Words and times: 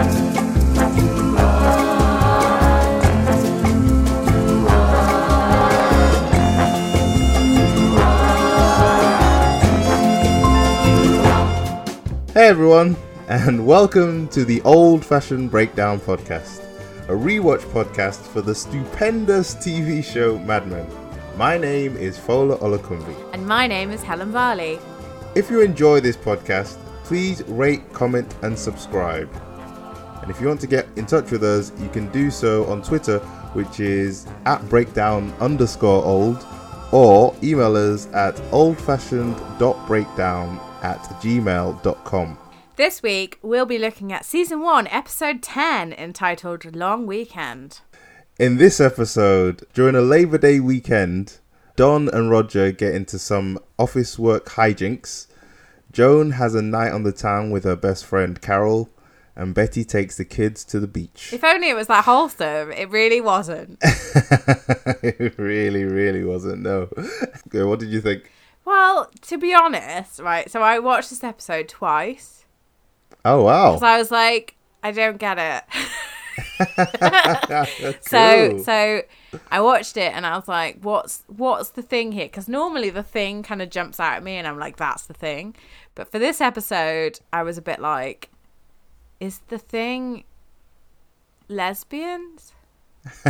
Hey 0.00 0.06
everyone, 12.46 12.96
and 13.28 13.66
welcome 13.66 14.26
to 14.28 14.46
the 14.46 14.62
Old 14.62 15.04
Fashioned 15.04 15.50
Breakdown 15.50 16.00
Podcast, 16.00 16.64
a 17.08 17.12
rewatch 17.12 17.60
podcast 17.70 18.20
for 18.28 18.40
the 18.40 18.54
stupendous 18.54 19.54
TV 19.56 20.02
show 20.02 20.38
Mad 20.38 20.66
Men. 20.66 20.86
My 21.36 21.58
name 21.58 21.98
is 21.98 22.16
Fola 22.16 22.58
Olakunvi. 22.60 23.14
And 23.34 23.46
my 23.46 23.66
name 23.66 23.90
is 23.90 24.02
Helen 24.02 24.32
Varley. 24.32 24.78
If 25.34 25.50
you 25.50 25.60
enjoy 25.60 26.00
this 26.00 26.16
podcast, 26.16 26.78
please 27.04 27.42
rate, 27.48 27.92
comment, 27.92 28.34
and 28.40 28.58
subscribe. 28.58 29.28
And 30.30 30.36
if 30.36 30.40
you 30.40 30.46
want 30.46 30.60
to 30.60 30.68
get 30.68 30.86
in 30.94 31.06
touch 31.06 31.32
with 31.32 31.42
us, 31.42 31.72
you 31.80 31.88
can 31.88 32.08
do 32.12 32.30
so 32.30 32.64
on 32.66 32.82
Twitter, 32.82 33.18
which 33.52 33.80
is 33.80 34.28
at 34.44 34.62
breakdown 34.68 35.34
underscore 35.40 36.04
old, 36.04 36.46
or 36.92 37.34
email 37.42 37.74
us 37.74 38.06
at 38.12 38.36
oldfashioned.breakdown 38.52 40.60
at 40.82 41.02
gmail.com. 41.20 42.38
This 42.76 43.02
week, 43.02 43.40
we'll 43.42 43.66
be 43.66 43.76
looking 43.76 44.12
at 44.12 44.24
season 44.24 44.60
one, 44.60 44.86
episode 44.86 45.42
10, 45.42 45.94
entitled 45.94 46.76
Long 46.76 47.08
Weekend. 47.08 47.80
In 48.38 48.56
this 48.56 48.80
episode, 48.80 49.64
during 49.74 49.96
a 49.96 50.00
Labor 50.00 50.38
Day 50.38 50.60
weekend, 50.60 51.38
Don 51.74 52.08
and 52.08 52.30
Roger 52.30 52.70
get 52.70 52.94
into 52.94 53.18
some 53.18 53.58
office 53.80 54.16
work 54.16 54.50
hijinks. 54.50 55.26
Joan 55.90 56.30
has 56.30 56.54
a 56.54 56.62
night 56.62 56.92
on 56.92 57.02
the 57.02 57.10
town 57.10 57.50
with 57.50 57.64
her 57.64 57.74
best 57.74 58.06
friend 58.06 58.40
Carol, 58.40 58.88
and 59.36 59.54
Betty 59.54 59.84
takes 59.84 60.16
the 60.16 60.24
kids 60.24 60.64
to 60.64 60.80
the 60.80 60.86
beach. 60.86 61.32
If 61.32 61.44
only 61.44 61.70
it 61.70 61.74
was 61.74 61.86
that 61.86 62.04
wholesome. 62.04 62.72
It 62.72 62.90
really 62.90 63.20
wasn't. 63.20 63.78
it 63.82 65.38
really, 65.38 65.84
really 65.84 66.24
wasn't. 66.24 66.62
No. 66.62 66.88
Okay, 67.46 67.64
what 67.64 67.80
did 67.80 67.88
you 67.88 68.00
think? 68.00 68.30
well, 68.64 69.10
to 69.22 69.38
be 69.38 69.52
honest, 69.52 70.20
right, 70.20 70.48
so 70.50 70.62
I 70.62 70.78
watched 70.78 71.10
this 71.10 71.24
episode 71.24 71.68
twice. 71.68 72.44
Oh 73.24 73.42
wow! 73.42 73.72
Because 73.72 73.82
I 73.82 73.98
was 73.98 74.10
like, 74.10 74.56
I 74.82 74.92
don't 74.92 75.18
get 75.18 75.38
it. 75.38 75.64
Cool. 76.60 77.94
So 78.00 78.58
so 78.58 79.02
I 79.50 79.60
watched 79.60 79.96
it 79.96 80.12
and 80.14 80.26
I 80.26 80.36
was 80.36 80.48
like, 80.48 80.78
what's 80.82 81.22
what's 81.26 81.70
the 81.70 81.82
thing 81.82 82.12
here? 82.12 82.26
Because 82.26 82.48
normally 82.48 82.90
the 82.90 83.02
thing 83.02 83.42
kind 83.42 83.62
of 83.62 83.70
jumps 83.70 84.00
out 84.00 84.14
at 84.14 84.22
me 84.22 84.36
and 84.36 84.46
I'm 84.46 84.58
like, 84.58 84.76
that's 84.76 85.06
the 85.06 85.14
thing. 85.14 85.54
But 85.94 86.10
for 86.10 86.18
this 86.18 86.40
episode, 86.40 87.20
I 87.32 87.42
was 87.42 87.58
a 87.58 87.62
bit 87.62 87.80
like, 87.80 88.30
is 89.20 89.40
the 89.48 89.58
thing 89.58 90.24
lesbians? 91.48 92.52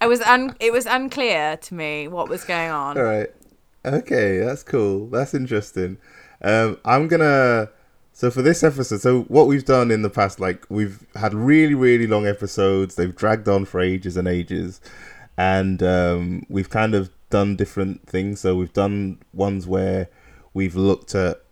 I 0.00 0.06
was 0.06 0.20
un 0.22 0.54
it 0.60 0.72
was 0.72 0.86
unclear 0.86 1.56
to 1.56 1.74
me 1.74 2.08
what 2.08 2.28
was 2.28 2.44
going 2.44 2.70
on. 2.70 2.96
All 2.96 3.04
right. 3.04 3.28
Okay, 3.84 4.38
that's 4.38 4.62
cool. 4.62 5.06
That's 5.08 5.34
interesting. 5.34 5.98
Um, 6.42 6.78
I'm 6.84 7.08
gonna. 7.08 7.70
So 8.12 8.30
for 8.30 8.42
this 8.42 8.62
episode, 8.62 9.00
so 9.00 9.22
what 9.22 9.46
we've 9.46 9.64
done 9.64 9.90
in 9.90 10.02
the 10.02 10.10
past, 10.10 10.40
like 10.40 10.66
we've 10.68 11.06
had 11.14 11.32
really, 11.32 11.74
really 11.74 12.06
long 12.06 12.26
episodes. 12.26 12.94
They've 12.94 13.14
dragged 13.14 13.48
on 13.48 13.64
for 13.64 13.80
ages 13.80 14.16
and 14.16 14.28
ages, 14.28 14.80
and 15.38 15.82
um, 15.82 16.44
we've 16.48 16.68
kind 16.68 16.94
of 16.94 17.10
done 17.30 17.56
different 17.56 18.06
things. 18.06 18.40
So 18.40 18.56
we've 18.56 18.72
done 18.72 19.18
ones 19.32 19.66
where 19.66 20.08
we've 20.52 20.76
looked 20.76 21.14
at 21.14 21.42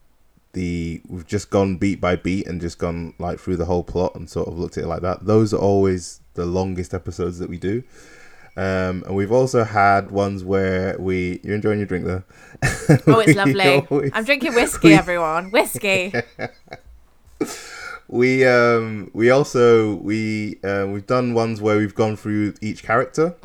the, 0.52 1.00
we've 1.08 1.27
just 1.27 1.50
gone 1.50 1.77
beat 1.77 2.00
by 2.00 2.16
beat 2.16 2.46
and 2.46 2.60
just 2.60 2.78
gone 2.78 3.14
like 3.18 3.38
through 3.38 3.56
the 3.56 3.66
whole 3.66 3.84
plot 3.84 4.14
and 4.14 4.28
sort 4.28 4.48
of 4.48 4.58
looked 4.58 4.78
at 4.78 4.84
it 4.84 4.86
like 4.88 5.02
that. 5.02 5.27
Those 5.27 5.52
are 5.55 5.58
always 5.60 6.20
the 6.34 6.46
longest 6.46 6.94
episodes 6.94 7.38
that 7.38 7.48
we 7.50 7.58
do. 7.58 7.82
Um, 8.56 9.05
and 9.06 9.14
we've 9.14 9.30
also 9.30 9.62
had 9.62 10.10
ones 10.10 10.42
where 10.42 10.96
we 10.98 11.39
you're 11.45 11.55
enjoying 11.55 11.78
your 11.78 11.86
drink 11.86 12.06
there. 12.06 12.24
Oh, 13.06 13.20
it's 13.20 13.34
lovely. 13.36 13.86
always- 13.89 14.11
I'm 14.14 14.24
drinking 14.24 14.55
whiskey, 14.61 14.89
we- 14.89 14.95
everyone. 14.95 15.50
Whiskey. 15.52 16.12
we 18.08 18.44
um 18.46 19.11
we 19.12 19.30
also 19.30 19.94
we 19.96 20.58
um 20.64 20.92
we've 20.92 21.06
done 21.06 21.34
ones 21.34 21.61
where 21.61 21.77
we've 21.77 21.94
gone 21.94 22.17
through 22.17 22.55
each 22.61 22.83
character. 22.83 23.36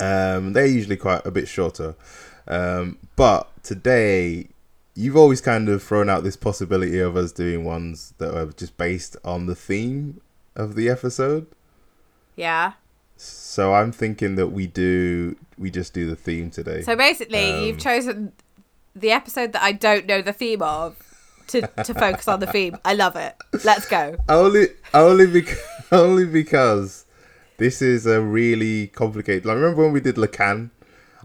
Um, 0.00 0.52
they're 0.52 0.66
usually 0.66 0.96
quite 0.96 1.24
a 1.24 1.30
bit 1.30 1.46
shorter, 1.46 1.94
um, 2.48 2.98
but 3.14 3.48
today 3.62 4.48
you've 4.94 5.16
always 5.16 5.40
kind 5.40 5.68
of 5.68 5.82
thrown 5.82 6.08
out 6.08 6.22
this 6.24 6.36
possibility 6.36 6.98
of 6.98 7.16
us 7.16 7.32
doing 7.32 7.64
ones 7.64 8.14
that 8.18 8.36
are 8.36 8.46
just 8.52 8.76
based 8.76 9.16
on 9.24 9.46
the 9.46 9.54
theme 9.54 10.20
of 10.54 10.74
the 10.74 10.88
episode. 10.88 11.46
Yeah. 12.36 12.72
So 13.16 13.74
I'm 13.74 13.92
thinking 13.92 14.34
that 14.36 14.48
we 14.48 14.66
do 14.66 15.36
we 15.58 15.70
just 15.70 15.94
do 15.94 16.06
the 16.08 16.16
theme 16.16 16.50
today. 16.50 16.82
So 16.82 16.96
basically, 16.96 17.52
Um, 17.52 17.64
you've 17.64 17.78
chosen 17.78 18.32
the 18.94 19.10
episode 19.12 19.52
that 19.52 19.62
I 19.62 19.72
don't 19.72 20.06
know 20.06 20.20
the 20.22 20.32
theme 20.32 20.60
of 20.62 20.96
to, 21.48 21.62
to 21.84 21.94
focus 21.94 22.28
on 22.28 22.40
the 22.40 22.46
theme. 22.46 22.76
I 22.84 22.94
love 22.94 23.16
it. 23.16 23.34
Let's 23.64 23.86
go. 23.88 24.16
only 24.28 24.68
only 24.92 25.26
because 25.26 25.58
only 25.92 26.26
because 26.26 27.04
this 27.58 27.80
is 27.80 28.06
a 28.06 28.20
really 28.20 28.88
complicated. 28.88 29.46
Like 29.46 29.54
remember 29.56 29.82
when 29.82 29.92
we 29.92 30.00
did 30.00 30.16
Lacan? 30.16 30.70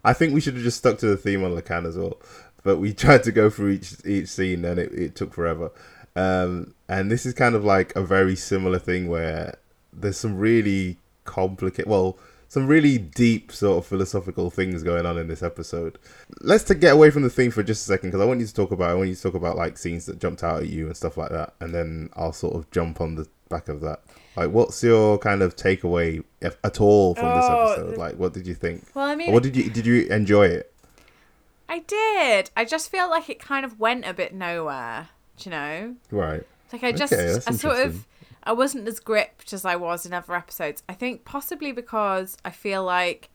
I 0.05 0.13
think 0.13 0.33
we 0.33 0.39
should 0.39 0.53
have 0.53 0.63
just 0.63 0.77
stuck 0.77 0.99
to 0.99 1.07
the 1.07 1.17
theme 1.17 1.43
on 1.43 1.51
Lacan 1.51 1.85
as 1.85 1.97
well. 1.97 2.17
But 2.63 2.77
we 2.77 2.93
tried 3.05 3.23
to 3.23 3.31
go 3.31 3.49
through 3.49 3.71
each 3.71 3.95
each 4.05 4.29
scene 4.29 4.65
and 4.65 4.79
it, 4.79 4.91
it 4.93 5.15
took 5.15 5.33
forever. 5.33 5.71
Um, 6.15 6.73
and 6.89 7.11
this 7.11 7.25
is 7.25 7.33
kind 7.33 7.53
of 7.55 7.63
like 7.63 7.95
a 7.95 8.01
very 8.01 8.35
similar 8.35 8.79
thing 8.79 9.07
where 9.07 9.57
there's 9.93 10.17
some 10.17 10.37
really 10.37 10.97
complicated, 11.25 11.87
well, 11.89 12.17
some 12.47 12.65
really 12.65 12.97
deep 12.97 13.51
sort 13.51 13.77
of 13.77 13.85
philosophical 13.85 14.49
things 14.49 14.81
going 14.81 15.05
on 15.05 15.17
in 15.17 15.27
this 15.27 15.43
episode. 15.43 15.99
Let's 16.41 16.63
to 16.65 16.75
get 16.75 16.93
away 16.93 17.11
from 17.11 17.21
the 17.23 17.29
theme 17.29 17.51
for 17.51 17.61
just 17.61 17.83
a 17.83 17.91
second 17.93 18.09
because 18.09 18.21
I 18.21 18.25
want 18.25 18.39
you 18.39 18.47
to 18.47 18.53
talk 18.53 18.71
about 18.71 18.89
I 18.89 18.93
want 18.95 19.09
you 19.09 19.15
to 19.15 19.21
talk 19.21 19.35
about 19.35 19.57
like 19.57 19.77
scenes 19.77 20.05
that 20.07 20.19
jumped 20.19 20.43
out 20.43 20.61
at 20.61 20.69
you 20.69 20.87
and 20.87 20.97
stuff 20.97 21.17
like 21.17 21.29
that, 21.31 21.53
and 21.59 21.73
then 21.75 22.09
I'll 22.15 22.33
sort 22.33 22.55
of 22.55 22.71
jump 22.71 22.99
on 23.01 23.15
the 23.15 23.27
back 23.49 23.69
of 23.69 23.81
that. 23.81 24.01
Like, 24.35 24.51
what's 24.51 24.83
your 24.83 25.17
kind 25.17 25.41
of 25.41 25.55
takeaway 25.55 26.23
if, 26.41 26.57
at 26.63 26.79
all 26.79 27.15
from 27.15 27.35
this 27.35 27.45
Oh, 27.47 27.71
episode? 27.73 27.97
Like, 27.97 28.15
what 28.15 28.33
did 28.33 28.45
you 28.47 28.53
think? 28.53 28.85
Well, 28.93 29.05
I 29.05 29.15
mean, 29.15 29.29
Or 29.29 29.33
what 29.33 29.43
did 29.43 29.55
you 29.55 29.69
did 29.69 29.85
you 29.85 30.07
enjoy 30.07 30.47
it? 30.47 30.73
I 31.69 31.79
did. 31.79 32.49
I 32.55 32.65
just 32.65 32.89
feel 32.89 33.09
like 33.09 33.29
it 33.29 33.39
kind 33.39 33.65
of 33.65 33.79
went 33.79 34.05
a 34.05 34.13
bit 34.13 34.33
nowhere. 34.33 35.09
Do 35.37 35.49
you 35.49 35.51
know? 35.51 35.95
Right. 36.11 36.43
Like 36.71 36.83
I 36.83 36.91
just, 36.91 37.13
Okay, 37.13 37.39
I 37.45 37.51
sort 37.51 37.77
of, 37.85 38.07
I 38.43 38.53
wasn't 38.53 38.87
as 38.87 38.99
gripped 38.99 39.53
as 39.53 39.65
I 39.65 39.75
was 39.75 40.05
in 40.05 40.13
other 40.13 40.33
episodes. 40.33 40.83
I 40.89 40.93
think 40.93 41.25
possibly 41.25 41.71
because 41.71 42.37
I 42.43 42.51
feel 42.51 42.83
like 42.83 43.29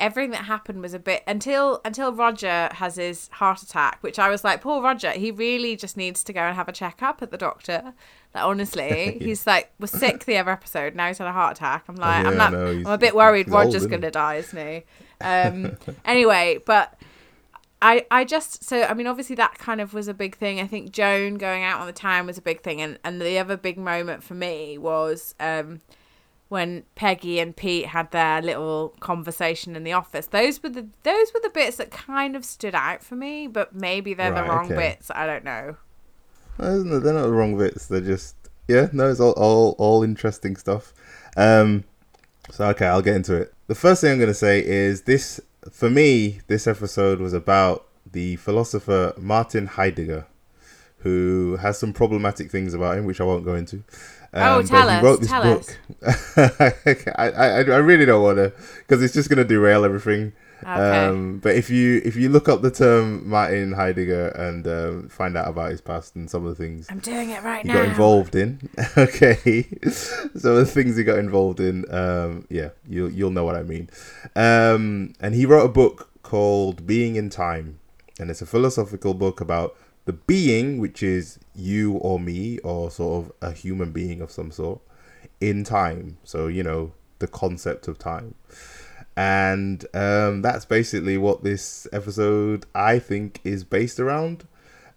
everything 0.00 0.30
that 0.30 0.46
happened 0.46 0.80
was 0.80 0.94
a 0.94 0.98
bit 0.98 1.22
until 1.26 1.80
until 1.84 2.12
Roger 2.12 2.70
has 2.72 2.96
his 2.96 3.28
heart 3.32 3.62
attack, 3.62 3.98
which 4.00 4.18
I 4.18 4.28
was 4.30 4.42
like, 4.42 4.62
poor 4.62 4.82
Roger, 4.82 5.10
he 5.10 5.30
really 5.30 5.76
just 5.76 5.96
needs 5.96 6.24
to 6.24 6.32
go 6.32 6.40
and 6.40 6.56
have 6.56 6.68
a 6.68 6.72
checkup 6.72 7.22
at 7.22 7.30
the 7.30 7.36
doctor. 7.36 7.92
Like 8.34 8.44
honestly, 8.44 9.18
he's 9.22 9.46
like 9.46 9.70
was 9.78 9.90
sick 9.90 10.24
the 10.24 10.38
other 10.38 10.50
episode. 10.50 10.96
Now 10.96 11.08
he's 11.08 11.18
had 11.18 11.26
a 11.28 11.32
heart 11.32 11.58
attack. 11.58 11.84
I'm 11.88 11.96
like, 11.96 12.24
yeah, 12.24 12.30
I'm 12.30 12.36
not. 12.36 12.52
know, 12.52 12.66
I'm 12.66 12.86
a 12.86 12.98
bit 12.98 13.14
worried. 13.14 13.48
old, 13.48 13.66
Roger's 13.66 13.84
he? 13.84 13.88
gonna 13.88 14.10
die, 14.10 14.36
isn't 14.36 14.58
he? 14.58 14.82
Um. 15.20 15.76
anyway, 16.04 16.58
but 16.64 16.98
I 17.82 18.06
I 18.10 18.24
just 18.24 18.64
so 18.64 18.82
I 18.82 18.94
mean 18.94 19.06
obviously 19.06 19.36
that 19.36 19.58
kind 19.58 19.80
of 19.80 19.94
was 19.94 20.08
a 20.08 20.14
big 20.14 20.36
thing. 20.36 20.60
I 20.60 20.66
think 20.66 20.92
Joan 20.92 21.34
going 21.34 21.62
out 21.62 21.80
on 21.80 21.86
the 21.86 21.92
town 21.92 22.26
was 22.26 22.38
a 22.38 22.42
big 22.42 22.62
thing, 22.62 22.80
and 22.80 22.98
and 23.04 23.20
the 23.20 23.38
other 23.38 23.56
big 23.56 23.78
moment 23.78 24.22
for 24.22 24.34
me 24.34 24.76
was 24.78 25.34
um 25.40 25.80
when 26.50 26.82
Peggy 26.96 27.38
and 27.38 27.56
Pete 27.56 27.86
had 27.86 28.10
their 28.10 28.42
little 28.42 28.94
conversation 29.00 29.76
in 29.76 29.84
the 29.84 29.92
office. 29.92 30.26
Those 30.26 30.62
were 30.62 30.68
the 30.68 30.88
those 31.04 31.32
were 31.32 31.40
the 31.40 31.50
bits 31.50 31.76
that 31.76 31.90
kind 31.90 32.36
of 32.36 32.44
stood 32.44 32.74
out 32.74 33.02
for 33.02 33.14
me, 33.14 33.46
but 33.46 33.74
maybe 33.74 34.14
they're 34.14 34.32
Right, 34.32 34.44
the 34.44 34.50
wrong 34.50 34.66
okay. 34.66 34.76
bits. 34.76 35.10
I 35.14 35.26
don't 35.26 35.44
know. 35.44 35.76
It? 36.58 37.02
They're 37.02 37.14
not 37.14 37.22
the 37.22 37.32
wrong 37.32 37.56
bits. 37.56 37.86
They're 37.86 38.00
just 38.00 38.34
yeah. 38.68 38.88
No, 38.92 39.10
it's 39.10 39.20
all 39.20 39.32
all, 39.32 39.74
all 39.78 40.02
interesting 40.02 40.56
stuff. 40.56 40.92
Um, 41.36 41.84
so 42.50 42.66
okay, 42.70 42.86
I'll 42.86 43.00
get 43.00 43.16
into 43.16 43.36
it. 43.36 43.54
The 43.68 43.74
first 43.74 44.00
thing 44.00 44.12
I'm 44.12 44.18
going 44.18 44.28
to 44.28 44.34
say 44.34 44.62
is 44.64 45.02
this. 45.02 45.40
For 45.70 45.90
me, 45.90 46.40
this 46.46 46.66
episode 46.66 47.20
was 47.20 47.32
about 47.32 47.86
the 48.10 48.36
philosopher 48.36 49.12
Martin 49.18 49.66
Heidegger, 49.66 50.26
who 50.98 51.58
has 51.60 51.78
some 51.78 51.92
problematic 51.92 52.50
things 52.50 52.72
about 52.74 52.96
him, 52.96 53.04
which 53.04 53.20
I 53.20 53.24
won't 53.24 53.44
go 53.44 53.54
into. 53.54 53.82
Oh, 54.32 54.60
um, 54.60 54.62
but 54.62 54.68
tell 54.68 54.88
he 54.88 54.94
us, 54.94 55.02
wrote 55.02 55.20
this 55.20 55.28
tell 55.28 55.42
book. 55.42 55.78
I, 57.18 57.30
I 57.30 57.48
I 57.58 57.76
really 57.78 58.06
don't 58.06 58.22
want 58.22 58.38
to 58.38 58.52
because 58.78 59.02
it's 59.02 59.12
just 59.14 59.28
going 59.28 59.38
to 59.38 59.44
derail 59.44 59.84
everything. 59.84 60.32
Okay. 60.62 61.06
Um, 61.06 61.38
but 61.38 61.56
if 61.56 61.70
you 61.70 62.02
if 62.04 62.16
you 62.16 62.28
look 62.28 62.48
up 62.48 62.62
the 62.62 62.70
term 62.70 63.28
Martin 63.28 63.72
Heidegger 63.72 64.28
and 64.28 64.66
um, 64.66 65.08
find 65.08 65.36
out 65.36 65.48
about 65.48 65.70
his 65.70 65.80
past 65.80 66.16
and 66.16 66.30
some 66.30 66.46
of 66.46 66.56
the 66.56 66.62
things 66.62 66.86
I'm 66.90 66.98
doing 66.98 67.30
it 67.30 67.42
right 67.42 67.62
he 67.62 67.68
now. 67.68 67.74
got 67.74 67.88
involved 67.88 68.34
in, 68.34 68.68
okay, 68.96 69.66
some 69.90 70.52
of 70.52 70.56
the 70.56 70.66
things 70.66 70.96
he 70.96 71.04
got 71.04 71.18
involved 71.18 71.60
in, 71.60 71.90
um, 71.92 72.46
yeah, 72.50 72.70
you'll 72.88 73.10
you'll 73.10 73.30
know 73.30 73.44
what 73.44 73.56
I 73.56 73.62
mean. 73.62 73.88
Um, 74.36 75.14
and 75.20 75.34
he 75.34 75.46
wrote 75.46 75.64
a 75.64 75.72
book 75.72 76.10
called 76.22 76.86
Being 76.86 77.16
in 77.16 77.30
Time, 77.30 77.78
and 78.18 78.30
it's 78.30 78.42
a 78.42 78.46
philosophical 78.46 79.14
book 79.14 79.40
about 79.40 79.76
the 80.04 80.12
being, 80.12 80.78
which 80.78 81.02
is 81.02 81.38
you 81.54 81.92
or 81.94 82.18
me 82.20 82.58
or 82.58 82.90
sort 82.90 83.24
of 83.24 83.32
a 83.40 83.52
human 83.52 83.92
being 83.92 84.20
of 84.20 84.30
some 84.30 84.50
sort, 84.50 84.80
in 85.40 85.64
time. 85.64 86.18
So 86.24 86.48
you 86.48 86.62
know 86.62 86.92
the 87.18 87.28
concept 87.28 87.86
of 87.86 87.98
time, 87.98 88.34
and 89.20 89.84
um, 89.92 90.40
that's 90.40 90.64
basically 90.64 91.18
what 91.18 91.44
this 91.44 91.86
episode 91.92 92.64
I 92.74 92.98
think 92.98 93.40
is 93.44 93.64
based 93.64 94.00
around. 94.00 94.46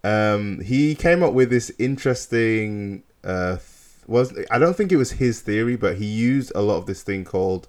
Um, 0.02 0.60
he 0.62 0.94
came 0.94 1.22
up 1.22 1.34
with 1.34 1.50
this 1.50 1.70
interesting. 1.78 3.02
Uh, 3.22 3.58
was 4.06 4.34
I 4.50 4.58
don't 4.58 4.76
think 4.76 4.92
it 4.92 4.96
was 4.96 5.12
his 5.12 5.42
theory, 5.42 5.76
but 5.76 5.98
he 5.98 6.06
used 6.06 6.52
a 6.54 6.62
lot 6.62 6.76
of 6.76 6.86
this 6.86 7.02
thing 7.02 7.24
called 7.24 7.68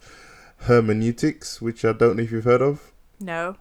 hermeneutics, 0.59 1.61
which 1.61 1.83
I 1.83 1.91
don't 1.91 2.15
know 2.15 2.23
if 2.23 2.31
you've 2.31 2.45
heard 2.45 2.61
of. 2.61 2.93
No. 3.19 3.57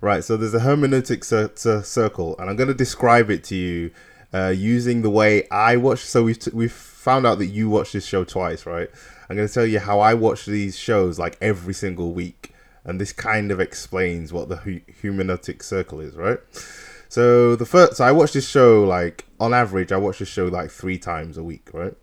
Right, 0.00 0.22
so 0.22 0.36
there's 0.36 0.54
a 0.54 0.60
hermeneutic 0.60 1.24
cir- 1.24 1.50
cir- 1.56 1.82
circle, 1.82 2.36
and 2.38 2.48
I'm 2.48 2.56
going 2.56 2.68
to 2.68 2.74
describe 2.74 3.30
it 3.30 3.42
to 3.44 3.56
you 3.56 3.90
uh, 4.34 4.48
using 4.48 5.02
the 5.02 5.10
way 5.10 5.48
I 5.48 5.76
watch. 5.76 6.00
So 6.00 6.24
we've 6.24 6.38
t- 6.38 6.50
we've 6.52 6.72
found 6.72 7.26
out 7.26 7.38
that 7.38 7.46
you 7.46 7.68
watch 7.70 7.92
this 7.92 8.04
show 8.04 8.24
twice, 8.24 8.66
right? 8.66 8.90
I'm 9.28 9.36
going 9.36 9.48
to 9.48 9.54
tell 9.54 9.66
you 9.66 9.78
how 9.78 10.00
I 10.00 10.14
watch 10.14 10.44
these 10.44 10.76
shows 10.76 11.18
like 11.18 11.38
every 11.40 11.72
single 11.72 12.12
week, 12.12 12.52
and 12.84 13.00
this 13.00 13.12
kind 13.12 13.50
of 13.50 13.60
explains 13.60 14.32
what 14.32 14.48
the 14.48 14.56
hu- 14.56 14.80
circle 15.60 16.00
is, 16.00 16.14
right? 16.16 16.38
So 17.08 17.54
the 17.54 17.64
first, 17.64 17.96
so 17.96 18.04
I 18.04 18.10
watch 18.10 18.32
this 18.32 18.48
show 18.48 18.82
like 18.82 19.24
on 19.38 19.54
average, 19.54 19.92
I 19.92 19.96
watch 19.98 20.18
this 20.18 20.28
show 20.28 20.46
like 20.46 20.70
three 20.70 20.98
times 20.98 21.38
a 21.38 21.44
week, 21.44 21.70
right? 21.72 21.94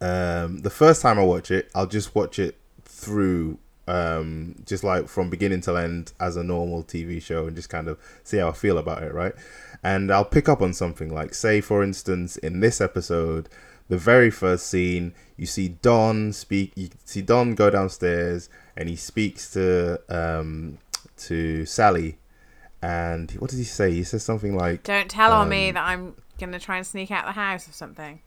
Um, 0.00 0.58
the 0.58 0.70
first 0.70 1.02
time 1.02 1.18
I 1.18 1.22
watch 1.22 1.50
it, 1.50 1.70
I'll 1.74 1.86
just 1.86 2.14
watch 2.14 2.38
it 2.38 2.56
through 2.84 3.58
um, 3.88 4.54
just 4.66 4.84
like 4.84 5.08
from 5.08 5.30
beginning 5.30 5.62
to 5.62 5.76
end 5.76 6.12
as 6.20 6.36
a 6.36 6.44
normal 6.44 6.84
TV 6.84 7.20
show 7.22 7.46
and 7.46 7.56
just 7.56 7.68
kind 7.70 7.88
of 7.88 7.98
see 8.22 8.36
how 8.36 8.48
I 8.50 8.52
feel 8.52 8.78
about 8.78 9.02
it, 9.02 9.14
right? 9.14 9.34
And 9.82 10.12
I'll 10.12 10.24
pick 10.24 10.48
up 10.48 10.60
on 10.60 10.72
something 10.74 11.12
like, 11.12 11.34
say, 11.34 11.60
for 11.60 11.82
instance, 11.82 12.36
in 12.36 12.60
this 12.60 12.80
episode, 12.80 13.48
the 13.88 13.96
very 13.96 14.30
first 14.30 14.66
scene, 14.66 15.14
you 15.36 15.46
see 15.46 15.68
Don 15.68 16.32
speak. 16.32 16.72
You 16.76 16.90
see 17.04 17.22
Don 17.22 17.54
go 17.54 17.70
downstairs 17.70 18.50
and 18.76 18.88
he 18.88 18.96
speaks 18.96 19.50
to 19.52 20.00
um, 20.08 20.78
to 21.18 21.64
Sally, 21.64 22.18
and 22.82 23.30
what 23.32 23.50
does 23.50 23.58
he 23.58 23.64
say? 23.64 23.90
He 23.92 24.04
says 24.04 24.22
something 24.22 24.54
like, 24.56 24.82
Don't 24.82 25.10
tell 25.10 25.32
on 25.32 25.48
me 25.48 25.68
Um, 25.68 25.74
that 25.74 25.84
I'm 25.86 26.14
gonna 26.38 26.58
try 26.60 26.76
and 26.76 26.86
sneak 26.86 27.10
out 27.10 27.24
the 27.24 27.32
house 27.32 27.68
or 27.68 27.72
something. 27.72 28.20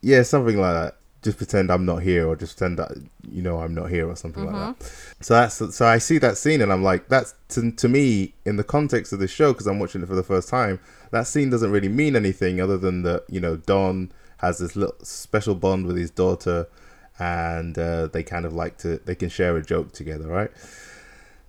Yeah, 0.00 0.22
something 0.22 0.56
like 0.58 0.74
that. 0.74 0.96
Just 1.22 1.38
pretend 1.38 1.70
I'm 1.70 1.86
not 1.86 2.02
here, 2.02 2.26
or 2.26 2.34
just 2.34 2.58
pretend 2.58 2.78
that 2.78 2.90
you 3.30 3.42
know 3.42 3.58
I'm 3.60 3.74
not 3.74 3.90
here, 3.90 4.08
or 4.08 4.16
something 4.16 4.44
like 4.44 4.54
that. 4.78 4.92
So 5.20 5.34
that's 5.34 5.76
so 5.76 5.86
I 5.86 5.98
see 5.98 6.18
that 6.18 6.36
scene, 6.36 6.60
and 6.60 6.72
I'm 6.72 6.82
like, 6.82 7.08
that's 7.08 7.34
to, 7.50 7.70
to 7.70 7.88
me 7.88 8.34
in 8.44 8.56
the 8.56 8.64
context 8.64 9.12
of 9.12 9.20
the 9.20 9.28
show 9.28 9.52
because 9.52 9.66
I'm 9.66 9.78
watching 9.78 10.02
it 10.02 10.08
for 10.08 10.16
the 10.16 10.24
first 10.24 10.48
time. 10.48 10.80
That 11.12 11.26
scene 11.26 11.50
doesn't 11.50 11.70
really 11.70 11.88
mean 11.88 12.16
anything 12.16 12.60
other 12.60 12.76
than 12.76 13.02
that 13.02 13.24
you 13.28 13.40
know 13.40 13.56
Don 13.56 14.10
has 14.38 14.58
this 14.58 14.74
little 14.74 14.96
special 15.04 15.54
bond 15.54 15.86
with 15.86 15.96
his 15.96 16.10
daughter, 16.10 16.66
and 17.18 17.78
uh, 17.78 18.08
they 18.08 18.24
kind 18.24 18.44
of 18.44 18.52
like 18.52 18.78
to 18.78 18.96
they 19.04 19.14
can 19.14 19.28
share 19.28 19.56
a 19.56 19.62
joke 19.62 19.92
together, 19.92 20.26
right? 20.26 20.50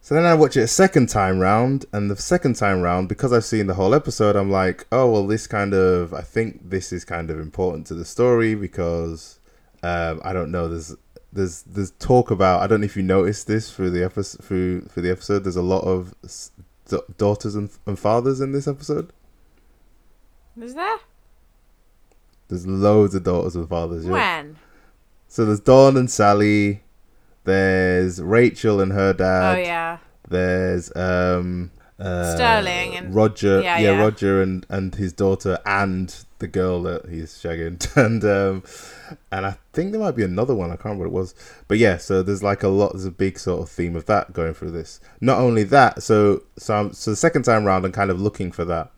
So 0.01 0.15
then 0.15 0.25
I 0.25 0.33
watch 0.33 0.57
it 0.57 0.61
a 0.63 0.67
second 0.67 1.07
time 1.07 1.39
round, 1.39 1.85
and 1.93 2.11
the 2.11 2.17
second 2.17 2.57
time 2.57 2.81
round, 2.81 3.07
because 3.07 3.31
I've 3.31 3.45
seen 3.45 3.67
the 3.67 3.73
whole 3.75 3.95
episode, 3.95 4.35
I'm 4.35 4.51
like, 4.51 4.85
oh 4.91 5.09
well, 5.09 5.25
this 5.25 5.47
kind 5.47 5.73
of 5.73 6.13
I 6.13 6.21
think 6.21 6.69
this 6.69 6.91
is 6.91 7.05
kind 7.05 7.31
of 7.31 7.39
important 7.39 7.87
to 7.87 7.95
the 7.95 8.05
story 8.05 8.53
because 8.53 9.39
um, 9.83 10.21
I 10.23 10.33
don't 10.33 10.49
know. 10.51 10.67
There's 10.69 10.95
there's 11.31 11.63
there's 11.63 11.91
talk 11.91 12.31
about. 12.31 12.61
I 12.61 12.67
don't 12.67 12.81
know 12.81 12.85
if 12.85 12.95
you 12.95 13.03
noticed 13.03 13.47
this 13.47 13.73
through 13.73 13.91
the 13.91 14.03
episode 14.03 14.43
through 14.43 14.81
through 14.83 15.03
the 15.03 15.11
episode. 15.11 15.43
There's 15.43 15.55
a 15.55 15.61
lot 15.61 15.81
of 15.83 16.13
daughters 17.17 17.55
and, 17.55 17.69
and 17.85 17.99
fathers 17.99 18.41
in 18.41 18.51
this 18.51 18.67
episode. 18.67 19.11
Is 20.59 20.73
there? 20.75 20.97
There's 22.47 22.67
loads 22.67 23.15
of 23.15 23.23
daughters 23.23 23.55
and 23.55 23.67
fathers. 23.67 24.05
Yeah. 24.05 24.11
When? 24.11 24.55
So 25.27 25.45
there's 25.45 25.59
Don 25.59 25.97
and 25.97 26.09
Sally. 26.09 26.83
There's 27.43 28.21
Rachel 28.21 28.79
and 28.79 28.91
her 28.93 29.13
dad. 29.13 29.57
oh 29.57 29.61
yeah. 29.61 29.97
There's 30.29 30.95
um 30.95 31.71
uh, 32.03 32.35
Sterling 32.35 32.95
and- 32.95 33.15
Roger, 33.15 33.61
yeah, 33.61 33.77
yeah, 33.77 33.91
yeah. 33.93 33.99
Roger 33.99 34.41
and 34.41 34.65
and 34.69 34.95
his 34.95 35.13
daughter 35.13 35.59
and 35.65 36.13
the 36.39 36.47
girl 36.47 36.81
that 36.83 37.07
he's 37.09 37.31
shagging, 37.33 37.79
and 37.97 38.23
um, 38.25 38.63
and 39.31 39.45
I 39.45 39.57
think 39.71 39.91
there 39.91 40.01
might 40.01 40.15
be 40.15 40.23
another 40.23 40.53
one. 40.53 40.69
I 40.71 40.75
can't 40.75 40.85
remember 40.85 41.05
what 41.09 41.11
it 41.11 41.19
was, 41.21 41.35
but 41.67 41.77
yeah. 41.77 41.97
So 41.97 42.21
there's 42.21 42.43
like 42.43 42.63
a 42.63 42.67
lot. 42.67 42.91
There's 42.93 43.05
a 43.05 43.11
big 43.11 43.39
sort 43.39 43.61
of 43.61 43.69
theme 43.69 43.95
of 43.95 44.05
that 44.07 44.33
going 44.33 44.53
through 44.53 44.71
this. 44.71 44.99
Not 45.21 45.39
only 45.39 45.63
that, 45.63 46.03
so 46.03 46.43
so 46.57 46.73
I'm, 46.75 46.93
so 46.93 47.11
the 47.11 47.17
second 47.17 47.43
time 47.43 47.63
round, 47.65 47.85
I'm 47.85 47.91
kind 47.91 48.11
of 48.11 48.19
looking 48.19 48.51
for 48.51 48.65
that. 48.65 48.91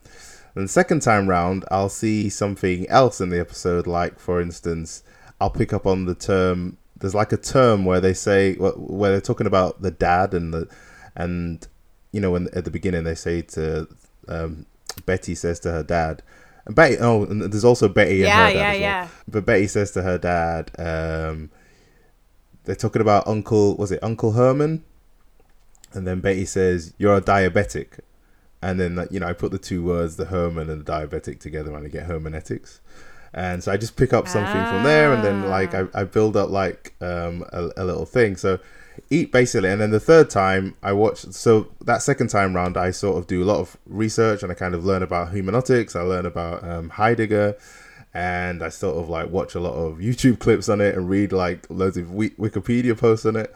And 0.56 0.64
the 0.64 0.70
second 0.70 1.02
time 1.02 1.28
round, 1.30 1.66
I'll 1.70 1.90
see 1.90 2.30
something 2.30 2.88
else 2.90 3.20
in 3.22 3.30
the 3.30 3.40
episode. 3.40 3.86
Like 3.88 4.20
for 4.20 4.42
instance, 4.42 5.04
I'll 5.40 5.50
pick 5.50 5.74
up 5.74 5.86
on 5.86 6.06
the 6.06 6.16
term. 6.16 6.78
There's 6.98 7.14
like 7.14 7.34
a 7.34 7.38
term 7.38 7.86
where 7.86 8.02
they 8.02 8.14
say 8.14 8.56
where 8.56 9.12
they're 9.12 9.22
talking 9.22 9.48
about 9.48 9.82
the 9.82 9.92
dad 9.92 10.34
and 10.34 10.54
the 10.54 10.68
and 11.16 11.68
you 12.16 12.22
know 12.22 12.32
when 12.32 12.48
at 12.54 12.64
the 12.64 12.72
beginning 12.72 13.04
they 13.04 13.14
say 13.14 13.42
to 13.42 13.88
um, 14.30 14.66
Betty 15.06 15.36
says 15.36 15.60
to 15.62 15.72
her 15.72 15.84
dad. 15.84 16.24
And 16.66 16.74
Betty, 16.74 16.98
oh, 17.00 17.26
and 17.26 17.42
there's 17.42 17.66
also 17.66 17.90
Betty 17.90 18.24
and 18.24 18.32
her 18.32 18.54
dad 18.54 18.56
yeah, 18.56 18.68
as 18.68 18.74
well. 18.74 18.80
yeah. 18.80 19.08
But 19.28 19.46
Betty 19.46 19.68
says 19.68 19.92
to 19.92 20.02
her 20.02 20.18
dad, 20.18 20.72
um, 20.80 21.52
they're 22.64 22.76
talking 22.76 23.02
about 23.02 23.28
Uncle, 23.28 23.76
was 23.76 23.92
it 23.92 24.00
Uncle 24.02 24.32
Herman? 24.32 24.84
And 25.92 26.08
then 26.08 26.22
Betty 26.22 26.46
says, 26.46 26.94
"You're 26.98 27.16
a 27.16 27.22
diabetic," 27.22 28.00
and 28.62 28.80
then 28.80 29.08
you 29.12 29.20
know 29.20 29.28
I 29.28 29.34
put 29.34 29.52
the 29.52 29.58
two 29.58 29.84
words, 29.84 30.18
the 30.18 30.26
Herman 30.26 30.70
and 30.70 30.86
the 30.86 30.92
diabetic 30.92 31.40
together, 31.40 31.74
and 31.74 31.86
I 31.86 31.90
get 31.90 32.06
hermeneutics. 32.06 32.82
And 33.34 33.64
so 33.64 33.72
I 33.72 33.78
just 33.78 33.96
pick 33.96 34.12
up 34.12 34.28
something 34.28 34.66
from 34.66 34.84
there, 34.84 35.14
and 35.14 35.24
then 35.24 35.50
like 35.50 35.74
I, 35.74 35.86
I 35.94 36.04
build 36.04 36.36
up 36.36 36.50
like 36.50 36.96
um, 37.00 37.46
a, 37.54 37.70
a 37.78 37.86
little 37.86 38.06
thing. 38.06 38.36
So 38.36 38.60
eat 39.10 39.32
basically, 39.32 39.70
and 39.70 39.82
then 39.82 39.92
the 39.92 40.00
third 40.00 40.30
time 40.30 40.76
I 40.82 40.94
watch. 40.94 41.20
So 41.20 41.72
that 41.86 42.02
second 42.02 42.28
time 42.28 42.56
round, 42.56 42.78
I 42.78 42.92
sort 42.92 43.18
of 43.18 43.28
do 43.28 43.44
a 43.44 43.46
lot 43.46 43.60
of 43.60 43.78
research, 43.86 44.44
and 44.44 44.52
I 44.52 44.56
kind 44.56 44.74
of 44.74 44.86
learn 44.86 45.04
about 45.04 45.30
hermeneutics. 45.30 45.96
I 45.96 46.02
learn 46.02 46.26
about 46.26 46.64
um, 46.64 46.90
Heidegger, 46.90 47.58
and 48.14 48.64
I 48.64 48.70
sort 48.70 48.98
of 48.98 49.10
like 49.10 49.30
watch 49.30 49.56
a 49.56 49.60
lot 49.60 49.74
of 49.74 49.98
YouTube 49.98 50.40
clips 50.46 50.70
on 50.70 50.82
it 50.82 50.96
and 50.96 51.10
read 51.10 51.32
like 51.32 51.68
loads 51.70 51.98
of 51.98 52.08
Wikipedia 52.08 52.98
posts 52.98 53.26
on 53.26 53.36
it, 53.36 53.54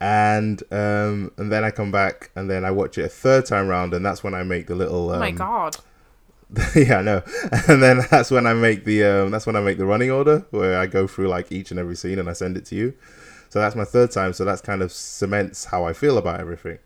and 0.00 0.62
um, 0.70 1.32
and 1.36 1.50
then 1.50 1.64
I 1.64 1.70
come 1.70 1.90
back 1.90 2.30
and 2.36 2.48
then 2.48 2.64
I 2.64 2.70
watch 2.70 2.98
it 2.98 3.04
a 3.04 3.08
third 3.08 3.46
time 3.46 3.68
round, 3.68 3.94
and 3.94 4.04
that's 4.04 4.22
when 4.22 4.34
I 4.34 4.42
make 4.42 4.66
the 4.66 4.74
little. 4.74 5.10
Um, 5.10 5.16
oh 5.16 5.20
my 5.20 5.30
god. 5.32 5.76
yeah, 6.76 6.98
I 6.98 7.02
know. 7.02 7.22
And 7.68 7.82
then 7.82 8.02
that's 8.10 8.30
when 8.30 8.46
I 8.46 8.54
make 8.54 8.84
the 8.84 9.04
um, 9.04 9.30
that's 9.30 9.46
when 9.46 9.56
I 9.56 9.60
make 9.60 9.78
the 9.78 9.86
running 9.86 10.10
order 10.10 10.46
where 10.50 10.78
I 10.78 10.86
go 10.86 11.06
through 11.06 11.28
like 11.28 11.50
each 11.50 11.70
and 11.70 11.80
every 11.80 11.96
scene 11.96 12.18
and 12.18 12.30
I 12.30 12.32
send 12.32 12.56
it 12.56 12.64
to 12.66 12.76
you. 12.76 12.94
So 13.56 13.60
that's 13.60 13.74
my 13.74 13.86
third 13.86 14.10
time. 14.10 14.34
So 14.34 14.44
that's 14.44 14.60
kind 14.60 14.82
of 14.82 14.92
cements 14.92 15.64
how 15.64 15.84
I 15.84 15.94
feel 15.94 16.18
about 16.18 16.40
everything. 16.40 16.78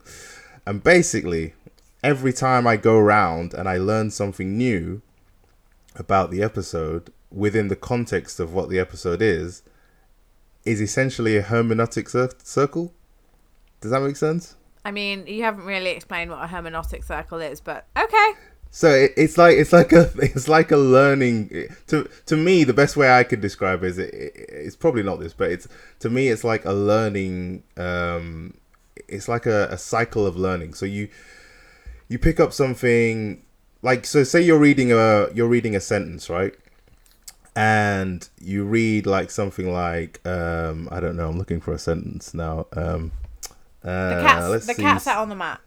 And 0.64 0.84
basically, 0.84 1.54
every 2.04 2.32
time 2.32 2.64
I 2.64 2.76
go 2.76 2.96
around 2.96 3.54
and 3.54 3.68
I 3.68 3.76
learn 3.76 4.12
something 4.12 4.56
new 4.56 5.02
about 5.96 6.30
the 6.30 6.44
episode 6.44 7.12
within 7.28 7.66
the 7.66 7.74
context 7.74 8.38
of 8.38 8.54
what 8.54 8.68
the 8.68 8.78
episode 8.78 9.20
is, 9.20 9.62
is 10.64 10.80
essentially 10.80 11.36
a 11.36 11.42
hermeneutic 11.42 12.08
cir- 12.08 12.30
circle. 12.44 12.94
Does 13.80 13.90
that 13.90 14.00
make 14.00 14.14
sense? 14.14 14.54
I 14.84 14.92
mean, 14.92 15.26
you 15.26 15.42
haven't 15.42 15.64
really 15.64 15.90
explained 15.90 16.30
what 16.30 16.38
a 16.38 16.46
hermeneutic 16.46 17.02
circle 17.04 17.40
is, 17.40 17.60
but 17.60 17.88
okay. 17.98 18.30
So 18.72 18.88
it, 18.90 19.12
it's 19.16 19.36
like 19.36 19.56
it's 19.56 19.72
like 19.72 19.92
a 19.92 20.10
it's 20.22 20.48
like 20.48 20.70
a 20.70 20.76
learning 20.76 21.68
to 21.88 22.08
to 22.26 22.36
me 22.36 22.64
the 22.64 22.72
best 22.72 22.96
way 22.96 23.10
I 23.12 23.24
could 23.24 23.40
describe 23.40 23.82
it 23.82 23.88
is 23.88 23.98
it, 23.98 24.14
it, 24.14 24.32
it's 24.48 24.76
probably 24.76 25.02
not 25.02 25.18
this 25.20 25.32
but 25.32 25.50
it's 25.50 25.66
to 26.00 26.08
me 26.10 26.28
it's 26.28 26.44
like 26.44 26.64
a 26.64 26.72
learning 26.72 27.62
um 27.76 28.54
it's 29.08 29.28
like 29.28 29.46
a, 29.46 29.66
a 29.70 29.78
cycle 29.78 30.24
of 30.26 30.36
learning 30.36 30.74
so 30.74 30.86
you 30.86 31.08
you 32.08 32.18
pick 32.18 32.38
up 32.38 32.52
something 32.52 33.42
like 33.82 34.06
so 34.06 34.22
say 34.22 34.40
you're 34.40 34.58
reading 34.58 34.92
a 34.92 35.28
you're 35.34 35.48
reading 35.48 35.74
a 35.74 35.80
sentence 35.80 36.30
right 36.30 36.54
and 37.56 38.28
you 38.40 38.64
read 38.64 39.04
like 39.06 39.30
something 39.30 39.72
like 39.72 40.24
um 40.26 40.88
I 40.92 41.00
don't 41.00 41.16
know 41.16 41.28
I'm 41.28 41.38
looking 41.38 41.60
for 41.60 41.72
a 41.72 41.78
sentence 41.78 42.34
now 42.34 42.66
um 42.74 43.10
uh, 43.82 44.14
The 44.14 44.22
cat's 44.22 44.66
the 44.66 44.74
see. 44.74 44.82
cat's 44.82 45.06
out 45.06 45.22
on 45.22 45.28
the 45.28 45.34
mat. 45.34 45.60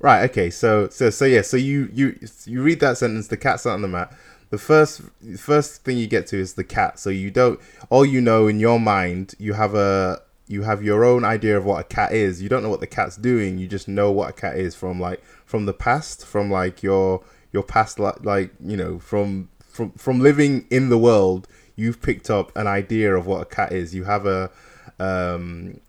Right. 0.00 0.30
Okay. 0.30 0.50
So 0.50 0.88
so 0.88 1.10
so 1.10 1.24
yeah. 1.24 1.42
So 1.42 1.56
you 1.56 1.88
you 1.92 2.18
you 2.44 2.62
read 2.62 2.80
that 2.80 2.98
sentence. 2.98 3.28
The 3.28 3.36
cat's 3.36 3.66
out 3.66 3.74
on 3.74 3.82
the 3.82 3.88
mat. 3.88 4.12
The 4.50 4.58
first 4.58 5.02
first 5.36 5.84
thing 5.84 5.98
you 5.98 6.06
get 6.06 6.26
to 6.28 6.38
is 6.38 6.54
the 6.54 6.64
cat. 6.64 6.98
So 6.98 7.10
you 7.10 7.30
don't. 7.30 7.60
All 7.90 8.06
you 8.06 8.20
know 8.20 8.46
in 8.46 8.60
your 8.60 8.78
mind, 8.78 9.34
you 9.38 9.54
have 9.54 9.74
a 9.74 10.20
you 10.46 10.62
have 10.62 10.82
your 10.82 11.04
own 11.04 11.24
idea 11.24 11.56
of 11.56 11.64
what 11.64 11.80
a 11.80 11.84
cat 11.84 12.12
is. 12.12 12.40
You 12.40 12.48
don't 12.48 12.62
know 12.62 12.70
what 12.70 12.80
the 12.80 12.86
cat's 12.86 13.16
doing. 13.16 13.58
You 13.58 13.68
just 13.68 13.88
know 13.88 14.10
what 14.10 14.30
a 14.30 14.32
cat 14.32 14.56
is 14.56 14.74
from 14.74 15.00
like 15.00 15.22
from 15.44 15.66
the 15.66 15.74
past, 15.74 16.24
from 16.24 16.50
like 16.50 16.82
your 16.82 17.22
your 17.52 17.62
past 17.62 17.98
like 17.98 18.24
like 18.24 18.52
you 18.64 18.76
know 18.76 18.98
from 18.98 19.48
from 19.60 19.92
from 19.92 20.20
living 20.20 20.66
in 20.70 20.88
the 20.88 20.98
world. 20.98 21.48
You've 21.76 22.00
picked 22.02 22.30
up 22.30 22.56
an 22.56 22.66
idea 22.66 23.14
of 23.14 23.26
what 23.26 23.42
a 23.42 23.44
cat 23.44 23.72
is. 23.72 23.94
You 23.94 24.04
have 24.04 24.26
a 24.26 24.50
um 24.98 25.80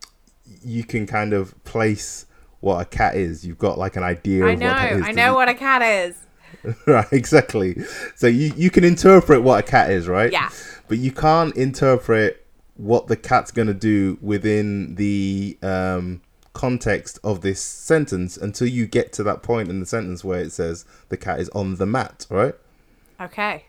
you 0.63 0.84
can 0.84 1.08
kind 1.08 1.34
of 1.34 1.63
place 1.63 2.25
what 2.62 2.82
a 2.82 2.86
cat 2.86 3.16
is. 3.16 3.46
You've 3.46 3.58
got 3.58 3.78
like 3.78 3.96
an 3.96 4.04
idea 4.04 4.46
I 4.46 4.51
of 4.51 4.60
know. 4.60 4.68
what. 4.68 5.04
I 5.04 5.12
know 5.12 5.34
what 5.36 5.50
a 5.50 5.54
cat 5.54 5.82
is. 5.82 6.16
right, 6.86 7.08
exactly. 7.12 7.78
So 8.16 8.28
you 8.28 8.51
you 8.56 8.70
can 8.70 8.84
interpret 8.84 9.42
what 9.44 9.60
a 9.60 9.63
cat 9.63 9.92
is, 9.92 10.08
right? 10.08 10.32
Yeah. 10.32 10.50
But 10.88 10.98
you 10.98 11.12
can't 11.12 11.56
interpret 11.56 12.46
what 12.75 13.08
the 13.08 13.16
cat's 13.16 13.51
gonna 13.51 13.74
do 13.74 14.18
within 14.22 14.96
the 14.96 15.58
um, 15.62 16.22
context 16.54 17.20
of 17.24 17.42
this 17.42 17.62
sentence 17.62 18.36
until 18.38 18.68
you 18.68 18.88
get 18.88 19.13
to 19.13 19.24
that 19.24 19.44
point 19.44 19.70
in 19.70 19.80
the 19.80 19.86
sentence 19.86 20.24
where 20.24 20.39
it 20.39 20.51
says 20.51 20.86
the 21.10 21.18
cat 21.18 21.39
is 21.39 21.50
on 21.50 21.75
the 21.75 21.86
mat, 21.86 22.25
right? 22.30 22.56
Okay. 23.22 23.66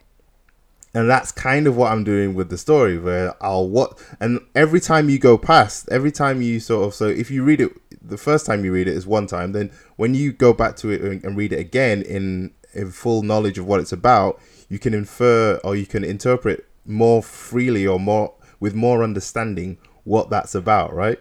and 0.94 1.09
that's 1.11 1.30
kind 1.32 1.66
of 1.66 1.76
what 1.76 1.90
I'm 1.92 2.02
doing 2.04 2.35
with 2.35 2.50
the 2.50 2.59
story 2.59 2.99
where 2.99 3.35
I'll 3.42 3.68
what 3.68 3.99
and 4.20 4.40
every 4.54 4.80
time 4.80 5.09
you 5.11 5.18
go 5.18 5.37
past 5.38 5.88
every 5.90 6.12
time 6.12 6.40
you 6.42 6.59
sort 6.61 6.87
of 6.87 6.94
so 6.94 7.06
if 7.06 7.30
you 7.30 7.42
read 7.44 7.61
it 7.61 7.73
the 8.02 8.19
first 8.19 8.47
time 8.47 8.64
you 8.64 8.73
read 8.73 8.88
it 8.88 8.95
is 8.95 9.07
one 9.07 9.26
time 9.26 9.52
then 9.52 9.71
when 9.97 10.14
you 10.14 10.33
go 10.33 10.52
back 10.52 10.76
to 10.76 10.90
it 10.90 11.00
and 11.00 11.25
and 11.25 11.37
read 11.37 11.52
it 11.52 11.59
again 11.59 12.02
in 12.02 12.52
in 12.73 12.90
full 12.90 13.23
knowledge 13.23 13.59
of 13.59 13.66
what 13.66 13.80
it's 13.80 13.92
about 13.92 14.40
you 14.69 14.78
can 14.78 14.95
infer 14.95 15.61
or 15.64 15.76
you 15.76 15.87
can 15.87 16.04
interpret 16.04 16.66
more 16.87 17.23
freely 17.23 17.87
or 17.87 18.00
more 18.00 18.33
with 18.59 18.75
more 18.75 19.02
understanding 19.02 19.76
what 20.04 20.30
that's 20.30 20.54
about 20.54 20.95
right 20.95 21.19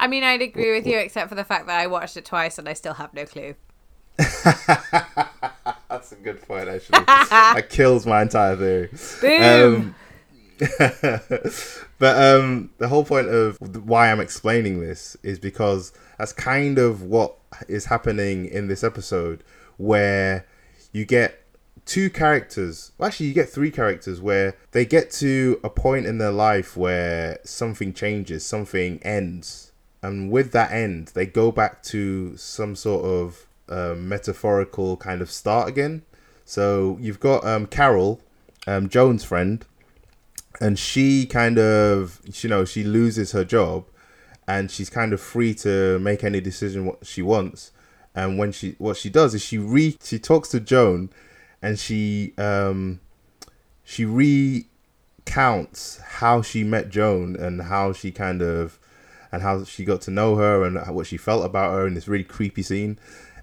I 0.00 0.06
mean, 0.06 0.22
I'd 0.22 0.42
agree 0.42 0.72
with 0.72 0.86
you, 0.86 0.96
except 0.96 1.28
for 1.28 1.34
the 1.34 1.42
fact 1.42 1.66
that 1.66 1.80
I 1.80 1.88
watched 1.88 2.16
it 2.16 2.24
twice 2.24 2.56
and 2.58 2.68
I 2.68 2.72
still 2.72 2.94
have 2.94 3.12
no 3.12 3.24
clue. 3.26 3.56
that's 5.88 6.10
a 6.10 6.16
good 6.16 6.42
point 6.42 6.68
actually 6.68 7.04
that 7.04 7.66
kills 7.70 8.04
my 8.04 8.20
entire 8.22 8.56
theory 8.56 8.90
Boom. 9.20 9.74
Um, 9.74 9.94
but 11.98 12.16
um, 12.16 12.70
the 12.78 12.88
whole 12.88 13.04
point 13.04 13.28
of 13.28 13.58
why 13.86 14.10
I'm 14.10 14.20
explaining 14.20 14.80
this 14.80 15.16
is 15.22 15.38
because 15.38 15.92
that's 16.18 16.32
kind 16.32 16.78
of 16.78 17.02
what 17.02 17.36
is 17.68 17.86
happening 17.86 18.46
in 18.46 18.68
this 18.68 18.82
episode, 18.82 19.44
where 19.76 20.46
you 20.92 21.04
get 21.04 21.44
two 21.86 22.10
characters. 22.10 22.92
Well, 22.98 23.08
actually, 23.08 23.26
you 23.26 23.34
get 23.34 23.48
three 23.48 23.70
characters 23.70 24.20
where 24.20 24.56
they 24.72 24.84
get 24.84 25.10
to 25.12 25.60
a 25.62 25.70
point 25.70 26.06
in 26.06 26.18
their 26.18 26.32
life 26.32 26.76
where 26.76 27.38
something 27.44 27.92
changes, 27.92 28.44
something 28.44 29.00
ends, 29.02 29.72
and 30.02 30.30
with 30.30 30.52
that 30.52 30.72
end, 30.72 31.08
they 31.14 31.26
go 31.26 31.50
back 31.50 31.82
to 31.84 32.36
some 32.36 32.76
sort 32.76 33.04
of 33.04 33.46
uh, 33.68 33.94
metaphorical 33.96 34.96
kind 34.96 35.20
of 35.20 35.30
start 35.30 35.68
again. 35.68 36.02
So 36.44 36.96
you've 37.00 37.20
got 37.20 37.44
um, 37.44 37.66
Carol, 37.66 38.20
um, 38.66 38.88
Joan's 38.88 39.24
friend, 39.24 39.64
and 40.60 40.78
she 40.78 41.26
kind 41.26 41.58
of 41.58 42.20
you 42.42 42.48
know 42.48 42.64
she 42.64 42.84
loses 42.84 43.32
her 43.32 43.44
job 43.44 43.86
and 44.48 44.70
she's 44.70 44.88
kind 44.88 45.12
of 45.12 45.20
free 45.20 45.54
to 45.54 45.98
make 45.98 46.24
any 46.24 46.40
decision 46.40 46.86
what 46.86 47.06
she 47.06 47.20
wants. 47.20 47.70
And 48.14 48.38
when 48.38 48.50
she 48.50 48.74
what 48.78 48.96
she 48.96 49.10
does 49.10 49.34
is 49.34 49.44
she 49.44 49.58
re 49.58 49.96
she 50.02 50.18
talks 50.18 50.48
to 50.48 50.58
joan 50.58 51.10
and 51.60 51.78
she 51.78 52.32
um 52.38 53.00
she 53.84 54.04
recounts 54.04 55.98
how 55.98 56.42
she 56.42 56.64
met 56.64 56.88
joan 56.88 57.36
and 57.36 57.62
how 57.62 57.92
she 57.92 58.10
kind 58.10 58.42
of 58.42 58.78
and 59.30 59.42
how 59.42 59.62
she 59.64 59.84
got 59.84 60.00
to 60.00 60.10
know 60.10 60.36
her 60.36 60.64
and 60.64 60.78
what 60.94 61.06
she 61.06 61.18
felt 61.18 61.44
about 61.44 61.72
her 61.72 61.86
in 61.86 61.92
this 61.94 62.08
really 62.08 62.24
creepy 62.24 62.62
scene 62.62 62.98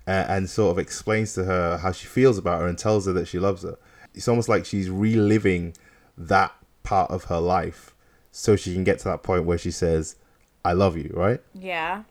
uh, 0.08 0.26
and 0.28 0.50
sort 0.50 0.72
of 0.72 0.80
explains 0.80 1.34
to 1.34 1.46
her 1.46 1.78
how 1.78 1.92
she 1.92 2.08
feels 2.08 2.40
about 2.40 2.62
her 2.62 2.68
and 2.68 2.78
tells 2.78 3.06
her 3.06 3.14
that 3.14 3.28
she 3.28 3.38
loves 3.38 3.62
her. 3.62 3.78
It's 4.16 4.28
almost 4.28 4.50
like 4.50 4.66
she's 4.66 4.90
reliving 4.90 5.76
that 6.18 6.52
part 6.86 7.12
of 7.12 7.26
her 7.26 7.40
life 7.40 7.94
so 8.32 8.56
she 8.56 8.74
can 8.74 8.84
get 8.84 9.00
to 9.00 9.06
that 9.06 9.24
point 9.24 9.44
where 9.44 9.58
she 9.58 9.72
says 9.72 10.16
i 10.64 10.72
love 10.72 10.96
you 10.96 11.12
right 11.14 11.42
yeah. 11.54 12.04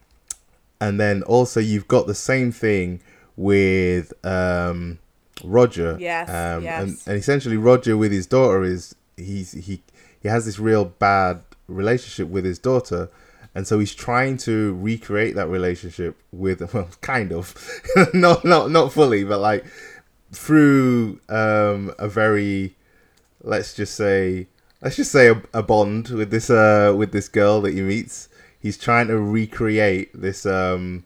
and 0.80 1.00
then 1.00 1.22
also 1.22 1.60
you've 1.60 1.88
got 1.88 2.06
the 2.06 2.14
same 2.14 2.52
thing 2.52 3.00
with 3.36 4.12
um 4.26 4.98
roger 5.42 5.96
Yes, 5.98 6.28
um 6.28 6.62
yes. 6.62 6.82
And, 6.82 6.98
and 7.06 7.16
essentially 7.16 7.56
roger 7.56 7.96
with 7.96 8.12
his 8.12 8.26
daughter 8.26 8.62
is 8.62 8.94
he's 9.16 9.52
he 9.52 9.82
he 10.20 10.28
has 10.28 10.44
this 10.46 10.58
real 10.58 10.84
bad 10.84 11.42
relationship 11.68 12.28
with 12.28 12.44
his 12.44 12.58
daughter 12.58 13.08
and 13.54 13.66
so 13.66 13.78
he's 13.78 13.94
trying 13.94 14.36
to 14.36 14.74
recreate 14.74 15.34
that 15.36 15.48
relationship 15.48 16.16
with 16.32 16.74
well 16.74 16.88
kind 17.00 17.32
of 17.32 17.54
not 18.14 18.44
not 18.44 18.70
not 18.70 18.92
fully 18.92 19.24
but 19.24 19.38
like 19.38 19.64
through 20.32 21.20
um 21.28 21.92
a 21.98 22.08
very 22.08 22.74
let's 23.42 23.74
just 23.74 23.94
say 23.94 24.46
let's 24.80 24.96
just 24.96 25.12
say 25.12 25.28
a, 25.28 25.42
a 25.52 25.62
bond 25.62 26.08
with 26.08 26.30
this 26.30 26.50
uh 26.50 26.94
with 26.96 27.12
this 27.12 27.28
girl 27.28 27.60
that 27.62 27.74
he 27.74 27.82
meets. 27.82 28.28
He's 28.58 28.78
trying 28.78 29.08
to 29.08 29.18
recreate 29.18 30.10
this 30.14 30.46
um 30.46 31.04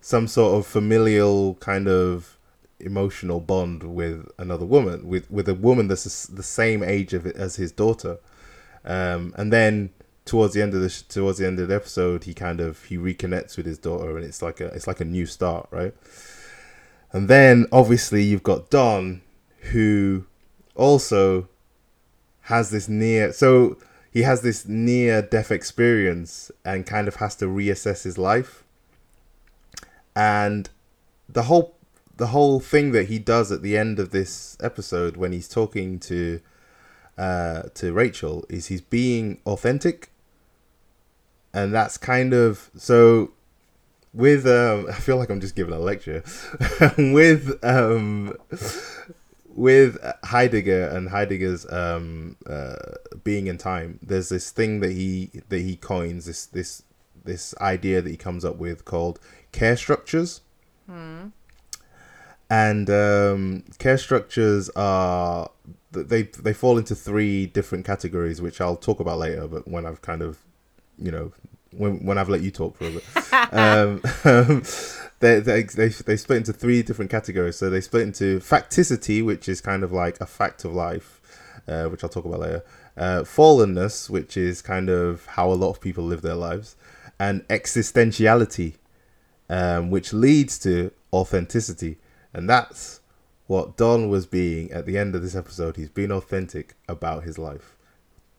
some 0.00 0.26
sort 0.26 0.58
of 0.58 0.66
familial 0.66 1.54
kind 1.56 1.88
of 1.88 2.38
emotional 2.78 3.40
bond 3.40 3.82
with 3.82 4.26
another 4.38 4.64
woman 4.64 5.06
with 5.06 5.30
with 5.30 5.48
a 5.48 5.54
woman 5.54 5.88
that's 5.88 6.26
the 6.26 6.42
same 6.42 6.82
age 6.82 7.12
of 7.12 7.26
as 7.26 7.56
his 7.56 7.72
daughter. 7.72 8.18
Um 8.84 9.34
and 9.36 9.52
then 9.52 9.90
towards 10.24 10.54
the 10.54 10.62
end 10.62 10.74
of 10.74 10.80
the 10.80 10.88
sh- 10.88 11.02
towards 11.02 11.38
the 11.38 11.46
end 11.46 11.58
of 11.58 11.68
the 11.68 11.74
episode 11.74 12.24
he 12.24 12.34
kind 12.34 12.60
of 12.60 12.84
he 12.84 12.96
reconnects 12.96 13.56
with 13.56 13.66
his 13.66 13.78
daughter 13.78 14.16
and 14.16 14.24
it's 14.24 14.42
like 14.42 14.60
a 14.60 14.66
it's 14.66 14.86
like 14.86 15.00
a 15.00 15.04
new 15.04 15.26
start 15.26 15.66
right? 15.70 15.94
And 17.12 17.28
then 17.28 17.66
obviously 17.72 18.22
you've 18.22 18.42
got 18.42 18.70
Don 18.70 19.22
who 19.72 20.24
also 20.74 21.48
has 22.50 22.70
this 22.70 22.88
near 22.88 23.32
so 23.32 23.76
he 24.10 24.22
has 24.22 24.42
this 24.42 24.66
near 24.66 25.22
death 25.22 25.52
experience 25.52 26.50
and 26.64 26.84
kind 26.84 27.06
of 27.06 27.16
has 27.16 27.36
to 27.36 27.46
reassess 27.46 28.02
his 28.02 28.18
life. 28.18 28.64
And 30.16 30.68
the 31.28 31.44
whole 31.44 31.76
the 32.16 32.28
whole 32.28 32.60
thing 32.60 32.90
that 32.92 33.06
he 33.06 33.18
does 33.18 33.50
at 33.50 33.62
the 33.62 33.78
end 33.78 33.98
of 33.98 34.10
this 34.10 34.56
episode 34.60 35.16
when 35.16 35.32
he's 35.32 35.48
talking 35.48 35.98
to 36.00 36.40
uh 37.16 37.62
to 37.74 37.92
Rachel 37.92 38.44
is 38.48 38.66
he's 38.66 38.80
being 38.80 39.40
authentic. 39.46 40.10
And 41.54 41.72
that's 41.72 41.96
kind 41.96 42.34
of 42.34 42.68
so 42.76 43.30
with 44.12 44.44
um 44.44 44.86
I 44.90 44.94
feel 44.94 45.18
like 45.18 45.30
I'm 45.30 45.40
just 45.40 45.54
giving 45.54 45.72
a 45.72 45.78
lecture. 45.78 46.24
With 46.98 47.58
um 47.62 48.34
with 49.54 49.98
Heidegger 50.24 50.88
and 50.88 51.08
Heidegger's 51.08 51.70
um 51.70 52.36
uh 52.46 52.76
being 53.24 53.46
in 53.46 53.58
time 53.58 53.98
there's 54.02 54.28
this 54.28 54.50
thing 54.50 54.80
that 54.80 54.92
he 54.92 55.30
that 55.48 55.60
he 55.60 55.76
coins 55.76 56.26
this 56.26 56.46
this 56.46 56.82
this 57.24 57.54
idea 57.60 58.00
that 58.00 58.08
he 58.10 58.16
comes 58.16 58.44
up 58.44 58.56
with 58.56 58.84
called 58.84 59.20
care 59.52 59.76
structures. 59.76 60.40
And 62.48 62.90
um 62.90 63.64
care 63.78 63.98
structures 63.98 64.70
are 64.70 65.50
they 65.92 66.22
they 66.22 66.52
fall 66.52 66.78
into 66.78 66.94
three 66.94 67.46
different 67.46 67.84
categories 67.84 68.40
which 68.40 68.60
I'll 68.60 68.76
talk 68.76 69.00
about 69.00 69.18
later 69.18 69.46
but 69.48 69.68
when 69.68 69.86
I've 69.86 70.02
kind 70.02 70.22
of 70.22 70.38
you 70.98 71.10
know 71.10 71.32
when 71.72 72.04
when 72.04 72.18
I've 72.18 72.28
let 72.28 72.42
you 72.42 72.50
talk 72.50 72.76
for 72.76 72.86
a 72.86 72.90
bit 72.90 73.04
um, 73.52 74.00
they, 75.20 75.40
they 75.40 75.62
they 75.62 75.88
they 75.88 76.16
split 76.16 76.38
into 76.38 76.52
three 76.52 76.82
different 76.82 77.10
categories. 77.10 77.56
So 77.56 77.70
they 77.70 77.80
split 77.80 78.02
into 78.02 78.40
facticity, 78.40 79.24
which 79.24 79.48
is 79.48 79.60
kind 79.60 79.82
of 79.82 79.92
like 79.92 80.20
a 80.20 80.26
fact 80.26 80.64
of 80.64 80.72
life, 80.72 81.20
uh, 81.68 81.84
which 81.84 82.02
I'll 82.02 82.10
talk 82.10 82.24
about 82.24 82.40
later. 82.40 82.64
Uh, 82.96 83.20
fallenness, 83.22 84.10
which 84.10 84.36
is 84.36 84.62
kind 84.62 84.90
of 84.90 85.26
how 85.26 85.50
a 85.50 85.54
lot 85.54 85.70
of 85.70 85.80
people 85.80 86.04
live 86.04 86.22
their 86.22 86.34
lives, 86.34 86.76
and 87.18 87.46
existentiality, 87.48 88.74
um, 89.48 89.90
which 89.90 90.12
leads 90.12 90.58
to 90.60 90.90
authenticity, 91.12 91.98
and 92.32 92.48
that's 92.48 93.00
what 93.46 93.76
Don 93.76 94.08
was 94.08 94.26
being 94.26 94.70
at 94.70 94.86
the 94.86 94.96
end 94.96 95.14
of 95.14 95.22
this 95.22 95.34
episode. 95.34 95.76
He's 95.76 95.88
being 95.88 96.12
authentic 96.12 96.74
about 96.88 97.24
his 97.24 97.36
life 97.36 97.76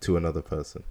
to 0.01 0.17
another 0.17 0.41
person. 0.41 0.84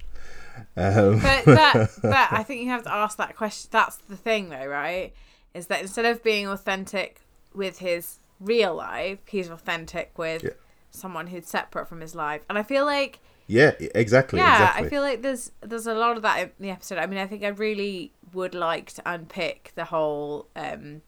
Um, 0.75 1.19
But 1.19 1.45
but 1.45 1.89
but 2.01 2.27
I 2.31 2.43
think 2.43 2.61
you 2.61 2.69
have 2.69 2.83
to 2.83 2.93
ask 2.93 3.17
that 3.17 3.35
question. 3.35 3.69
That's 3.71 3.97
the 3.97 4.17
thing, 4.17 4.49
though, 4.49 4.65
right? 4.67 5.13
Is 5.53 5.67
that 5.67 5.81
instead 5.81 6.05
of 6.05 6.23
being 6.23 6.47
authentic 6.47 7.21
with 7.53 7.79
his 7.79 8.19
real 8.39 8.75
life, 8.75 9.19
he's 9.27 9.49
authentic 9.49 10.17
with 10.17 10.43
Yeah. 10.43 10.49
someone 10.89 11.27
who's 11.27 11.47
separate 11.47 11.87
from 11.87 12.01
his 12.01 12.15
life. 12.15 12.41
And 12.49 12.57
I 12.57 12.63
feel 12.63 12.85
like 12.85 13.19
yeah, 13.47 13.71
exactly. 13.95 14.39
yeah, 14.39 14.53
exactly. 14.55 14.85
I 14.85 14.89
feel 14.89 15.01
like 15.01 15.21
there's 15.21 15.51
there's 15.61 15.87
a 15.87 15.93
lot 15.93 16.15
of 16.15 16.23
that 16.23 16.39
in 16.39 16.51
the 16.59 16.69
episode. 16.69 16.97
I 16.99 17.05
mean, 17.05 17.19
I 17.19 17.27
think 17.27 17.43
I 17.43 17.49
really 17.49 18.13
would 18.33 18.55
like 18.55 18.91
to 18.93 19.01
unpick 19.05 19.71
the 19.75 19.85
whole 19.85 20.47
um, 20.55 21.01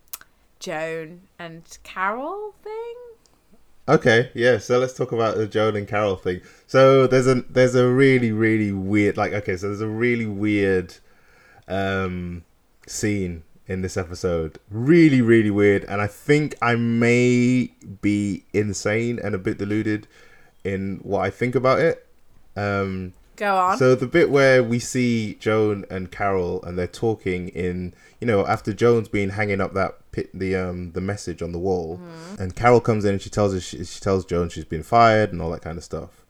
Joan 0.59 1.21
and 1.39 1.63
Carol 1.83 2.53
thing. 2.63 2.95
Okay, 3.87 4.31
yeah. 4.33 4.59
So 4.59 4.79
let's 4.79 4.93
talk 4.93 5.11
about 5.11 5.35
the 5.35 5.45
Joan 5.45 5.75
and 5.75 5.87
Carol 5.87 6.15
thing. 6.15 6.41
So 6.67 7.05
there's 7.05 7.27
a 7.27 7.41
there's 7.49 7.75
a 7.75 7.87
really 7.87 8.31
really 8.31 8.71
weird 8.71 9.17
like 9.17 9.33
okay, 9.33 9.57
so 9.57 9.67
there's 9.67 9.81
a 9.81 9.87
really 9.87 10.25
weird 10.25 10.95
um 11.67 12.43
scene 12.87 13.43
in 13.67 13.81
this 13.81 13.97
episode. 13.97 14.57
Really 14.69 15.21
really 15.21 15.51
weird 15.51 15.83
and 15.85 16.01
I 16.01 16.07
think 16.07 16.55
I 16.61 16.75
may 16.75 17.73
be 18.01 18.45
insane 18.53 19.19
and 19.21 19.35
a 19.35 19.37
bit 19.37 19.57
deluded 19.57 20.07
in 20.63 20.99
what 21.03 21.19
I 21.25 21.29
think 21.29 21.53
about 21.53 21.79
it. 21.79 22.07
Um 22.55 23.13
Go 23.35 23.55
on. 23.55 23.77
So 23.77 23.95
the 23.95 24.05
bit 24.05 24.29
where 24.29 24.63
we 24.63 24.79
see 24.79 25.35
Joan 25.39 25.85
and 25.89 26.11
Carol 26.11 26.63
and 26.63 26.77
they're 26.77 26.85
talking 26.87 27.49
in, 27.49 27.93
you 28.21 28.27
know, 28.27 28.45
after 28.45 28.73
Joan's 28.73 29.07
been 29.07 29.29
hanging 29.31 29.59
up 29.59 29.73
that 29.73 29.99
pit, 30.11 30.29
the 30.33 30.55
um 30.55 30.91
the 30.91 31.01
message 31.01 31.41
on 31.41 31.51
the 31.51 31.59
wall, 31.59 31.99
and 32.37 32.55
Carol 32.55 32.79
comes 32.79 33.05
in 33.05 33.13
and 33.13 33.21
she 33.21 33.31
tells 33.31 33.55
us 33.55 33.63
she, 33.63 33.83
she 33.83 33.99
tells 33.99 34.23
Joan 34.25 34.49
she's 34.49 34.65
been 34.65 34.83
fired 34.83 35.31
and 35.31 35.41
all 35.41 35.49
that 35.51 35.61
kind 35.63 35.77
of 35.79 35.83
stuff, 35.83 36.25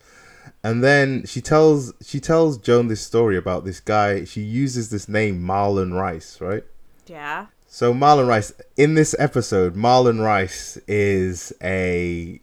and 0.64 0.82
then 0.84 1.26
she 1.26 1.42
tells 1.42 1.94
she 2.06 2.20
tells 2.22 2.58
Joan 2.58 2.88
this 2.88 3.02
story 3.02 3.36
about 3.38 3.66
this 3.66 3.80
guy. 3.82 4.24
She 4.24 4.42
uses 4.42 4.90
this 4.90 5.10
name 5.10 5.42
Marlon 5.42 5.94
Rice, 5.94 6.40
right? 6.40 6.64
yeah. 7.08 7.48
So 7.68 7.92
Marlon 7.92 8.28
Rice 8.28 8.54
in 8.78 8.94
this 8.94 9.16
episode, 9.18 9.76
Marlon 9.76 10.24
Rice 10.24 10.78
is 10.88 11.52
a 11.62 12.40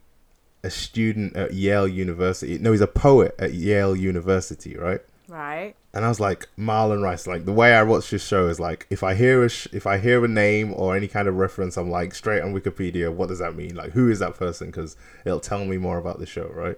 a 0.62 0.71
student 0.71 1.37
at 1.37 1.55
Yale 1.55 1.88
University. 1.88 2.59
No, 2.59 2.73
he's 2.73 2.81
a 2.81 2.87
poet 2.87 3.35
at 3.38 3.55
Yale 3.55 3.97
University, 3.97 4.76
right? 4.76 5.00
Right. 5.29 5.75
And 5.95 6.05
I 6.05 6.09
was 6.09 6.21
like, 6.21 6.49
Marlon 6.59 7.02
Rice. 7.02 7.26
Like 7.26 7.45
the 7.45 7.52
way 7.52 7.75
I 7.75 7.83
watch 7.83 8.11
this 8.11 8.26
show 8.26 8.49
is 8.49 8.61
like, 8.61 8.87
if 8.90 9.02
I 9.02 9.14
hear 9.14 9.45
a 9.45 9.49
sh- 9.49 9.69
if 9.73 9.87
I 9.87 9.99
hear 9.99 10.25
a 10.25 10.29
name 10.29 10.73
or 10.75 10.97
any 10.97 11.09
kind 11.09 11.29
of 11.29 11.37
reference, 11.37 11.76
I'm 11.76 11.90
like 11.90 12.14
straight 12.14 12.43
on 12.43 12.52
Wikipedia. 12.52 13.12
What 13.12 13.29
does 13.29 13.38
that 13.38 13.55
mean? 13.55 13.75
Like, 13.76 13.93
who 13.93 14.11
is 14.11 14.19
that 14.19 14.35
person? 14.35 14.69
Because 14.69 14.97
it'll 15.25 15.40
tell 15.40 15.64
me 15.64 15.79
more 15.79 15.99
about 15.99 16.19
the 16.19 16.26
show, 16.26 16.49
right? 16.55 16.76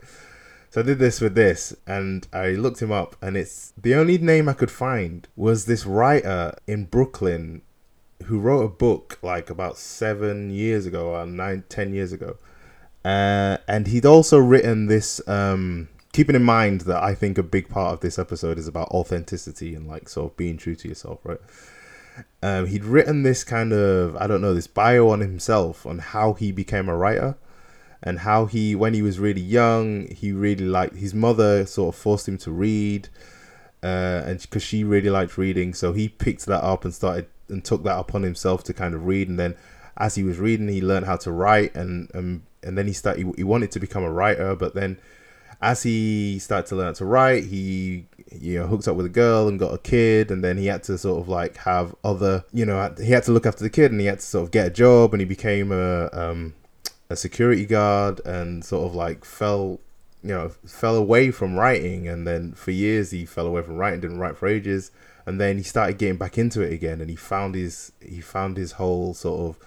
So 0.70 0.80
I 0.80 0.84
did 0.84 0.98
this 0.98 1.20
with 1.20 1.34
this, 1.34 1.76
and 1.86 2.26
I 2.32 2.52
looked 2.52 2.80
him 2.80 2.90
up, 2.90 3.14
and 3.20 3.36
it's 3.36 3.74
the 3.76 3.94
only 3.94 4.16
name 4.16 4.48
I 4.48 4.54
could 4.54 4.70
find 4.70 5.28
was 5.36 5.66
this 5.66 5.84
writer 5.84 6.56
in 6.66 6.86
Brooklyn 6.86 7.60
who 8.24 8.38
wrote 8.38 8.62
a 8.62 8.68
book 8.68 9.18
like 9.20 9.50
about 9.50 9.76
seven 9.76 10.50
years 10.50 10.86
ago 10.86 11.14
or 11.14 11.26
nine, 11.26 11.64
ten 11.68 11.92
years 11.92 12.12
ago, 12.12 12.38
uh, 13.04 13.58
and 13.66 13.86
he'd 13.86 14.06
also 14.06 14.38
written 14.38 14.86
this. 14.86 15.26
Um, 15.28 15.88
keeping 16.12 16.36
in 16.36 16.44
mind 16.44 16.82
that 16.82 17.02
I 17.02 17.14
think 17.14 17.38
a 17.38 17.42
big 17.42 17.68
part 17.68 17.94
of 17.94 18.00
this 18.00 18.18
episode 18.18 18.58
is 18.58 18.68
about 18.68 18.88
authenticity 18.88 19.74
and 19.74 19.88
like 19.88 20.08
sort 20.10 20.30
of 20.30 20.36
being 20.36 20.58
true 20.58 20.74
to 20.76 20.88
yourself, 20.88 21.20
right? 21.24 21.40
Um, 22.42 22.66
he'd 22.66 22.84
written 22.84 23.22
this 23.22 23.44
kind 23.44 23.72
of 23.72 24.16
I 24.16 24.26
don't 24.26 24.42
know 24.42 24.54
this 24.54 24.66
bio 24.66 25.08
on 25.08 25.20
himself 25.20 25.86
on 25.86 25.98
how 25.98 26.34
he 26.34 26.52
became 26.52 26.88
a 26.88 26.96
writer 26.96 27.36
and 28.02 28.20
how 28.20 28.46
he 28.46 28.74
when 28.74 28.94
he 28.94 29.00
was 29.00 29.18
really 29.18 29.40
young 29.40 30.08
he 30.08 30.32
really 30.32 30.64
liked 30.64 30.96
his 30.96 31.14
mother 31.14 31.64
sort 31.64 31.94
of 31.94 32.00
forced 32.00 32.28
him 32.28 32.36
to 32.38 32.50
read 32.50 33.08
uh, 33.82 34.22
and 34.26 34.42
because 34.42 34.62
she 34.62 34.84
really 34.84 35.08
liked 35.08 35.38
reading 35.38 35.72
so 35.72 35.92
he 35.92 36.08
picked 36.08 36.46
that 36.46 36.62
up 36.62 36.84
and 36.84 36.92
started 36.92 37.26
and 37.48 37.64
took 37.64 37.82
that 37.84 37.98
upon 37.98 38.22
himself 38.22 38.62
to 38.64 38.74
kind 38.74 38.94
of 38.94 39.06
read 39.06 39.28
and 39.28 39.38
then 39.38 39.56
as 39.96 40.16
he 40.16 40.22
was 40.22 40.38
reading 40.38 40.68
he 40.68 40.82
learned 40.82 41.06
how 41.06 41.16
to 41.16 41.30
write 41.30 41.74
and 41.74 42.10
um, 42.14 42.42
and 42.62 42.76
then 42.76 42.86
he 42.86 42.92
started 42.92 43.26
he, 43.26 43.32
he 43.38 43.44
wanted 43.44 43.70
to 43.70 43.80
become 43.80 44.02
a 44.02 44.10
writer 44.10 44.54
but 44.54 44.74
then 44.74 44.98
as 45.62 45.84
he 45.84 46.40
started 46.40 46.66
to 46.66 46.76
learn 46.76 46.92
to 46.94 47.04
write, 47.04 47.44
he 47.44 48.04
you 48.32 48.58
know 48.58 48.66
hooked 48.66 48.88
up 48.88 48.96
with 48.96 49.06
a 49.06 49.10
girl 49.10 49.46
and 49.46 49.60
got 49.60 49.72
a 49.72 49.78
kid, 49.78 50.30
and 50.30 50.42
then 50.42 50.58
he 50.58 50.66
had 50.66 50.82
to 50.84 50.98
sort 50.98 51.20
of 51.20 51.28
like 51.28 51.56
have 51.58 51.94
other 52.02 52.44
you 52.52 52.66
know 52.66 52.92
he 52.98 53.12
had 53.12 53.22
to 53.24 53.32
look 53.32 53.46
after 53.46 53.62
the 53.62 53.70
kid, 53.70 53.92
and 53.92 54.00
he 54.00 54.06
had 54.06 54.18
to 54.18 54.26
sort 54.26 54.44
of 54.44 54.50
get 54.50 54.66
a 54.66 54.70
job, 54.70 55.14
and 55.14 55.20
he 55.20 55.24
became 55.24 55.70
a 55.70 56.10
um, 56.12 56.54
a 57.08 57.14
security 57.14 57.64
guard, 57.64 58.20
and 58.26 58.64
sort 58.64 58.84
of 58.86 58.96
like 58.96 59.24
fell 59.24 59.78
you 60.22 60.30
know 60.30 60.48
fell 60.66 60.96
away 60.96 61.30
from 61.30 61.54
writing, 61.54 62.08
and 62.08 62.26
then 62.26 62.52
for 62.52 62.72
years 62.72 63.12
he 63.12 63.24
fell 63.24 63.46
away 63.46 63.62
from 63.62 63.76
writing, 63.76 64.00
didn't 64.00 64.18
write 64.18 64.36
for 64.36 64.48
ages, 64.48 64.90
and 65.26 65.40
then 65.40 65.58
he 65.58 65.62
started 65.62 65.96
getting 65.96 66.18
back 66.18 66.36
into 66.36 66.60
it 66.60 66.72
again, 66.72 67.00
and 67.00 67.08
he 67.08 67.16
found 67.16 67.54
his 67.54 67.92
he 68.00 68.20
found 68.20 68.56
his 68.56 68.72
whole 68.72 69.14
sort 69.14 69.48
of 69.48 69.64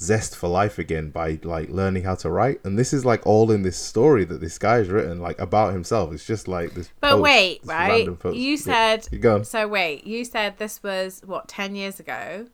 zest 0.00 0.36
for 0.36 0.48
life 0.48 0.78
again 0.78 1.10
by 1.10 1.38
like 1.42 1.68
learning 1.70 2.04
how 2.04 2.14
to 2.14 2.30
write 2.30 2.64
and 2.64 2.78
this 2.78 2.92
is 2.92 3.04
like 3.04 3.26
all 3.26 3.50
in 3.50 3.62
this 3.62 3.76
story 3.76 4.24
that 4.24 4.40
this 4.40 4.56
guy's 4.58 4.88
written 4.88 5.18
like 5.20 5.36
about 5.40 5.72
himself 5.72 6.12
it's 6.12 6.24
just 6.26 6.46
like 6.46 6.72
this 6.74 6.88
But 7.00 7.10
post, 7.12 7.22
wait, 7.22 7.60
this 7.62 7.68
right? 7.68 8.06
You 8.32 8.50
Yeah, 8.52 8.56
said 8.56 9.08
you 9.10 9.18
go 9.18 9.34
on. 9.36 9.44
so. 9.44 9.66
Wait, 9.66 10.06
you 10.06 10.24
said 10.24 10.58
this 10.58 10.82
was 10.84 11.20
what 11.26 11.48
ten 11.48 11.74
years 11.74 11.98
ago. 11.98 12.46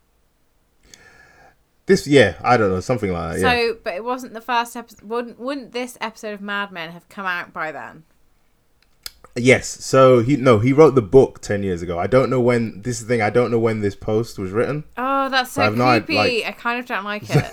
this 1.86 2.06
yeah 2.06 2.36
i 2.42 2.56
don't 2.56 2.70
know 2.70 2.80
something 2.80 3.12
like 3.12 3.34
that 3.34 3.40
yeah 3.42 3.50
So, 3.72 3.78
but 3.84 3.92
it 3.94 4.04
wasn't 4.04 4.32
the 4.32 4.40
first 4.40 4.74
episode. 4.74 5.02
Wouldn't 5.02 5.38
wouldn't 5.38 5.72
this 5.72 5.98
episode 6.00 6.32
of 6.32 6.40
Mad 6.40 6.72
Men 6.72 6.92
have 6.92 7.08
come 7.10 7.26
out 7.26 7.52
by 7.52 7.72
then? 7.72 8.04
Yes 9.36 9.66
so 9.84 10.20
he 10.20 10.36
no 10.36 10.58
he 10.60 10.72
wrote 10.72 10.94
the 10.94 11.02
book 11.02 11.40
10 11.40 11.62
years 11.62 11.82
ago 11.82 11.98
i 11.98 12.06
don't 12.06 12.30
know 12.30 12.40
when 12.40 12.80
this 12.82 13.00
is 13.00 13.06
the 13.06 13.14
thing 13.14 13.20
i 13.22 13.30
don't 13.30 13.50
know 13.50 13.58
when 13.58 13.80
this 13.80 13.96
post 13.96 14.38
was 14.38 14.52
written 14.52 14.84
Oh, 14.96 15.28
that's 15.28 15.52
so 15.52 15.62
I've 15.62 15.76
no 15.76 15.86
id- 15.86 16.04
creepy. 16.06 16.44
I 16.44 16.52
kind 16.52 16.78
of 16.78 16.86
don't 16.86 17.04
like 17.04 17.22
it. 17.30 17.50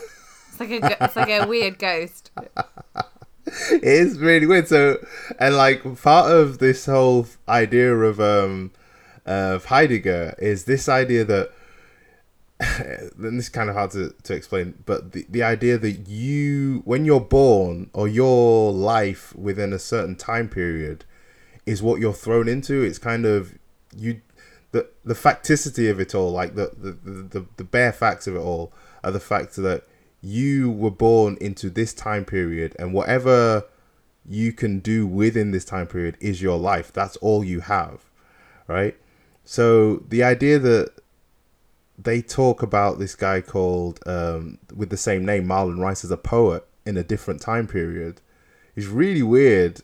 it's 0.49 0.59
like 0.59 0.69
a 0.71 1.03
it's 1.03 1.15
like 1.15 1.29
a 1.29 1.47
weird 1.47 1.79
ghost. 1.79 2.31
it 3.71 3.83
is 3.83 4.19
really 4.19 4.45
weird. 4.45 4.67
So, 4.67 4.97
and 5.39 5.55
like 5.55 5.81
part 6.01 6.29
of 6.31 6.57
this 6.59 6.85
whole 6.85 7.27
idea 7.47 7.95
of 7.95 8.19
um 8.19 8.71
of 9.25 9.65
Heidegger 9.65 10.35
is 10.37 10.65
this 10.65 10.89
idea 10.89 11.23
that 11.23 11.51
then 13.17 13.37
this 13.37 13.45
is 13.45 13.49
kind 13.49 13.69
of 13.69 13.75
hard 13.75 13.91
to, 13.91 14.13
to 14.23 14.33
explain, 14.33 14.75
but 14.85 15.13
the, 15.13 15.25
the 15.29 15.43
idea 15.43 15.77
that 15.77 16.07
you 16.09 16.81
when 16.85 17.05
you're 17.05 17.21
born 17.21 17.89
or 17.93 18.07
your 18.07 18.71
life 18.73 19.33
within 19.35 19.71
a 19.73 19.79
certain 19.79 20.15
time 20.15 20.49
period 20.49 21.05
is 21.65 21.81
what 21.81 21.99
you're 21.99 22.13
thrown 22.13 22.47
into. 22.47 22.81
It's 22.83 22.97
kind 22.97 23.25
of 23.25 23.53
you 23.95 24.21
the 24.71 24.87
the 25.03 25.13
facticity 25.13 25.89
of 25.89 25.99
it 25.99 26.15
all, 26.15 26.31
like 26.31 26.55
the 26.55 26.71
the, 26.77 26.91
the, 27.39 27.45
the, 27.57 27.63
bare 27.63 27.91
facts 27.91 28.27
of 28.27 28.35
it 28.35 28.39
all 28.39 28.71
are 29.03 29.11
the 29.11 29.19
fact 29.19 29.55
that 29.57 29.83
you 30.21 30.71
were 30.71 30.91
born 30.91 31.37
into 31.41 31.69
this 31.69 31.93
time 31.93 32.25
period 32.25 32.75
and 32.77 32.93
whatever 32.93 33.65
you 34.27 34.53
can 34.53 34.79
do 34.79 35.07
within 35.07 35.51
this 35.51 35.65
time 35.65 35.87
period 35.87 36.15
is 36.19 36.41
your 36.41 36.57
life. 36.57 36.93
That's 36.93 37.17
all 37.17 37.43
you 37.43 37.61
have. 37.61 38.05
Right? 38.67 38.95
So 39.43 39.97
the 40.07 40.23
idea 40.23 40.59
that 40.59 40.93
they 41.97 42.21
talk 42.21 42.61
about 42.61 42.99
this 42.99 43.15
guy 43.15 43.41
called 43.41 43.99
um, 44.05 44.59
with 44.73 44.89
the 44.89 44.97
same 44.97 45.25
name, 45.25 45.47
Marlon 45.47 45.79
Rice, 45.79 46.03
as 46.03 46.11
a 46.11 46.17
poet 46.17 46.65
in 46.85 46.97
a 46.97 47.03
different 47.03 47.41
time 47.41 47.67
period 47.67 48.21
is 48.75 48.87
really 48.87 49.23
weird 49.23 49.81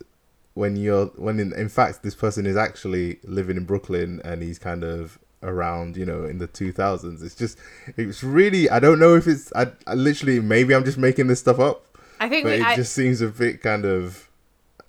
when 0.57 0.75
you're 0.75 1.05
when 1.17 1.39
in, 1.39 1.53
in 1.53 1.69
fact 1.69 2.01
this 2.01 2.15
person 2.15 2.47
is 2.47 2.57
actually 2.57 3.19
living 3.23 3.57
in 3.57 3.63
Brooklyn 3.63 4.19
and 4.25 4.41
he's 4.41 4.57
kind 4.57 4.83
of 4.83 5.19
around 5.43 5.95
you 5.95 6.05
know 6.05 6.25
in 6.25 6.39
the 6.39 6.47
2000s 6.47 7.23
it's 7.23 7.35
just 7.35 7.59
it's 7.95 8.23
really 8.23 8.67
i 8.71 8.79
don't 8.79 8.97
know 8.97 9.13
if 9.13 9.27
it's 9.27 9.53
i, 9.55 9.67
I 9.85 9.93
literally 9.93 10.39
maybe 10.39 10.73
i'm 10.73 10.83
just 10.83 10.97
making 10.97 11.27
this 11.27 11.39
stuff 11.39 11.59
up 11.59 11.85
I 12.19 12.27
think 12.27 12.45
but 12.45 12.53
we, 12.53 12.61
it 12.61 12.65
I, 12.65 12.75
just 12.75 12.93
seems 12.93 13.21
a 13.21 13.27
bit 13.27 13.61
kind 13.61 13.85
of 13.85 14.27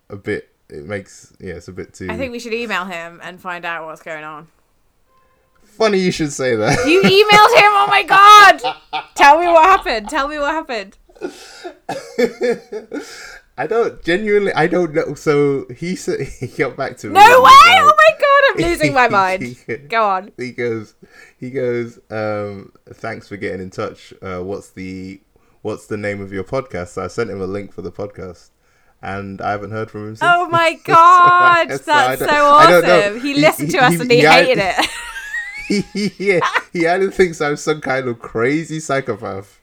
a 0.09 0.16
bit 0.16 0.48
it 0.70 0.87
makes 0.87 1.35
yeah 1.38 1.52
it's 1.52 1.68
a 1.68 1.72
bit 1.72 1.92
too 1.92 2.09
I 2.11 2.16
think 2.16 2.33
we 2.33 2.38
should 2.38 2.54
email 2.54 2.87
him 2.87 3.20
and 3.22 3.38
find 3.38 3.66
out 3.66 3.85
what's 3.85 4.00
going 4.00 4.24
on. 4.24 4.48
funny 5.62 5.98
you 5.98 6.12
should 6.12 6.33
say 6.33 6.57
that 6.57 6.78
You 6.87 7.02
emailed 7.02 7.61
him. 7.61 7.72
Oh 7.74 7.87
my 7.88 8.02
god! 8.02 8.62
Tell 9.14 9.38
me 9.38 9.46
what 9.46 9.64
happened. 9.64 10.09
Tell 10.09 10.28
me 10.28 10.38
what 10.38 10.52
happened. 10.52 10.96
i 13.59 13.66
don't 13.66 14.03
genuinely 14.05 14.53
i 14.55 14.66
don't 14.66 14.94
know 14.94 15.14
so 15.14 15.66
he 15.77 15.94
said 15.97 16.21
he 16.40 16.47
got 16.47 16.77
back 16.77 16.97
to 16.97 17.09
me 17.09 17.14
No 17.14 17.21
way! 17.42 17.51
Oh 17.53 17.92
my 17.97 18.12
god! 18.18 18.64
I'm 18.64 18.71
losing 18.71 18.94
my 18.94 19.09
mind. 19.09 19.57
Go 19.88 20.05
on. 20.05 20.33
he 20.38 20.53
goes 20.53 20.94
he 21.38 21.51
goes 21.51 21.99
um 22.11 22.73
thanks 22.94 23.29
for 23.29 23.37
getting 23.37 23.61
in 23.61 23.71
touch 23.71 24.14
uh 24.23 24.38
what's 24.40 24.71
the 24.71 25.21
what's 25.62 25.87
the 25.88 25.97
name 25.97 26.21
of 26.21 26.33
your 26.33 26.44
podcast 26.44 26.88
so 26.88 27.03
i 27.05 27.09
sent 27.09 27.29
him 27.31 27.40
a 27.40 27.47
link 27.47 27.73
for 27.73 27.83
the 27.83 27.92
podcast 27.92 28.51
and 29.03 29.40
i 29.42 29.51
haven't 29.51 29.71
heard 29.73 29.90
from 29.90 30.09
him 30.09 30.16
since 30.16 30.23
Oh 30.33 30.49
my 30.49 30.79
god! 30.85 31.71
So 31.71 31.77
That's 31.87 32.21
so 32.25 32.27
I 32.29 32.81
awesome. 32.81 33.21
He 33.21 33.35
listened 33.35 33.71
to 33.73 33.79
he- 33.79 33.85
us 33.85 33.92
he- 33.94 34.01
and 34.01 34.11
he 34.12 34.21
hated 34.21 34.59
it. 34.61 34.87
yeah, 36.18 36.40
he 36.73 36.87
either 36.87 37.11
thinks 37.11 37.40
I'm 37.40 37.57
some 37.57 37.81
kind 37.81 38.09
of 38.09 38.18
crazy 38.21 38.81
psychopath, 38.81 39.61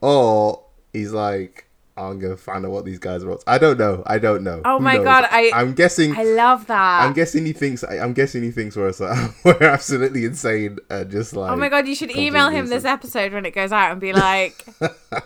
or 0.00 0.62
he's 0.92 1.12
like, 1.12 1.66
I'm 1.96 2.18
gonna 2.18 2.36
find 2.36 2.64
out 2.64 2.70
what 2.70 2.84
these 2.84 2.98
guys 2.98 3.24
wrote. 3.24 3.42
I 3.46 3.58
don't 3.58 3.78
know. 3.78 4.02
I 4.06 4.18
don't 4.18 4.42
know. 4.42 4.62
Oh 4.64 4.78
Who 4.78 4.84
my 4.84 4.94
knows? 4.94 5.04
God, 5.04 5.28
I- 5.30 5.50
I'm 5.54 5.74
guessing. 5.74 6.16
I 6.16 6.22
love 6.24 6.66
that. 6.68 7.02
I'm 7.02 7.12
guessing 7.12 7.44
he 7.44 7.52
thinks. 7.52 7.82
I'm 7.84 8.12
guessing 8.14 8.42
he 8.42 8.50
thinks 8.50 8.76
we're 8.76 8.92
we're 9.44 9.62
absolutely 9.62 10.24
insane 10.24 10.78
and 10.88 11.10
just 11.10 11.34
like. 11.34 11.50
Oh 11.52 11.56
my 11.56 11.68
god, 11.68 11.86
you 11.86 11.94
should 11.94 12.10
email 12.16 12.48
him 12.48 12.68
this 12.68 12.84
episode 12.84 13.32
when 13.32 13.44
it 13.44 13.54
goes 13.54 13.72
out 13.72 13.90
and 13.92 14.00
be 14.00 14.12
like, 14.12 14.64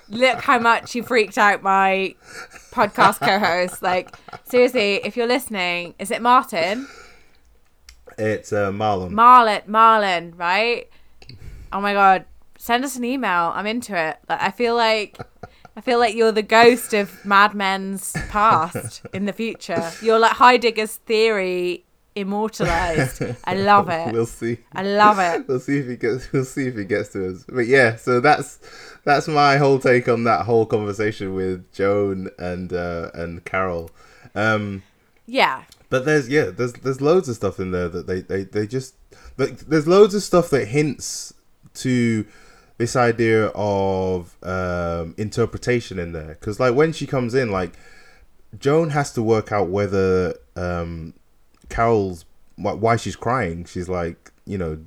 look 0.09 0.40
how 0.40 0.59
much 0.59 0.94
you 0.94 1.03
freaked 1.03 1.38
out 1.38 1.62
my 1.62 2.14
podcast 2.72 3.20
co 3.20 3.38
host. 3.38 3.83
Like, 3.83 4.14
seriously, 4.44 4.96
if 5.05 5.16
you're 5.16 5.29
listening, 5.29 5.94
is 5.98 6.11
it 6.11 6.22
Martin? 6.22 6.88
It's 8.18 8.53
uh, 8.53 8.70
Marlon. 8.70 9.11
Marlon, 9.11 9.66
Marlon, 9.66 10.38
right? 10.38 10.88
Oh 11.72 11.81
my 11.81 11.92
god, 11.92 12.24
send 12.59 12.85
us 12.85 12.96
an 12.96 13.05
email. 13.05 13.53
I'm 13.55 13.66
into 13.66 13.96
it. 13.96 14.16
I 14.29 14.50
feel 14.50 14.74
like. 14.74 15.18
I 15.77 15.81
feel 15.81 15.99
like 15.99 16.15
you're 16.15 16.33
the 16.33 16.43
ghost 16.43 16.95
of 16.95 17.25
Mad 17.25 17.55
Men's 17.55 18.13
past 18.29 19.03
in 19.13 19.27
the 19.27 19.33
future. 19.33 19.91
You're 20.01 20.19
like 20.21 20.33
Heidegger's 20.37 20.97
theory 20.97 21.85
immortalized. 22.15 23.23
I 23.45 23.55
love 23.57 23.89
it. 23.89 24.13
we'll 24.13 24.27
see. 24.27 24.59
I 24.73 24.83
love 24.85 25.19
it. 25.19 25.49
We'll 25.49 25.59
see 25.61 25.79
if 25.79 25.89
he 25.89 25.97
gets. 25.97 26.31
We'll 26.33 26.45
see 26.45 26.69
if 26.69 26.77
he 26.77 26.85
gets 26.85 27.09
to 27.11 27.31
us. 27.31 27.45
But 27.49 27.67
yeah, 27.67 27.97
so 27.97 28.21
that's 28.21 28.59
that's 29.05 29.27
my 29.29 29.57
whole 29.57 29.79
take 29.79 30.09
on 30.09 30.25
that 30.25 30.45
whole 30.47 30.65
conversation 30.67 31.35
with 31.35 31.73
Joan 31.73 32.31
and 32.39 32.73
uh, 32.73 33.11
and 33.15 33.45
Carol. 33.45 33.91
Um, 34.35 34.83
Yeah. 35.27 35.65
But 35.91 36.05
there's 36.05 36.29
yeah, 36.29 36.51
there's 36.51 36.73
there's 36.75 37.01
loads 37.01 37.29
of 37.29 37.37
stuff 37.37 37.59
in 37.59 37.71
there 37.73 37.89
that 37.89 38.07
they 38.07 38.21
they, 38.21 38.45
they 38.45 38.67
just 38.67 38.95
like 39.39 39.59
there's 39.59 39.87
loads 39.89 40.15
of 40.15 40.23
stuff 40.23 40.51
that 40.51 40.67
hints 40.69 41.35
to 41.75 42.25
this 42.77 42.97
idea 42.97 43.47
of 43.55 44.37
um, 44.43 45.15
interpretation 45.17 45.99
in 45.99 46.13
there. 46.13 46.37
Because 46.41 46.59
like 46.59 46.75
when 46.75 46.93
she 46.93 47.07
comes 47.07 47.35
in 47.35 47.51
like 47.51 47.77
Joan 48.59 48.91
has 48.91 49.13
to 49.15 49.23
work 49.23 49.53
out 49.53 49.69
whether 49.69 50.35
um, 50.57 51.15
Carol's 51.69 52.25
why 52.57 52.97
she's 52.97 53.17
crying. 53.17 53.65
She's 53.65 53.89
like 53.89 54.33
you 54.47 54.59
know 54.59 54.79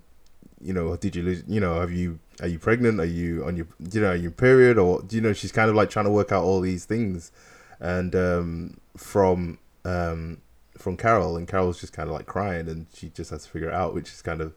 you 0.62 0.73
know 0.73 0.95
did 0.97 1.15
you 1.15 1.23
lose 1.23 1.43
you 1.47 1.60
know 1.60 1.80
have 1.80 1.91
you 1.91 2.19
are 2.41 2.47
you 2.47 2.60
pregnant? 2.60 3.00
Are 3.00 3.06
you 3.06 3.45
on 3.45 3.56
your 3.56 3.67
you 3.91 4.02
know 4.02 4.12
are 4.12 4.15
you 4.15 4.32
period? 4.32 4.78
Or 4.78 5.02
do 5.02 5.15
you 5.15 5.21
know 5.21 5.34
she's 5.34 5.52
kind 5.52 5.69
of 5.69 5.76
like 5.76 5.89
trying 5.89 6.06
to 6.06 6.12
work 6.12 6.32
out 6.32 6.43
all 6.43 6.62
these 6.62 6.86
things. 6.86 7.32
And 7.80 8.15
um, 8.15 8.78
from 8.95 9.60
um, 9.86 10.41
from 10.78 10.97
Carol, 10.97 11.38
and 11.38 11.47
Carol's 11.47 11.80
just 11.80 11.93
kind 11.93 12.10
of 12.10 12.15
like 12.15 12.26
crying, 12.26 12.67
and 12.67 12.88
she 12.93 13.10
just 13.10 13.32
has 13.32 13.43
to 13.43 13.50
figure 13.50 13.69
it 13.69 13.73
out, 13.73 13.93
which 13.93 14.12
is 14.12 14.21
kind 14.21 14.41
of 14.41 14.54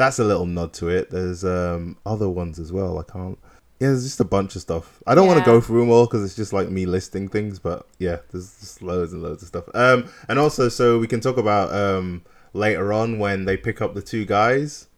that's 0.00 0.18
a 0.18 0.24
little 0.24 0.46
nod 0.46 0.72
to 0.72 0.88
it. 0.88 1.10
There's 1.10 1.44
um, 1.44 1.98
other 2.06 2.26
ones 2.28 2.58
as 2.58 2.72
well. 2.72 2.98
I 2.98 3.02
can't. 3.02 3.38
Yeah, 3.80 3.88
there's 3.88 4.02
just 4.02 4.18
a 4.20 4.24
bunch 4.24 4.56
of 4.56 4.62
stuff. 4.62 5.02
I 5.06 5.14
don't 5.14 5.26
want 5.26 5.38
to 5.40 5.44
go 5.44 5.60
through 5.60 5.80
them 5.80 5.90
all 5.90 6.06
because 6.06 6.24
it's 6.24 6.34
just 6.34 6.54
like 6.54 6.70
me 6.70 6.86
listing 6.86 7.28
things, 7.28 7.58
but 7.58 7.86
yeah, 7.98 8.16
there's 8.30 8.58
just 8.60 8.80
loads 8.82 9.12
and 9.12 9.22
loads 9.22 9.42
of 9.42 9.48
stuff. 9.48 9.64
Um, 9.74 10.10
and 10.26 10.38
also, 10.38 10.70
so 10.70 10.98
we 10.98 11.06
can 11.06 11.20
talk 11.20 11.36
about 11.36 11.70
um 11.74 12.22
later 12.54 12.94
on 12.94 13.18
when 13.18 13.44
they 13.44 13.58
pick 13.58 13.82
up 13.82 13.94
the 13.94 14.00
two 14.00 14.24
guys. 14.24 14.88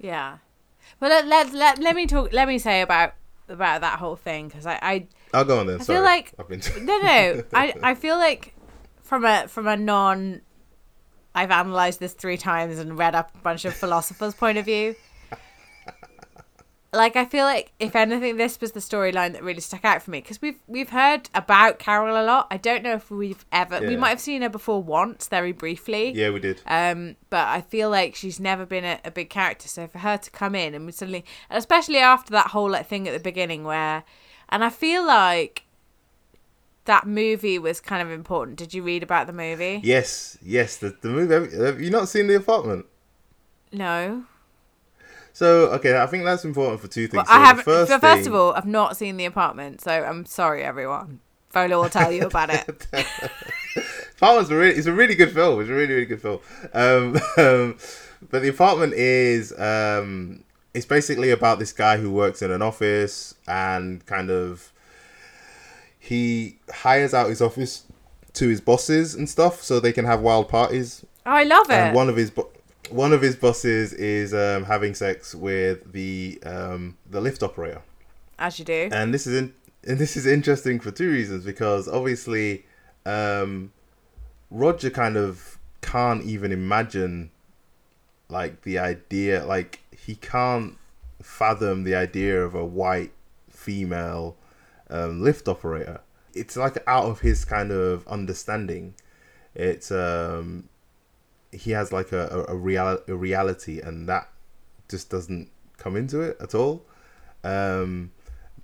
Yeah. 0.00 0.38
But 1.00 1.10
let, 1.10 1.26
let, 1.26 1.52
let, 1.52 1.78
let 1.78 1.96
me 1.96 2.06
talk, 2.06 2.32
let 2.32 2.46
me 2.46 2.58
say 2.58 2.82
about 2.82 3.14
about 3.48 3.80
that 3.80 3.98
whole 3.98 4.16
thing 4.16 4.46
because 4.48 4.64
I, 4.66 4.78
I 4.80 5.06
I'll 5.34 5.44
go 5.44 5.58
on 5.58 5.66
then. 5.66 5.80
I 5.80 5.84
sorry. 5.84 5.98
feel 5.98 6.04
like- 6.04 6.78
no 6.82 6.98
no 6.98 7.42
I, 7.52 7.74
I 7.82 7.94
feel 7.96 8.16
like 8.16 8.54
from 9.02 9.24
a 9.24 9.48
from 9.48 9.66
a 9.66 9.76
non 9.76 10.42
I've 11.36 11.50
analyzed 11.50 12.00
this 12.00 12.14
three 12.14 12.38
times 12.38 12.78
and 12.78 12.98
read 12.98 13.14
up 13.14 13.30
a 13.34 13.38
bunch 13.38 13.66
of 13.66 13.74
philosophers' 13.74 14.34
point 14.34 14.56
of 14.56 14.64
view. 14.64 14.96
Like 16.92 17.14
I 17.14 17.26
feel 17.26 17.44
like 17.44 17.72
if 17.78 17.94
anything, 17.94 18.38
this 18.38 18.58
was 18.58 18.72
the 18.72 18.80
storyline 18.80 19.34
that 19.34 19.42
really 19.42 19.60
stuck 19.60 19.84
out 19.84 20.00
for 20.02 20.10
me 20.10 20.22
because 20.22 20.40
we've 20.40 20.58
we've 20.66 20.88
heard 20.88 21.28
about 21.34 21.78
Carol 21.78 22.18
a 22.18 22.24
lot. 22.24 22.46
I 22.50 22.56
don't 22.56 22.82
know 22.82 22.94
if 22.94 23.10
we've 23.10 23.44
ever 23.52 23.80
we 23.80 23.98
might 23.98 24.10
have 24.10 24.20
seen 24.20 24.40
her 24.40 24.48
before 24.48 24.82
once, 24.82 25.28
very 25.28 25.52
briefly. 25.52 26.12
yeah, 26.12 26.30
we 26.30 26.40
did. 26.40 26.62
Um, 26.66 27.16
but 27.28 27.48
I 27.48 27.60
feel 27.60 27.90
like 27.90 28.14
she's 28.14 28.40
never 28.40 28.64
been 28.64 28.84
a, 28.84 28.98
a 29.04 29.10
big 29.10 29.28
character. 29.28 29.68
So 29.68 29.86
for 29.86 29.98
her 29.98 30.16
to 30.16 30.30
come 30.30 30.54
in 30.54 30.72
and 30.72 30.86
we 30.86 30.92
suddenly, 30.92 31.26
and 31.50 31.58
especially 31.58 31.98
after 31.98 32.30
that 32.30 32.48
whole 32.48 32.70
like 32.70 32.86
thing 32.86 33.06
at 33.06 33.12
the 33.12 33.20
beginning 33.20 33.64
where, 33.64 34.04
and 34.48 34.64
I 34.64 34.70
feel 34.70 35.06
like 35.06 35.65
that 36.86 37.06
movie 37.06 37.58
was 37.58 37.80
kind 37.80 38.02
of 38.02 38.10
important. 38.10 38.56
Did 38.58 38.74
you 38.74 38.82
read 38.82 39.02
about 39.02 39.26
the 39.26 39.32
movie? 39.32 39.80
Yes, 39.84 40.38
yes. 40.42 40.76
The 40.78 40.96
the 41.00 41.08
movie. 41.08 41.34
Have, 41.34 41.52
have 41.52 41.80
you 41.80 41.90
not 41.90 42.08
seen 42.08 42.26
the 42.26 42.36
apartment? 42.36 42.86
No. 43.72 44.24
So 45.32 45.66
okay, 45.72 46.00
I 46.00 46.06
think 46.06 46.24
that's 46.24 46.44
important 46.44 46.80
for 46.80 46.88
two 46.88 47.06
things. 47.08 47.16
Well, 47.16 47.26
So 47.26 47.32
I 47.32 47.44
haven't. 47.44 47.64
First, 47.64 47.90
First, 47.90 48.00
first 48.00 48.18
thing- 48.24 48.28
of 48.28 48.34
all, 48.34 48.52
I've 48.54 48.66
not 48.66 48.96
seen 48.96 49.16
the 49.18 49.26
apartment, 49.26 49.80
so 49.82 49.90
I'm 49.90 50.24
sorry, 50.24 50.62
everyone. 50.62 51.20
Fola 51.52 51.80
will 51.82 51.88
tell 51.90 52.10
you 52.12 52.26
about 52.26 52.50
it. 52.50 52.86
Apartment's 54.16 54.50
a 54.50 54.56
really, 54.56 54.74
it's 54.76 54.86
a 54.86 54.92
really 54.92 55.14
good 55.14 55.32
film. 55.32 55.60
It's 55.60 55.70
a 55.70 55.74
really, 55.74 55.92
really 55.94 56.06
good 56.06 56.20
film. 56.22 56.40
Um, 56.72 57.16
um, 57.36 57.78
but 58.30 58.42
the 58.42 58.48
apartment 58.48 58.94
is, 58.94 59.52
um, 59.58 60.42
it's 60.74 60.86
basically 60.86 61.30
about 61.30 61.58
this 61.58 61.72
guy 61.72 61.96
who 61.98 62.10
works 62.10 62.42
in 62.42 62.50
an 62.50 62.62
office 62.62 63.34
and 63.46 64.04
kind 64.06 64.30
of 64.30 64.72
he 66.06 66.58
hires 66.72 67.12
out 67.12 67.28
his 67.28 67.42
office 67.42 67.84
to 68.34 68.48
his 68.48 68.60
bosses 68.60 69.14
and 69.14 69.28
stuff 69.28 69.62
so 69.62 69.80
they 69.80 69.92
can 69.92 70.04
have 70.04 70.20
wild 70.20 70.48
parties. 70.48 71.04
Oh, 71.24 71.30
I 71.32 71.42
love 71.42 71.68
it. 71.70 71.74
And 71.74 71.96
one 71.96 72.08
of 72.08 72.16
his 72.16 72.30
bo- 72.30 72.50
one 72.90 73.12
of 73.12 73.20
his 73.22 73.34
bosses 73.34 73.92
is 73.92 74.32
um, 74.32 74.64
having 74.64 74.94
sex 74.94 75.34
with 75.34 75.92
the 75.92 76.38
um, 76.44 76.96
the 77.10 77.20
lift 77.20 77.42
operator. 77.42 77.82
As 78.38 78.58
you 78.58 78.64
do. 78.64 78.88
and 78.92 79.12
this 79.14 79.26
is 79.26 79.34
in, 79.34 79.54
and 79.84 79.98
this 79.98 80.16
is 80.16 80.26
interesting 80.26 80.78
for 80.78 80.90
two 80.90 81.10
reasons 81.10 81.44
because 81.44 81.88
obviously 81.88 82.66
um 83.06 83.72
Roger 84.50 84.90
kind 84.90 85.16
of 85.16 85.58
can't 85.80 86.22
even 86.24 86.52
imagine 86.52 87.30
like 88.28 88.62
the 88.62 88.78
idea 88.78 89.44
like 89.46 89.80
he 89.90 90.16
can't 90.16 90.76
fathom 91.22 91.84
the 91.84 91.94
idea 91.94 92.44
of 92.44 92.54
a 92.54 92.64
white 92.64 93.12
female 93.48 94.36
um, 94.90 95.22
lift 95.22 95.48
operator 95.48 96.00
it's 96.34 96.56
like 96.56 96.76
out 96.86 97.04
of 97.04 97.20
his 97.20 97.44
kind 97.44 97.72
of 97.72 98.06
understanding 98.06 98.94
it's 99.54 99.90
um 99.90 100.68
he 101.52 101.70
has 101.70 101.92
like 101.92 102.12
a, 102.12 102.26
a, 102.48 102.52
a, 102.52 102.56
real, 102.56 102.98
a 103.08 103.14
reality 103.14 103.80
and 103.80 104.08
that 104.08 104.28
just 104.88 105.08
doesn't 105.08 105.50
come 105.78 105.96
into 105.96 106.20
it 106.20 106.36
at 106.40 106.54
all 106.54 106.84
um 107.44 108.10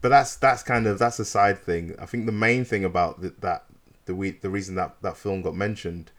but 0.03 0.09
that's 0.09 0.37
that's 0.37 0.63
kind 0.63 0.87
of 0.87 0.99
that's 0.99 1.19
a 1.21 1.25
side 1.25 1.63
thing. 1.63 1.95
I 1.99 2.07
think 2.07 2.27
the 2.27 2.33
main 2.33 2.65
thing 2.65 2.85
about 2.85 3.23
th- 3.23 3.35
that 3.41 3.65
the 4.05 4.15
we 4.15 4.33
the 4.33 4.51
reason 4.51 4.75
that 4.75 4.97
that 5.01 5.17
film 5.17 5.43
got 5.43 5.55
mentioned 5.55 6.11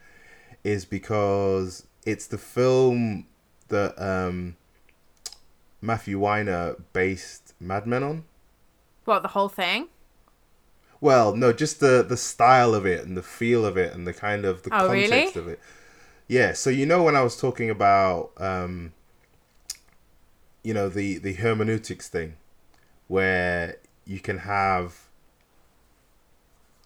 is 0.63 0.85
because 0.85 1.85
it's 2.05 2.25
the 2.25 2.37
film 2.37 3.27
that 3.67 4.01
um, 4.01 4.55
Matthew 5.81 6.17
Weiner 6.17 6.77
based 6.93 7.53
Mad 7.59 7.85
Men 7.85 8.03
on. 8.03 8.23
What 9.03 9.21
the 9.21 9.29
whole 9.29 9.49
thing? 9.49 9.89
Well, 11.03 11.35
no, 11.35 11.51
just 11.51 11.81
the 11.81 12.01
the 12.07 12.15
style 12.15 12.73
of 12.73 12.85
it 12.85 13.05
and 13.05 13.17
the 13.17 13.21
feel 13.21 13.65
of 13.65 13.75
it 13.75 13.93
and 13.93 14.07
the 14.07 14.13
kind 14.13 14.45
of 14.45 14.63
the 14.63 14.69
Oh, 14.71 14.89
really? 14.89 15.09
context 15.09 15.35
of 15.35 15.49
it. 15.49 15.59
Yeah, 16.29 16.53
so 16.53 16.69
you 16.69 16.85
know 16.85 17.03
when 17.03 17.13
I 17.13 17.21
was 17.23 17.35
talking 17.35 17.69
about 17.69 18.31
um 18.37 18.93
you 20.63 20.73
know 20.73 20.87
the 20.87 21.17
the 21.17 21.33
hermeneutics 21.33 22.07
thing 22.07 22.35
where 23.09 23.75
you 24.05 24.21
can 24.21 24.37
have 24.37 25.09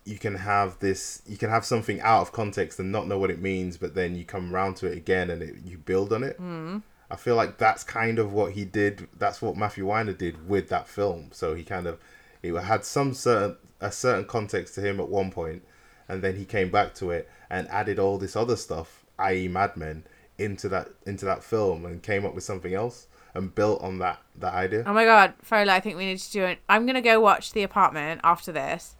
you 0.03 0.17
can 0.17 0.33
have 0.33 0.79
this 0.79 1.21
you 1.27 1.37
can 1.37 1.51
have 1.51 1.63
something 1.63 2.01
out 2.01 2.21
of 2.21 2.31
context 2.31 2.79
and 2.79 2.91
not 2.91 3.07
know 3.07 3.19
what 3.19 3.29
it 3.29 3.39
means 3.39 3.77
but 3.77 3.93
then 3.93 4.15
you 4.15 4.25
come 4.25 4.51
around 4.51 4.77
to 4.77 4.87
it 4.87 4.97
again 4.97 5.29
and 5.29 5.43
it, 5.43 5.55
you 5.63 5.77
build 5.77 6.11
on 6.11 6.23
it 6.23 6.41
mm. 6.41 6.81
i 7.11 7.15
feel 7.15 7.35
like 7.35 7.57
that's 7.57 7.83
kind 7.83 8.17
of 8.17 8.33
what 8.33 8.53
he 8.53 8.63
did 8.65 9.07
that's 9.19 9.41
what 9.41 9.55
matthew 9.57 9.85
weiner 9.85 10.13
did 10.13 10.47
with 10.47 10.69
that 10.69 10.87
film 10.87 11.29
so 11.31 11.53
he 11.53 11.63
kind 11.63 11.85
of 11.85 11.99
it 12.41 12.53
had 12.53 12.85
some 12.85 13.13
certain 13.13 13.57
a 13.81 13.91
certain 13.91 14.25
context 14.25 14.75
to 14.75 14.81
him 14.81 14.99
at 14.99 15.09
one 15.09 15.31
point 15.31 15.63
and 16.07 16.21
then 16.21 16.35
he 16.35 16.45
came 16.45 16.69
back 16.69 16.93
to 16.95 17.11
it 17.11 17.29
and 17.49 17.67
added 17.69 17.99
all 17.99 18.17
this 18.17 18.35
other 18.35 18.55
stuff 18.55 19.05
i.e 19.19 19.47
mad 19.47 19.75
men 19.77 20.03
into 20.37 20.69
that 20.69 20.89
into 21.05 21.25
that 21.25 21.43
film 21.43 21.85
and 21.85 22.03
came 22.03 22.25
up 22.25 22.33
with 22.33 22.43
something 22.43 22.73
else 22.73 23.07
and 23.33 23.53
built 23.53 23.81
on 23.81 23.99
that 23.99 24.19
that 24.35 24.53
idea 24.53 24.83
Oh 24.85 24.93
my 24.93 25.05
god, 25.05 25.33
Fola, 25.47 25.69
I 25.69 25.79
think 25.79 25.97
we 25.97 26.05
need 26.05 26.19
to 26.19 26.31
do 26.31 26.43
it. 26.43 26.59
I'm 26.67 26.85
gonna 26.85 27.01
go 27.01 27.19
watch 27.19 27.53
the 27.53 27.63
apartment 27.63 28.21
after 28.23 28.51
this, 28.51 28.95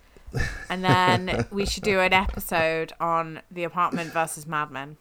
and 0.69 0.83
then 0.83 1.45
we 1.51 1.65
should 1.65 1.83
do 1.83 1.99
an 1.99 2.13
episode 2.13 2.93
on 2.99 3.41
the 3.49 3.63
apartment 3.63 4.13
versus 4.13 4.45
Mad 4.45 4.71
Men. 4.71 4.97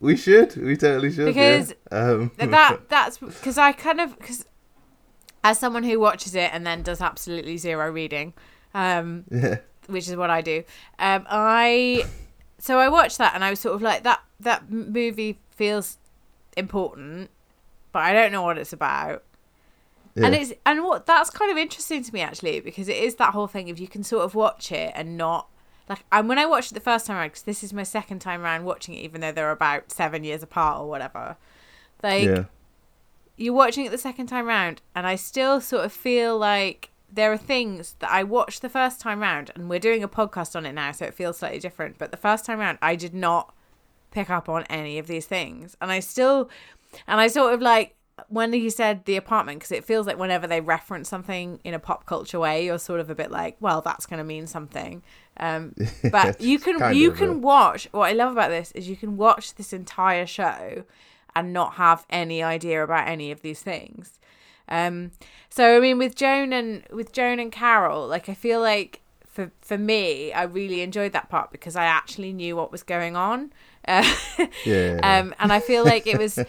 We 0.00 0.16
should. 0.16 0.56
We 0.56 0.76
totally 0.76 1.12
should. 1.12 1.26
Because 1.26 1.74
yeah. 1.90 2.10
um, 2.10 2.32
That 2.36 2.80
that's 2.88 3.18
because 3.18 3.56
I 3.58 3.72
kind 3.72 4.00
of 4.00 4.18
because 4.18 4.44
as 5.42 5.58
someone 5.58 5.82
who 5.84 5.98
watches 5.98 6.34
it 6.34 6.50
and 6.52 6.66
then 6.66 6.82
does 6.82 7.00
absolutely 7.00 7.56
zero 7.56 7.90
reading, 7.90 8.34
um, 8.74 9.24
yeah. 9.30 9.58
which 9.86 10.08
is 10.08 10.16
what 10.16 10.30
I 10.30 10.40
do. 10.40 10.64
Um, 10.98 11.24
I 11.28 12.04
so 12.58 12.78
I 12.78 12.88
watched 12.88 13.18
that 13.18 13.34
and 13.34 13.44
I 13.44 13.50
was 13.50 13.60
sort 13.60 13.74
of 13.74 13.82
like 13.82 14.02
that 14.02 14.22
that 14.40 14.70
movie 14.70 15.38
feels 15.50 15.98
important, 16.56 17.30
but 17.92 18.00
I 18.00 18.12
don't 18.12 18.32
know 18.32 18.42
what 18.42 18.58
it's 18.58 18.72
about. 18.72 19.22
yeah. 20.14 20.26
And 20.26 20.34
it's 20.34 20.52
and 20.66 20.82
what 20.82 21.06
that's 21.06 21.30
kind 21.30 21.50
of 21.50 21.56
interesting 21.56 22.02
to 22.02 22.12
me 22.12 22.20
actually 22.20 22.60
because 22.60 22.88
it 22.88 22.96
is 22.96 23.16
that 23.16 23.32
whole 23.32 23.46
thing 23.46 23.68
if 23.68 23.80
you 23.80 23.88
can 23.88 24.02
sort 24.02 24.24
of 24.24 24.34
watch 24.34 24.72
it 24.72 24.92
and 24.94 25.16
not 25.16 25.48
like 25.88 26.04
and 26.10 26.28
when 26.28 26.38
I 26.38 26.46
watched 26.46 26.72
it 26.72 26.74
the 26.74 26.80
first 26.80 27.06
time 27.06 27.16
around 27.16 27.28
because 27.28 27.42
this 27.42 27.62
is 27.62 27.72
my 27.72 27.82
second 27.82 28.20
time 28.20 28.42
around 28.42 28.64
watching 28.64 28.94
it 28.94 29.00
even 29.00 29.20
though 29.20 29.32
they're 29.32 29.50
about 29.50 29.92
seven 29.92 30.24
years 30.24 30.42
apart 30.42 30.80
or 30.80 30.88
whatever, 30.88 31.36
like 32.02 32.24
yeah. 32.24 32.44
you're 33.36 33.54
watching 33.54 33.84
it 33.84 33.90
the 33.90 33.98
second 33.98 34.26
time 34.26 34.46
round 34.46 34.80
and 34.94 35.06
I 35.06 35.16
still 35.16 35.60
sort 35.60 35.84
of 35.84 35.92
feel 35.92 36.38
like 36.38 36.90
there 37.14 37.32
are 37.32 37.38
things 37.38 37.94
that 38.00 38.10
I 38.10 38.24
watched 38.24 38.60
the 38.60 38.68
first 38.68 39.00
time 39.00 39.20
round 39.20 39.50
and 39.54 39.70
we're 39.70 39.78
doing 39.78 40.02
a 40.02 40.08
podcast 40.08 40.56
on 40.56 40.66
it 40.66 40.72
now 40.72 40.92
so 40.92 41.04
it 41.04 41.14
feels 41.14 41.38
slightly 41.38 41.60
different 41.60 41.96
but 41.98 42.10
the 42.10 42.16
first 42.16 42.44
time 42.44 42.58
round 42.58 42.78
I 42.82 42.96
did 42.96 43.14
not 43.14 43.54
pick 44.14 44.30
up 44.30 44.48
on 44.48 44.62
any 44.64 44.98
of 44.98 45.06
these 45.06 45.26
things. 45.26 45.76
And 45.82 45.92
I 45.92 46.00
still 46.00 46.48
and 47.06 47.20
I 47.20 47.26
sort 47.26 47.52
of 47.52 47.60
like 47.60 47.96
when 48.28 48.52
he 48.52 48.70
said 48.70 49.04
the 49.04 49.16
apartment 49.16 49.58
because 49.58 49.72
it 49.72 49.84
feels 49.84 50.06
like 50.06 50.16
whenever 50.16 50.46
they 50.46 50.60
reference 50.60 51.08
something 51.08 51.58
in 51.64 51.74
a 51.74 51.80
pop 51.80 52.06
culture 52.06 52.38
way 52.38 52.64
you're 52.64 52.78
sort 52.78 53.00
of 53.00 53.10
a 53.10 53.14
bit 53.14 53.28
like 53.28 53.56
well 53.58 53.80
that's 53.80 54.06
going 54.06 54.18
to 54.18 54.24
mean 54.24 54.46
something. 54.46 55.02
Um 55.36 55.74
but 56.10 56.40
you 56.40 56.58
can 56.58 56.94
you 56.94 57.10
can 57.10 57.42
watch 57.42 57.88
what 57.90 58.08
I 58.08 58.12
love 58.12 58.32
about 58.32 58.50
this 58.50 58.70
is 58.72 58.88
you 58.88 58.96
can 58.96 59.16
watch 59.16 59.56
this 59.56 59.72
entire 59.72 60.26
show 60.26 60.84
and 61.36 61.52
not 61.52 61.74
have 61.74 62.06
any 62.08 62.42
idea 62.42 62.82
about 62.82 63.08
any 63.08 63.32
of 63.32 63.42
these 63.42 63.60
things. 63.60 64.20
Um, 64.68 65.10
so 65.50 65.76
I 65.76 65.80
mean, 65.80 65.98
with 65.98 66.14
Joan 66.16 66.52
and 66.52 66.84
with 66.90 67.12
Joan 67.12 67.38
and 67.38 67.52
Carol, 67.52 68.06
like 68.08 68.28
I 68.28 68.34
feel 68.34 68.60
like 68.60 69.00
for 69.26 69.50
for 69.60 69.76
me, 69.78 70.32
I 70.32 70.44
really 70.44 70.80
enjoyed 70.80 71.12
that 71.12 71.28
part 71.28 71.50
because 71.52 71.76
I 71.76 71.84
actually 71.84 72.32
knew 72.32 72.56
what 72.56 72.72
was 72.72 72.82
going 72.82 73.16
on. 73.16 73.52
Uh, 73.86 74.02
Yeah. 74.64 74.98
um, 75.02 75.34
and 75.38 75.52
I 75.52 75.60
feel 75.60 75.84
like 75.84 76.06
it 76.06 76.18
was. 76.18 76.38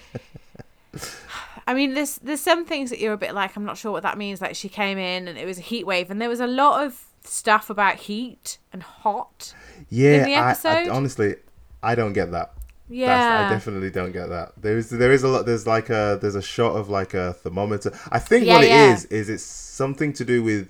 I 1.68 1.74
mean, 1.74 1.94
there's 1.96 2.16
there's 2.18 2.42
some 2.42 2.66
things 2.66 2.90
that 2.92 3.00
you're 3.00 3.14
a 3.14 3.18
bit 3.18 3.34
like 3.34 3.56
I'm 3.56 3.66
not 3.66 3.78
sure 3.78 3.92
what 3.92 4.04
that 4.04 4.18
means. 4.18 4.40
Like 4.42 4.56
she 4.56 4.70
came 4.70 4.98
in 4.98 5.28
and 5.28 5.38
it 5.38 5.46
was 5.46 5.58
a 5.58 5.62
heat 5.62 5.86
wave, 5.86 6.12
and 6.12 6.22
there 6.22 6.30
was 6.30 6.40
a 6.40 6.48
lot 6.48 6.86
of 6.86 7.06
stuff 7.24 7.70
about 7.72 7.96
heat 7.98 8.60
and 8.72 8.84
hot. 8.84 9.54
yeah. 9.90 10.24
the 10.26 10.36
I- 10.36 10.54
I, 10.86 10.90
honestly, 10.90 11.36
I 11.82 11.96
don't 11.96 12.14
get 12.14 12.32
that. 12.32 12.54
Yeah, 12.88 13.08
That's, 13.08 13.52
I 13.52 13.56
definitely 13.56 13.90
don't 13.90 14.12
get 14.12 14.30
that. 14.30 14.54
There's 14.58 14.90
there 14.90 15.12
is 15.12 15.24
a 15.24 15.28
lot. 15.28 15.46
There's 15.46 15.66
like 15.66 15.90
a 15.90 16.20
there's 16.22 16.36
a 16.36 16.42
shot 16.42 16.76
of 16.76 16.90
like 16.90 17.14
a 17.14 17.34
thermometer. 17.34 17.92
I 18.12 18.20
think 18.20 18.46
Yeah, 18.46 18.56
what 18.56 18.64
it 18.64 18.70
yeah. 18.70 18.94
is 18.94 19.06
is 19.06 19.30
it's 19.30 19.44
something 19.44 20.14
to 20.14 20.26
do 20.26 20.44
with 20.44 20.70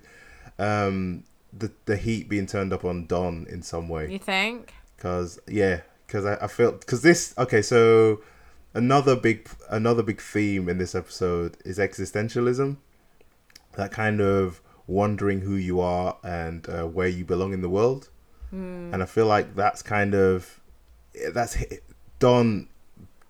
um 0.58 1.24
the 1.52 1.72
the 1.86 1.98
heat 1.98 2.30
being 2.30 2.48
turned 2.48 2.72
up 2.72 2.86
on 2.86 3.06
Don 3.06 3.46
in 3.50 3.62
some 3.62 3.90
way. 3.90 4.12
you 4.12 4.20
think? 4.20 4.74
Cause 4.98 5.40
yeah, 5.48 5.82
cause 6.08 6.26
I, 6.26 6.36
I 6.36 6.48
felt 6.48 6.86
cause 6.86 7.02
this 7.02 7.34
okay. 7.38 7.62
So 7.62 8.22
another 8.74 9.16
big 9.18 9.50
another 9.70 10.02
big 10.04 10.22
theme 10.22 10.70
in 10.70 10.78
this 10.78 10.96
episode 10.96 11.58
is 11.66 11.78
existentialism. 11.80 12.78
That 13.76 13.92
kind 13.92 14.22
of 14.22 14.62
wondering 14.88 15.42
who 15.42 15.56
you 15.56 15.82
are 15.82 16.18
and 16.24 16.68
uh, 16.70 16.86
where 16.86 17.08
you 17.10 17.26
belong 17.26 17.52
in 17.52 17.62
the 17.62 17.70
world. 17.70 18.10
And 18.52 19.04
I 19.04 19.06
feel 19.06 19.26
like 19.26 19.54
that's 19.54 19.82
kind 19.82 20.14
of 20.16 20.62
that's 21.34 21.58
Don 22.20 22.68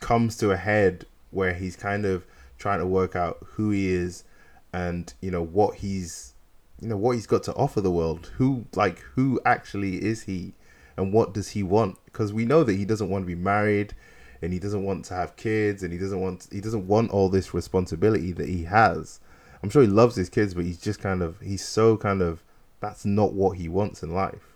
comes 0.02 0.38
to 0.38 0.52
a 0.52 0.58
head 0.58 1.06
where 1.32 1.54
he's 1.54 1.76
kind 1.76 2.06
of 2.06 2.26
trying 2.58 2.80
to 2.80 2.86
work 2.86 3.16
out 3.16 3.38
who 3.44 3.72
he 3.72 3.90
is 3.90 4.24
and 4.72 5.14
you 5.22 5.32
know 5.32 5.44
what 5.44 5.76
he's 5.76 6.34
you 6.82 6.88
know 6.88 6.98
what 6.98 7.12
he's 7.12 7.28
got 7.28 7.44
to 7.44 7.54
offer 7.56 7.82
the 7.82 7.92
world. 7.92 8.32
Who 8.38 8.66
like 8.76 9.00
who 9.00 9.40
actually 9.46 10.04
is 10.04 10.24
he 10.24 10.54
and 10.98 11.14
what 11.14 11.34
does 11.34 11.50
he 11.50 11.64
want? 11.64 11.98
Because 12.06 12.34
we 12.34 12.46
know 12.46 12.64
that 12.64 12.76
he 12.76 12.86
doesn't 12.86 13.10
want 13.10 13.24
to 13.24 13.28
be 13.28 13.36
married 13.36 13.94
and 14.42 14.54
he 14.54 14.60
doesn't 14.60 14.84
want 14.84 15.06
to 15.06 15.14
have 15.14 15.36
kids 15.36 15.82
and 15.84 15.92
he 15.92 16.00
doesn't 16.00 16.20
want 16.20 16.48
he 16.52 16.62
doesn't 16.62 16.88
want 16.88 17.12
all 17.12 17.30
this 17.30 17.54
responsibility 17.54 18.32
that 18.34 18.50
he 18.50 18.64
has. 18.66 19.20
I'm 19.64 19.70
sure 19.70 19.82
he 19.82 19.88
loves 19.88 20.16
his 20.16 20.30
kids 20.30 20.54
but 20.54 20.66
he's 20.66 20.80
just 20.80 21.00
kind 21.00 21.22
of 21.22 21.40
he's 21.40 21.66
so 21.66 21.98
kind 21.98 22.22
of 22.22 22.44
that's 22.80 23.06
not 23.06 23.34
what 23.34 23.58
he 23.58 23.68
wants 23.68 24.04
in 24.04 24.14
life 24.14 24.55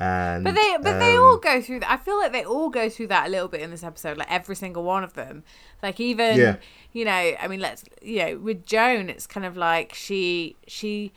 and 0.00 0.44
But 0.44 0.54
they, 0.54 0.76
but 0.82 0.98
they 0.98 1.16
um, 1.16 1.22
all 1.24 1.36
go 1.38 1.60
through 1.60 1.80
that. 1.80 1.90
I 1.90 1.96
feel 1.96 2.18
like 2.18 2.32
they 2.32 2.44
all 2.44 2.68
go 2.70 2.88
through 2.88 3.08
that 3.08 3.26
a 3.26 3.30
little 3.30 3.48
bit 3.48 3.60
in 3.60 3.70
this 3.70 3.82
episode. 3.84 4.16
Like 4.16 4.30
every 4.30 4.56
single 4.56 4.82
one 4.82 5.04
of 5.04 5.14
them. 5.14 5.44
Like 5.82 6.00
even, 6.00 6.38
Yeah. 6.38 6.56
you 6.92 7.04
know, 7.04 7.10
I 7.40 7.46
mean, 7.48 7.60
let's, 7.60 7.84
you 8.02 8.18
know, 8.24 8.38
with 8.38 8.64
Joan, 8.66 9.10
it's 9.10 9.26
kind 9.26 9.44
of 9.46 9.56
like 9.56 9.92
she, 9.94 10.56
she, 10.66 11.12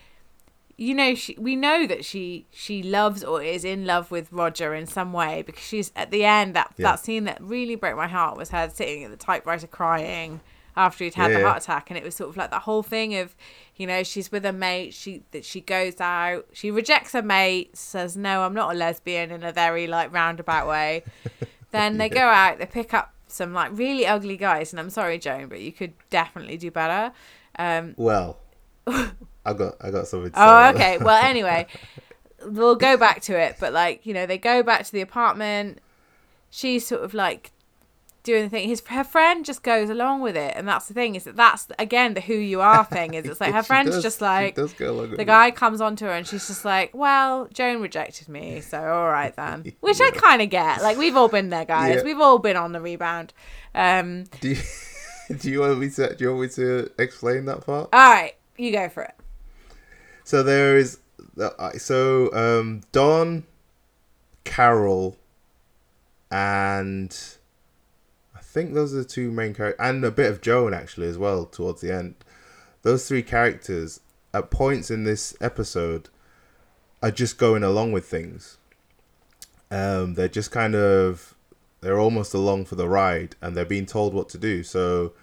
you 0.77 0.93
know, 0.95 1.15
she, 1.15 1.35
we 1.39 1.55
know 1.55 1.85
that 1.87 2.03
she, 2.03 2.45
she 2.51 2.81
loves 2.83 3.23
or 3.23 3.41
is 3.41 3.63
in 3.63 3.85
love 3.85 4.11
with 4.11 4.31
Roger 4.33 4.73
in 4.73 4.85
some 4.87 5.13
way 5.13 5.43
because 5.43 5.63
she's 5.63 5.91
at 5.95 6.11
the 6.11 6.25
end 6.25 6.55
that 6.55 6.73
Yeah. 6.77 6.91
that 6.91 6.99
scene 6.99 7.23
that 7.25 7.41
really 7.41 7.75
broke 7.75 7.95
my 7.95 8.07
heart 8.07 8.37
was 8.37 8.49
her 8.49 8.69
sitting 8.73 9.03
at 9.03 9.11
the 9.11 9.17
typewriter 9.17 9.67
crying 9.67 10.41
after 10.75 11.03
he'd 11.03 11.15
had 11.15 11.31
Yeah, 11.31 11.39
the 11.39 11.45
heart 11.45 11.63
attack 11.63 11.89
and 11.89 11.97
it 11.97 12.03
was 12.03 12.15
sort 12.15 12.29
of 12.29 12.37
like 12.37 12.51
that 12.51 12.63
whole 12.63 12.83
thing 12.83 13.15
of 13.15 13.35
you 13.75 13.85
know 13.85 14.03
she's 14.03 14.31
with 14.31 14.45
a 14.45 14.53
mate 14.53 14.93
she 14.93 15.23
that 15.31 15.45
she 15.45 15.61
goes 15.61 15.99
out 15.99 16.45
she 16.53 16.71
rejects 16.71 17.11
her 17.13 17.21
mate 17.21 17.75
says 17.77 18.17
no 18.17 18.43
i'm 18.43 18.53
not 18.53 18.73
a 18.73 18.77
lesbian 18.77 19.31
in 19.31 19.43
a 19.43 19.51
very 19.51 19.87
like 19.87 20.11
roundabout 20.13 20.67
way. 20.67 21.03
Then 21.71 21.97
they 21.97 22.07
go 22.07 22.21
out 22.21 22.59
they 22.59 22.67
pick 22.67 22.93
up 22.93 23.13
some 23.27 23.51
like 23.51 23.71
really 23.73 24.05
ugly 24.05 24.37
guys 24.37 24.71
and 24.71 24.79
i'm 24.79 24.91
sorry 24.91 25.17
joan 25.17 25.47
but 25.47 25.59
you 25.59 25.71
could 25.71 25.93
definitely 26.11 26.55
do 26.57 26.69
better. 26.69 27.11
Um 27.57 27.95
well 27.97 28.37
i 28.87 29.53
got 29.53 29.75
i 29.81 29.89
got 29.89 30.07
something 30.07 30.31
to 30.31 30.37
oh 30.39 30.69
okay. 30.69 30.99
well 30.99 31.23
anyway 31.23 31.65
we'll 32.45 32.75
go 32.75 32.95
back 32.95 33.21
to 33.23 33.39
it 33.39 33.55
but 33.59 33.73
like 33.73 34.05
you 34.05 34.13
know 34.13 34.27
they 34.27 34.37
go 34.37 34.61
back 34.61 34.85
to 34.85 34.91
the 34.91 35.01
apartment. 35.01 35.79
She's 36.51 36.85
sort 36.85 37.01
of 37.03 37.15
like 37.15 37.51
doing 38.23 38.43
the 38.43 38.49
thing. 38.49 38.67
His 38.67 38.81
her 38.87 39.03
friend 39.03 39.45
just 39.45 39.63
goes 39.63 39.89
along 39.89 40.21
with 40.21 40.35
it. 40.35 40.53
And 40.55 40.67
that's 40.67 40.87
the 40.87 40.93
thing 40.93 41.15
is 41.15 41.25
that 41.25 41.35
that's 41.35 41.67
again 41.77 42.13
the 42.13 42.21
who 42.21 42.33
you 42.33 42.61
are 42.61 42.83
thing 42.85 43.13
is 43.13 43.25
it's 43.25 43.39
like 43.41 43.53
her 43.59 43.63
friend's 43.63 43.91
does- 43.91 44.03
just 44.03 44.21
like 44.21 44.55
does 44.55 44.73
go 44.73 44.91
along 44.91 45.09
with 45.09 45.17
the 45.17 45.23
it. 45.23 45.25
guy 45.25 45.51
comes 45.51 45.81
onto 45.81 46.05
her 46.05 46.11
and 46.11 46.25
she's 46.27 46.47
just 46.47 46.63
like 46.65 46.93
well 46.95 47.47
joan 47.53 47.81
rejected 47.81 48.27
me 48.29 48.61
so 48.61 48.79
all 48.79 49.07
right 49.09 49.35
then. 49.35 49.73
Which 49.81 49.99
i 50.01 50.09
kind 50.11 50.41
of 50.41 50.49
get. 50.49 50.81
Like 50.81 50.97
we've 50.97 51.15
all 51.15 51.27
been 51.29 51.49
there 51.49 51.65
guys. 51.65 51.97
Yeah. 51.97 52.03
we've 52.03 52.19
all 52.19 52.39
been 52.39 52.57
on 52.57 52.71
the 52.71 52.81
rebound. 52.81 53.33
Um 53.75 54.25
do 54.41 54.49
you, 54.49 54.57
do 55.37 55.51
you 55.51 55.59
want 55.59 55.79
me 55.79 55.89
to 55.91 56.15
do 56.15 56.23
you 56.23 56.29
want 56.31 56.41
me 56.41 56.47
to 56.49 56.91
explain 56.97 57.45
that 57.45 57.65
part? 57.65 57.89
All 57.93 58.11
right 58.13 58.35
you 58.57 58.71
go 58.71 58.87
for 58.89 59.03
it. 59.03 59.15
So 60.23 60.41
there 60.43 60.77
is, 60.77 60.99
uh, 61.37 61.71
so 61.71 62.31
um, 62.33 62.81
Don, 62.93 63.43
Carol, 64.45 65.17
and 66.31 67.15
think 68.53 68.73
those 68.73 68.93
are 68.93 68.97
the 68.97 69.05
two 69.05 69.31
main 69.31 69.53
characters, 69.53 69.83
and 69.83 70.05
a 70.05 70.11
bit 70.11 70.29
of 70.31 70.41
Joan 70.41 70.73
actually 70.73 71.07
as 71.07 71.17
well 71.17 71.45
towards 71.45 71.81
the 71.81 71.93
end. 71.93 72.15
Those 72.83 73.07
three 73.07 73.23
characters 73.23 73.99
at 74.33 74.51
points 74.51 74.91
in 74.91 75.03
this 75.03 75.35
episode 75.41 76.09
are 77.01 77.11
just 77.11 77.37
going 77.37 77.63
along 77.63 77.91
with 77.91 78.05
things. 78.05 78.57
Um, 79.71 80.13
they're 80.13 80.27
just 80.27 80.51
kind 80.51 80.75
of 80.75 81.33
they're 81.81 81.99
almost 81.99 82.33
along 82.33 82.65
for 82.65 82.75
the 82.75 82.87
ride, 82.87 83.35
and 83.41 83.57
they're 83.57 83.65
being 83.65 83.87
told 83.87 84.13
what 84.13 84.29
to 84.29 84.37
do. 84.37 84.63
So, 84.63 85.13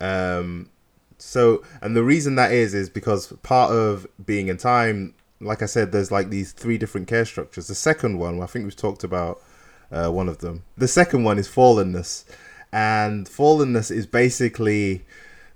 um, 0.00 0.70
so 1.18 1.62
and 1.82 1.94
the 1.94 2.04
reason 2.04 2.36
that 2.36 2.52
is 2.52 2.72
is 2.72 2.88
because 2.88 3.32
part 3.42 3.70
of 3.70 4.06
being 4.24 4.48
in 4.48 4.56
time 4.56 5.14
like 5.40 5.62
i 5.62 5.66
said 5.66 5.90
there's 5.90 6.12
like 6.12 6.30
these 6.30 6.52
three 6.52 6.78
different 6.78 7.08
care 7.08 7.24
structures 7.24 7.66
the 7.66 7.74
second 7.74 8.18
one 8.18 8.40
i 8.40 8.46
think 8.46 8.64
we've 8.64 8.76
talked 8.76 9.04
about 9.04 9.42
uh, 9.90 10.08
one 10.08 10.28
of 10.28 10.38
them 10.38 10.62
the 10.76 10.88
second 10.88 11.24
one 11.24 11.38
is 11.38 11.48
fallenness 11.48 12.24
and 12.72 13.26
fallenness 13.26 13.90
is 13.90 14.06
basically 14.06 15.04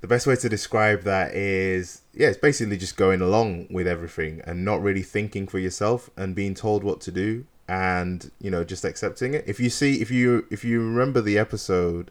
the 0.01 0.09
best 0.09 0.27
way 0.27 0.35
to 0.35 0.48
describe 0.48 1.03
that 1.03 1.33
is 1.35 2.03
yeah 2.12 2.29
it's 2.29 2.38
basically 2.38 2.77
just 2.77 2.96
going 2.96 3.20
along 3.20 3.66
with 3.70 3.87
everything 3.87 4.40
and 4.44 4.64
not 4.64 4.83
really 4.83 5.03
thinking 5.03 5.46
for 5.46 5.59
yourself 5.59 6.11
and 6.16 6.35
being 6.35 6.55
told 6.55 6.83
what 6.83 7.01
to 7.01 7.11
do 7.11 7.44
and 7.68 8.31
you 8.40 8.51
know 8.51 8.64
just 8.64 8.85
accepting 8.85 9.35
it. 9.35 9.44
If 9.46 9.59
you 9.61 9.70
see 9.70 10.03
if 10.03 10.11
you 10.11 10.46
if 10.51 10.64
you 10.64 10.81
remember 10.81 11.20
the 11.20 11.38
episode 11.38 12.11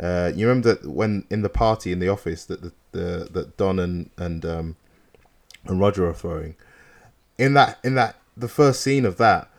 uh, 0.00 0.32
you 0.34 0.48
remember 0.48 0.74
that 0.74 0.90
when 0.90 1.26
in 1.30 1.42
the 1.42 1.50
party 1.50 1.92
in 1.92 1.98
the 1.98 2.08
office 2.08 2.44
that 2.46 2.62
the, 2.62 2.72
the 2.92 3.28
that 3.30 3.56
Don 3.56 3.78
and 3.78 4.10
and 4.16 4.44
um, 4.46 4.76
and 5.66 5.80
Roger 5.80 6.08
are 6.08 6.14
throwing 6.14 6.56
in 7.36 7.54
that 7.54 7.78
in 7.84 7.94
that 7.94 8.16
the 8.36 8.48
first 8.48 8.80
scene 8.80 9.04
of 9.04 9.18
that 9.18 9.50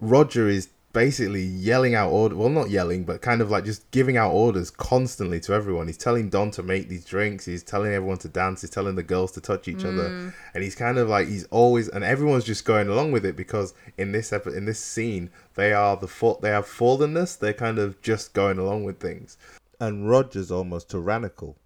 Roger 0.00 0.48
is 0.48 0.68
basically 0.94 1.42
yelling 1.42 1.94
out 1.94 2.08
order 2.10 2.36
well 2.36 2.48
not 2.48 2.70
yelling 2.70 3.04
but 3.04 3.20
kind 3.20 3.42
of 3.42 3.50
like 3.50 3.64
just 3.64 3.90
giving 3.90 4.16
out 4.16 4.30
orders 4.30 4.70
constantly 4.70 5.40
to 5.40 5.52
everyone. 5.52 5.88
He's 5.88 5.98
telling 5.98 6.30
Don 6.30 6.50
to 6.52 6.62
make 6.62 6.88
these 6.88 7.04
drinks. 7.04 7.44
He's 7.44 7.62
telling 7.62 7.92
everyone 7.92 8.16
to 8.18 8.28
dance. 8.28 8.62
He's 8.62 8.70
telling 8.70 8.94
the 8.94 9.02
girls 9.02 9.32
to 9.32 9.40
touch 9.42 9.68
each 9.68 9.84
other. 9.84 10.06
And 10.54 10.62
he's 10.62 10.76
kind 10.76 10.96
of 10.96 11.08
like 11.08 11.28
he's 11.28 11.44
always 11.50 11.88
and 11.88 12.02
everyone's 12.02 12.44
just 12.44 12.64
going 12.64 12.88
along 12.88 13.12
with 13.12 13.26
it 13.26 13.36
because 13.36 13.74
in 13.98 14.12
this 14.12 14.32
epi- 14.32 14.56
in 14.56 14.64
this 14.64 14.78
scene 14.78 15.30
they 15.56 15.72
are 15.74 15.96
the 15.96 16.08
fault 16.08 16.40
they 16.40 16.50
have 16.50 16.66
fallenness. 16.66 17.38
They're 17.38 17.52
kind 17.52 17.78
of 17.78 18.00
just 18.00 18.32
going 18.32 18.58
along 18.58 18.84
with 18.84 19.00
things. 19.00 19.36
And 19.80 20.08
Roger's 20.08 20.50
almost 20.50 20.90
tyrannical. 20.90 21.56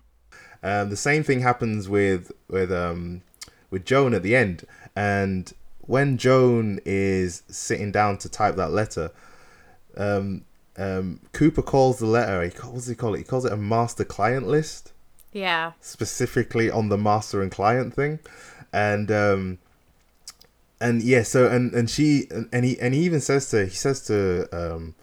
Um, 0.63 0.91
the 0.91 0.97
same 0.97 1.23
thing 1.23 1.41
happens 1.41 1.89
with 1.89 2.33
with 2.49 2.73
um 2.73 3.23
with 3.71 3.85
Joan 3.85 4.15
at 4.15 4.23
the 4.23 4.35
end, 4.35 4.65
and 4.97 5.53
when 5.89 6.19
Joan 6.19 6.79
is 6.85 7.43
sitting 7.49 7.91
down 7.91 8.19
to 8.19 8.29
type 8.29 8.57
that 8.57 8.71
letter, 8.71 9.11
um, 9.97 10.45
um, 10.77 11.21
Cooper 11.33 11.63
calls 11.63 11.99
the 11.99 12.07
letter. 12.07 12.43
He 12.43 12.51
what 12.51 12.75
does 12.75 12.87
he 12.87 12.95
call 12.95 13.15
it? 13.15 13.19
He 13.19 13.25
calls 13.25 13.45
it 13.45 13.53
a 13.53 13.57
master 13.57 14.05
client 14.05 14.47
list, 14.47 14.93
yeah 15.33 15.73
specifically 15.81 16.71
on 16.71 16.91
the 16.91 16.99
master 16.99 17.43
and 17.43 17.51
client 17.51 17.95
thing, 17.95 18.21
and 18.73 19.11
um, 19.11 19.59
and 20.81 21.03
yeah, 21.03 21.23
so 21.23 21.49
and 21.49 21.73
and 21.73 21.89
she 21.89 22.27
and, 22.31 22.49
and 22.53 22.65
he 22.65 22.79
and 22.79 22.95
he 22.95 23.01
even 23.01 23.21
says 23.21 23.49
to 23.51 23.65
he 23.65 23.75
says 23.75 24.03
to 24.07 24.47
um 24.53 24.95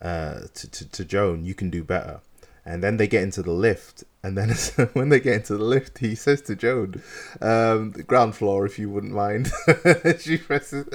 uh 0.00 0.40
to, 0.54 0.70
to 0.70 0.90
to 0.90 1.04
Joan, 1.04 1.44
you 1.44 1.54
can 1.54 1.70
do 1.70 1.84
better. 1.84 2.20
And 2.66 2.82
then 2.82 2.96
they 2.96 3.06
get 3.06 3.22
into 3.22 3.42
the 3.42 3.52
lift, 3.52 4.04
and 4.24 4.38
then 4.38 4.48
when 4.94 5.10
they 5.10 5.20
get 5.20 5.34
into 5.34 5.56
the 5.56 5.64
lift, 5.64 5.98
he 5.98 6.14
says 6.14 6.40
to 6.42 6.56
Joan, 6.56 7.02
um, 7.42 7.90
ground 7.90 8.34
floor, 8.34 8.64
if 8.64 8.78
you 8.78 8.88
wouldn't 8.88 9.12
mind." 9.12 9.52
she 10.18 10.38
presses, 10.38 10.88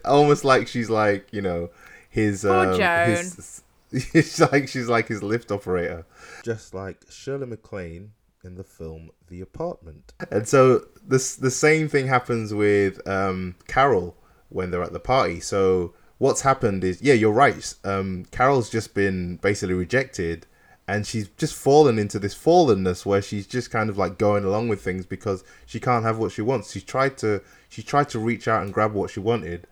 almost 0.04 0.44
like 0.44 0.66
she's 0.66 0.88
like 0.88 1.28
you 1.30 1.42
know 1.42 1.70
his 2.08 2.42
Poor 2.42 2.72
um, 2.72 2.78
Joan. 2.78 3.10
his, 3.10 3.62
it's 3.92 4.40
like 4.40 4.68
she's 4.68 4.88
like 4.88 5.08
his 5.08 5.22
lift 5.22 5.52
operator, 5.52 6.06
just 6.42 6.74
like 6.74 7.04
Shirley 7.10 7.46
MacLaine 7.46 8.12
in 8.42 8.56
the 8.56 8.64
film 8.64 9.10
The 9.28 9.42
Apartment. 9.42 10.14
And 10.30 10.48
so 10.48 10.86
this 11.06 11.36
the 11.36 11.50
same 11.50 11.88
thing 11.88 12.06
happens 12.06 12.54
with 12.54 13.06
um, 13.06 13.56
Carol 13.68 14.16
when 14.48 14.70
they're 14.70 14.82
at 14.82 14.94
the 14.94 15.00
party. 15.00 15.38
So 15.40 15.92
what's 16.16 16.40
happened 16.40 16.82
is 16.82 17.02
yeah, 17.02 17.14
you're 17.14 17.30
right. 17.30 17.74
Um, 17.84 18.24
Carol's 18.30 18.70
just 18.70 18.94
been 18.94 19.36
basically 19.36 19.74
rejected, 19.74 20.46
and 20.86 21.06
she's 21.06 21.28
just 21.38 21.54
fallen 21.54 21.98
into 21.98 22.18
this 22.18 22.34
fallenness 22.34 23.06
where 23.06 23.22
she's 23.22 23.46
just 23.46 23.70
kind 23.70 23.88
of 23.88 23.96
like 23.96 24.18
going 24.18 24.44
along 24.44 24.68
with 24.68 24.82
things 24.82 25.06
because 25.06 25.42
she 25.64 25.80
can't 25.80 26.04
have 26.04 26.18
what 26.18 26.32
she 26.32 26.42
wants. 26.42 26.72
She 26.72 26.80
tried 26.80 27.16
to 27.18 27.40
she 27.68 27.82
tried 27.82 28.08
to 28.10 28.18
reach 28.18 28.46
out 28.46 28.62
and 28.62 28.72
grab 28.72 28.92
what 28.92 29.10
she 29.10 29.20
wanted, 29.20 29.66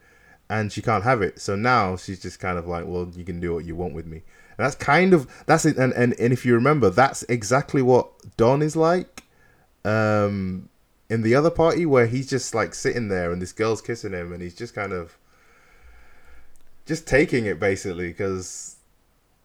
and 0.49 0.73
she 0.73 0.81
can't 0.83 1.05
have 1.05 1.23
it. 1.23 1.41
So 1.41 1.55
now 1.55 1.97
she's 1.97 2.21
just 2.21 2.41
kind 2.41 2.59
of 2.59 2.67
like, 2.67 2.87
well, 2.87 3.11
you 3.15 3.25
can 3.25 3.41
do 3.41 3.55
what 3.55 3.65
you 3.65 3.77
want 3.77 3.95
with 3.95 4.07
me. 4.07 4.23
And 4.57 4.67
that's 4.67 4.75
kind 4.75 5.13
of 5.13 5.29
that's 5.47 5.65
it. 5.67 5.77
And 5.77 5.93
and, 5.93 6.19
and 6.19 6.33
if 6.33 6.47
you 6.47 6.55
remember, 6.55 6.89
that's 6.89 7.23
exactly 7.25 7.83
what 7.83 8.11
Don 8.37 8.63
is 8.63 8.77
like. 8.77 9.23
Um, 9.85 10.69
in 11.11 11.21
the 11.21 11.35
other 11.35 11.51
party 11.51 11.85
where 11.85 12.07
he's 12.07 12.31
just 12.31 12.55
like 12.55 12.75
sitting 12.75 13.09
there 13.09 13.33
and 13.33 13.43
this 13.43 13.53
girl's 13.53 13.83
kissing 13.83 14.13
him 14.13 14.33
and 14.33 14.41
he's 14.41 14.55
just 14.55 14.75
kind 14.75 14.93
of 14.93 15.19
just 16.87 17.07
taking 17.07 17.45
it 17.45 17.61
basically 17.61 18.09
because 18.09 18.77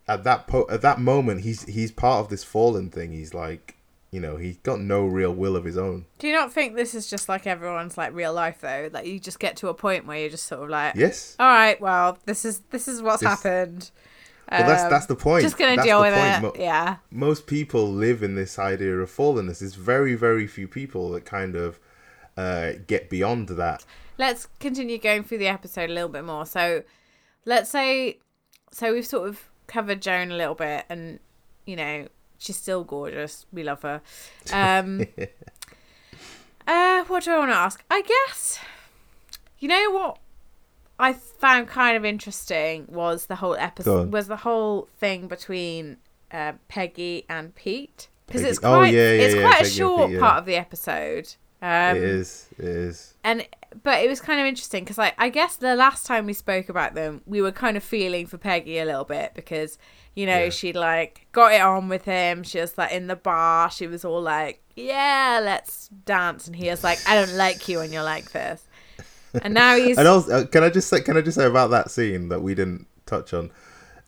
at 0.07 0.23
that 0.23 0.47
po- 0.47 0.67
at 0.69 0.81
that 0.81 0.99
moment 0.99 1.41
he's 1.41 1.63
he's 1.65 1.91
part 1.91 2.19
of 2.23 2.29
this 2.29 2.43
fallen 2.43 2.89
thing 2.89 3.11
he's 3.11 3.33
like 3.33 3.75
you 4.11 4.19
know 4.21 4.37
he's 4.37 4.57
got 4.59 4.79
no 4.79 5.05
real 5.05 5.33
will 5.33 5.55
of 5.55 5.65
his 5.65 5.77
own 5.77 6.05
Do 6.19 6.27
you 6.27 6.33
not 6.33 6.51
think 6.53 6.75
this 6.75 6.95
is 6.95 7.09
just 7.09 7.27
like 7.27 7.45
everyone's 7.45 7.97
like 7.97 8.13
real 8.13 8.33
life 8.33 8.59
though? 8.61 8.89
Like 8.91 9.05
you 9.05 9.19
just 9.19 9.39
get 9.39 9.57
to 9.57 9.67
a 9.67 9.73
point 9.73 10.05
where 10.07 10.17
you're 10.17 10.29
just 10.29 10.45
sort 10.47 10.63
of 10.63 10.69
like, 10.69 10.95
yes 10.95 11.35
all 11.39 11.47
right, 11.47 11.79
well, 11.81 12.17
this 12.25 12.45
is 12.45 12.59
this 12.71 12.87
is 12.87 13.01
what's 13.01 13.19
This- 13.21 13.29
happened. 13.29 13.91
well 14.49 14.65
that's 14.65 14.83
Um, 14.83 14.89
that's 14.89 15.05
the 15.07 15.15
point 15.15 15.43
Just 15.43 15.57
gonna 15.57 15.75
That's 15.75 15.85
deal 15.85 15.99
with 15.99 16.13
point. 16.13 16.35
it. 16.35 16.41
Mo- 16.41 16.53
yeah. 16.57 16.97
most 17.11 17.47
people 17.47 17.91
live 17.91 18.23
in 18.23 18.35
this 18.35 18.57
idea 18.57 18.95
of 18.97 19.11
fallenness 19.11 19.59
there's 19.59 19.75
very 19.75 20.15
very 20.15 20.47
few 20.47 20.69
people 20.69 21.09
that 21.11 21.25
kind 21.25 21.55
of 21.57 21.79
uh, 22.37 22.73
get 22.87 23.09
beyond 23.09 23.49
that 23.49 23.83
let's 24.17 24.47
continue 24.61 24.97
going 24.97 25.23
through 25.23 25.39
the 25.39 25.47
episode 25.47 25.89
a 25.89 25.93
little 25.93 26.09
bit 26.09 26.23
more. 26.23 26.45
So, 26.45 26.81
let's 27.45 27.69
say, 27.69 28.17
so 28.71 28.93
we've 28.93 29.05
sort 29.05 29.27
of 29.29 29.49
covered 29.67 30.01
Joan 30.01 30.31
a 30.31 30.35
little 30.35 30.55
bit, 30.55 30.85
and 30.89 31.19
you 31.65 31.75
know 31.75 32.07
she's 32.37 32.57
still 32.57 32.83
gorgeous. 32.83 33.45
We 33.51 33.63
love 33.63 33.81
her. 33.83 34.01
Um, 34.51 35.05
uh, 36.67 37.03
what 37.05 37.23
do 37.23 37.31
I 37.31 37.37
want 37.39 37.51
to 37.51 37.55
ask? 37.55 37.83
I 37.89 38.01
guess 38.01 38.59
you 39.59 39.67
know 39.67 39.91
what 39.91 40.19
I 40.99 41.13
found 41.13 41.67
kind 41.67 41.95
of 41.95 42.05
interesting 42.05 42.85
was 42.89 43.27
the 43.27 43.35
whole 43.35 43.55
episode 43.55 44.11
was 44.11 44.27
the 44.27 44.37
whole 44.37 44.87
thing 44.97 45.27
between 45.27 45.97
uh, 46.31 46.53
Peggy 46.67 47.25
and 47.29 47.53
Pete 47.55 48.09
because 48.25 48.43
it's 48.43 48.59
oh, 48.59 48.77
quite 48.77 48.93
yeah, 48.93 49.11
yeah, 49.11 49.21
it's 49.21 49.35
yeah, 49.35 49.41
quite 49.41 49.55
a 49.55 49.63
Peggy 49.63 49.69
short 49.69 50.09
Pete, 50.09 50.19
part 50.19 50.39
of 50.39 50.45
the 50.45 50.55
episode. 50.55 51.35
Um, 51.61 51.97
it 51.97 52.03
is 52.03 52.47
it 52.59 52.65
is 52.65 53.13
and 53.23 53.47
but 53.83 54.03
it 54.03 54.07
was 54.07 54.21
kind 54.21 54.39
of 54.39 54.45
interesting 54.45 54.83
because 54.83 54.97
like 54.99 55.15
i 55.17 55.29
guess 55.29 55.55
the 55.55 55.75
last 55.75 56.05
time 56.05 56.27
we 56.27 56.33
spoke 56.33 56.69
about 56.69 56.93
them 56.93 57.21
we 57.25 57.41
were 57.41 57.51
kind 57.51 57.75
of 57.75 57.83
feeling 57.83 58.27
for 58.27 58.37
peggy 58.37 58.77
a 58.77 58.85
little 58.85 59.05
bit 59.05 59.31
because 59.33 59.79
you 60.15 60.27
know 60.27 60.43
Yeah. 60.43 60.49
she'd 60.51 60.75
like 60.75 61.25
got 61.31 61.53
it 61.53 61.61
on 61.61 61.89
with 61.89 62.05
him 62.05 62.43
she 62.43 62.59
was 62.59 62.77
like 62.77 62.91
in 62.91 63.07
the 63.07 63.15
bar 63.15 63.71
she 63.71 63.87
was 63.87 64.05
all 64.05 64.21
like 64.21 64.61
yeah 64.75 65.39
let's 65.43 65.87
dance 66.05 66.45
and 66.45 66.55
he 66.55 66.69
was 66.69 66.83
like 66.83 66.99
i 67.09 67.15
don't 67.15 67.35
like 67.35 67.67
you 67.67 67.79
when 67.79 67.91
you're 67.91 68.03
like 68.03 68.31
this 68.33 68.63
and 69.41 69.53
now 69.53 69.75
he's 69.83 69.97
And 69.97 70.07
also, 70.07 70.31
uh, 70.31 70.45
can 70.45 70.63
I 70.63 70.69
just 70.69 70.87
say, 70.89 71.01
can 71.01 71.17
I 71.17 71.21
just 71.21 71.37
say 71.37 71.45
about 71.45 71.69
that 71.71 71.91
scene 71.91 72.29
that 72.29 72.41
we 72.41 72.55
didn't 72.55 72.87
touch 73.05 73.33
on? 73.33 73.51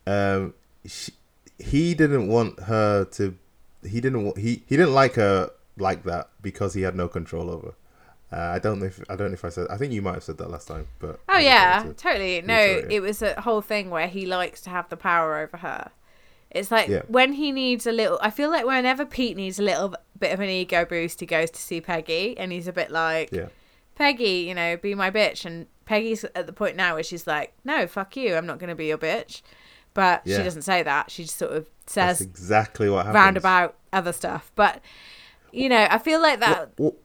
Um, 0.06 0.54
she, 0.86 1.12
he 1.58 1.94
didn't 1.94 2.26
want 2.28 2.58
her 2.60 3.04
to. 3.04 3.36
He 3.86 4.00
didn't. 4.00 4.36
He 4.38 4.62
he 4.66 4.76
didn't 4.76 4.94
like 4.94 5.14
her 5.14 5.50
like 5.80 6.04
that 6.04 6.28
because 6.42 6.74
he 6.74 6.82
had 6.82 6.94
no 6.94 7.08
control 7.08 7.50
over. 7.50 7.74
Uh, 8.32 8.36
I 8.36 8.58
don't 8.60 8.78
know 8.78 8.86
if 8.86 9.02
I 9.10 9.16
don't 9.16 9.28
know 9.28 9.34
if 9.34 9.44
I 9.44 9.48
said. 9.48 9.66
I 9.70 9.76
think 9.76 9.92
you 9.92 10.02
might 10.02 10.14
have 10.14 10.22
said 10.24 10.38
that 10.38 10.50
last 10.50 10.68
time, 10.68 10.86
but 11.00 11.18
oh 11.28 11.38
yeah 11.38 11.82
to- 11.82 11.94
totally 11.94 12.40
no 12.42 12.56
it. 12.58 12.86
it 12.92 13.00
was 13.00 13.22
a 13.22 13.40
whole 13.40 13.60
thing 13.60 13.90
where 13.90 14.06
he 14.06 14.24
likes 14.24 14.60
to 14.62 14.70
have 14.70 14.88
the 14.88 14.96
power 14.96 15.38
over 15.38 15.56
her 15.56 15.90
it's 16.50 16.70
like 16.70 16.88
Yeah. 16.88 17.02
when 17.08 17.32
he 17.34 17.50
needs 17.52 17.86
a 17.86 17.92
little 17.92 18.18
i 18.22 18.30
feel 18.30 18.50
like 18.50 18.66
whenever 18.66 19.04
pete 19.04 19.36
needs 19.36 19.58
a 19.60 19.62
little 19.62 19.94
bit 20.18 20.32
of 20.32 20.40
an 20.40 20.48
ego 20.48 20.84
boost 20.84 21.20
he 21.20 21.26
goes 21.26 21.50
to 21.52 21.60
see 21.60 21.80
peggy 21.80 22.36
and 22.38 22.50
he's 22.52 22.66
a 22.68 22.72
bit 22.72 22.90
like 22.90 23.30
yeah, 23.32 23.46
Peggy, 23.96 24.46
you 24.48 24.54
know, 24.54 24.78
be 24.78 24.94
my 24.94 25.10
bitch. 25.10 25.44
And 25.44 25.66
Peggy's 25.84 26.24
at 26.34 26.46
the 26.46 26.54
point 26.54 26.74
now 26.74 26.94
where 26.94 27.02
she's 27.02 27.26
like, 27.26 27.52
no, 27.64 27.86
fuck 27.86 28.16
you. 28.16 28.34
I'm 28.34 28.46
not 28.46 28.58
going 28.58 28.70
to 28.70 28.74
be 28.74 28.86
your 28.86 28.96
bitch. 28.96 29.42
But 29.92 30.22
she 30.24 30.38
doesn't 30.38 30.62
say 30.62 30.82
that. 30.82 31.10
She 31.10 31.24
just 31.24 31.36
sort 31.36 31.52
of 31.52 31.64
that's 31.84 31.92
says 31.92 32.20
exactly 32.22 32.88
what 32.88 33.04
happens. 33.04 33.14
roundabout 33.14 33.76
other 33.92 34.14
stuff. 34.14 34.52
But, 34.54 34.80
you 35.52 35.68
know, 35.68 35.86
I 35.90 35.98
feel 35.98 36.20
like 36.20 36.40
that 36.40 36.72
What- 36.76 36.96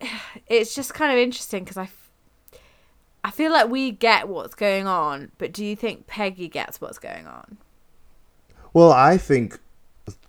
it's 0.48 0.74
just 0.74 0.94
kind 0.94 1.12
of 1.12 1.18
interesting 1.18 1.64
because 1.64 1.76
I, 1.76 1.88
I 3.24 3.30
feel 3.30 3.52
like 3.52 3.68
we 3.68 3.90
get 3.90 4.28
what's 4.28 4.54
going 4.54 4.86
on. 4.86 5.32
But 5.38 5.52
do 5.52 5.64
you 5.64 5.76
think 5.76 6.06
Peggy 6.06 6.48
gets 6.48 6.80
what's 6.80 6.98
going 6.98 7.26
on? 7.26 7.58
Well, 8.72 8.92
I 8.92 9.18
think. 9.18 9.58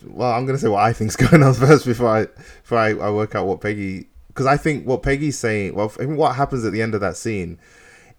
Well, 0.05 0.31
I'm 0.31 0.45
gonna 0.45 0.59
say 0.59 0.67
what 0.67 0.83
I 0.83 0.93
think's 0.93 1.15
going 1.29 1.41
on 1.41 1.53
first 1.53 1.85
before 1.85 2.07
I 2.07 2.25
before 2.61 2.77
I, 2.77 2.89
I 2.89 3.09
work 3.09 3.35
out 3.35 3.47
what 3.47 3.61
Peggy 3.61 4.07
because 4.27 4.45
I 4.45 4.57
think 4.57 4.85
what 4.85 5.03
Peggy's 5.03 5.37
saying. 5.37 5.75
Well, 5.75 5.89
what 5.89 6.35
happens 6.35 6.65
at 6.65 6.73
the 6.73 6.81
end 6.81 6.93
of 6.93 7.01
that 7.01 7.17
scene 7.17 7.59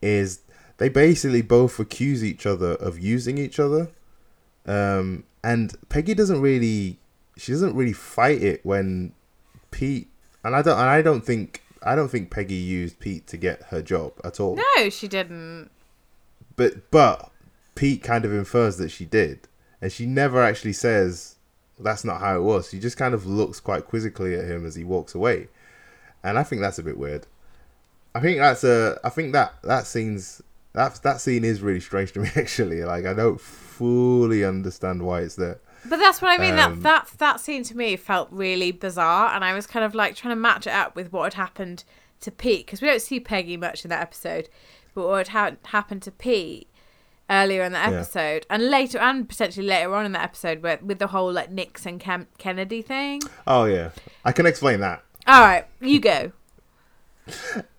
is 0.02 0.40
they 0.78 0.88
basically 0.88 1.42
both 1.42 1.78
accuse 1.78 2.24
each 2.24 2.46
other 2.46 2.72
of 2.72 2.98
using 2.98 3.38
each 3.38 3.60
other, 3.60 3.90
um, 4.66 5.24
and 5.44 5.74
Peggy 5.88 6.14
doesn't 6.14 6.40
really 6.40 6.98
she 7.36 7.52
doesn't 7.52 7.74
really 7.74 7.92
fight 7.92 8.42
it 8.42 8.64
when 8.64 9.12
Pete 9.74 10.08
and 10.44 10.54
I 10.54 10.62
don't 10.62 10.78
and 10.78 10.88
I 10.88 11.02
don't 11.02 11.24
think 11.24 11.62
I 11.82 11.96
don't 11.96 12.08
think 12.08 12.30
Peggy 12.30 12.54
used 12.54 13.00
Pete 13.00 13.26
to 13.26 13.36
get 13.36 13.62
her 13.64 13.82
job 13.82 14.12
at 14.22 14.38
all 14.40 14.56
No, 14.56 14.88
she 14.88 15.08
didn't. 15.08 15.70
but 16.56 16.90
but 16.92 17.30
Pete 17.74 18.02
kind 18.04 18.24
of 18.24 18.32
infers 18.32 18.76
that 18.76 18.90
she 18.90 19.04
did, 19.04 19.48
and 19.82 19.90
she 19.90 20.06
never 20.06 20.40
actually 20.42 20.72
says 20.74 21.34
that's 21.78 22.04
not 22.04 22.20
how 22.20 22.36
it 22.36 22.42
was. 22.42 22.70
She 22.70 22.78
just 22.78 22.96
kind 22.96 23.14
of 23.14 23.26
looks 23.26 23.58
quite 23.58 23.86
quizzically 23.88 24.38
at 24.38 24.44
him 24.44 24.64
as 24.64 24.76
he 24.76 24.84
walks 24.84 25.12
away, 25.16 25.48
and 26.22 26.38
I 26.38 26.44
think 26.44 26.62
that's 26.62 26.78
a 26.78 26.84
bit 26.84 26.96
weird. 26.96 27.26
I 28.14 28.20
think 28.20 28.38
that's 28.38 28.62
a. 28.62 29.00
I 29.02 29.08
think 29.08 29.32
that 29.32 29.54
that 29.64 29.86
scene's 29.88 30.40
that 30.72 31.02
that 31.02 31.20
scene 31.20 31.44
is 31.44 31.62
really 31.62 31.80
strange 31.80 32.12
to 32.12 32.20
me 32.20 32.30
actually. 32.36 32.84
Like 32.84 33.06
I 33.06 33.12
don't 33.12 33.40
fully 33.40 34.44
understand 34.44 35.02
why 35.02 35.22
it's 35.22 35.34
there. 35.34 35.58
But 35.86 35.98
that's 35.98 36.22
what 36.22 36.38
I 36.38 36.42
mean. 36.42 36.58
Um, 36.58 36.80
that 36.80 37.08
that 37.08 37.18
that 37.18 37.40
scene 37.40 37.62
to 37.64 37.76
me 37.76 37.96
felt 37.96 38.28
really 38.30 38.72
bizarre, 38.72 39.34
and 39.34 39.44
I 39.44 39.52
was 39.54 39.66
kind 39.66 39.84
of 39.84 39.94
like 39.94 40.16
trying 40.16 40.32
to 40.32 40.40
match 40.40 40.66
it 40.66 40.72
up 40.72 40.96
with 40.96 41.12
what 41.12 41.24
had 41.24 41.34
happened 41.34 41.84
to 42.20 42.30
Pete 42.30 42.64
because 42.66 42.80
we 42.80 42.88
don't 42.88 43.02
see 43.02 43.20
Peggy 43.20 43.56
much 43.56 43.84
in 43.84 43.90
that 43.90 44.00
episode, 44.00 44.48
but 44.94 45.06
what 45.06 45.28
had 45.28 45.28
ha- 45.28 45.68
happened 45.70 46.02
to 46.02 46.10
Pete 46.10 46.68
earlier 47.28 47.62
in 47.62 47.72
the 47.72 47.78
Yeah. 47.78 47.90
episode, 47.90 48.46
and 48.48 48.70
later, 48.70 48.98
and 48.98 49.28
potentially 49.28 49.66
later 49.66 49.94
on 49.94 50.06
in 50.06 50.12
the 50.12 50.22
episode, 50.22 50.62
with 50.62 50.82
with 50.82 50.98
the 50.98 51.08
whole 51.08 51.30
like 51.32 51.50
Nixon 51.50 51.98
Kem- 51.98 52.28
Kennedy 52.38 52.80
thing. 52.80 53.20
Oh 53.46 53.64
yeah, 53.66 53.90
I 54.24 54.32
can 54.32 54.46
explain 54.46 54.80
that. 54.80 55.02
All 55.26 55.40
right, 55.42 55.66
you 55.80 56.00
go. 56.00 56.32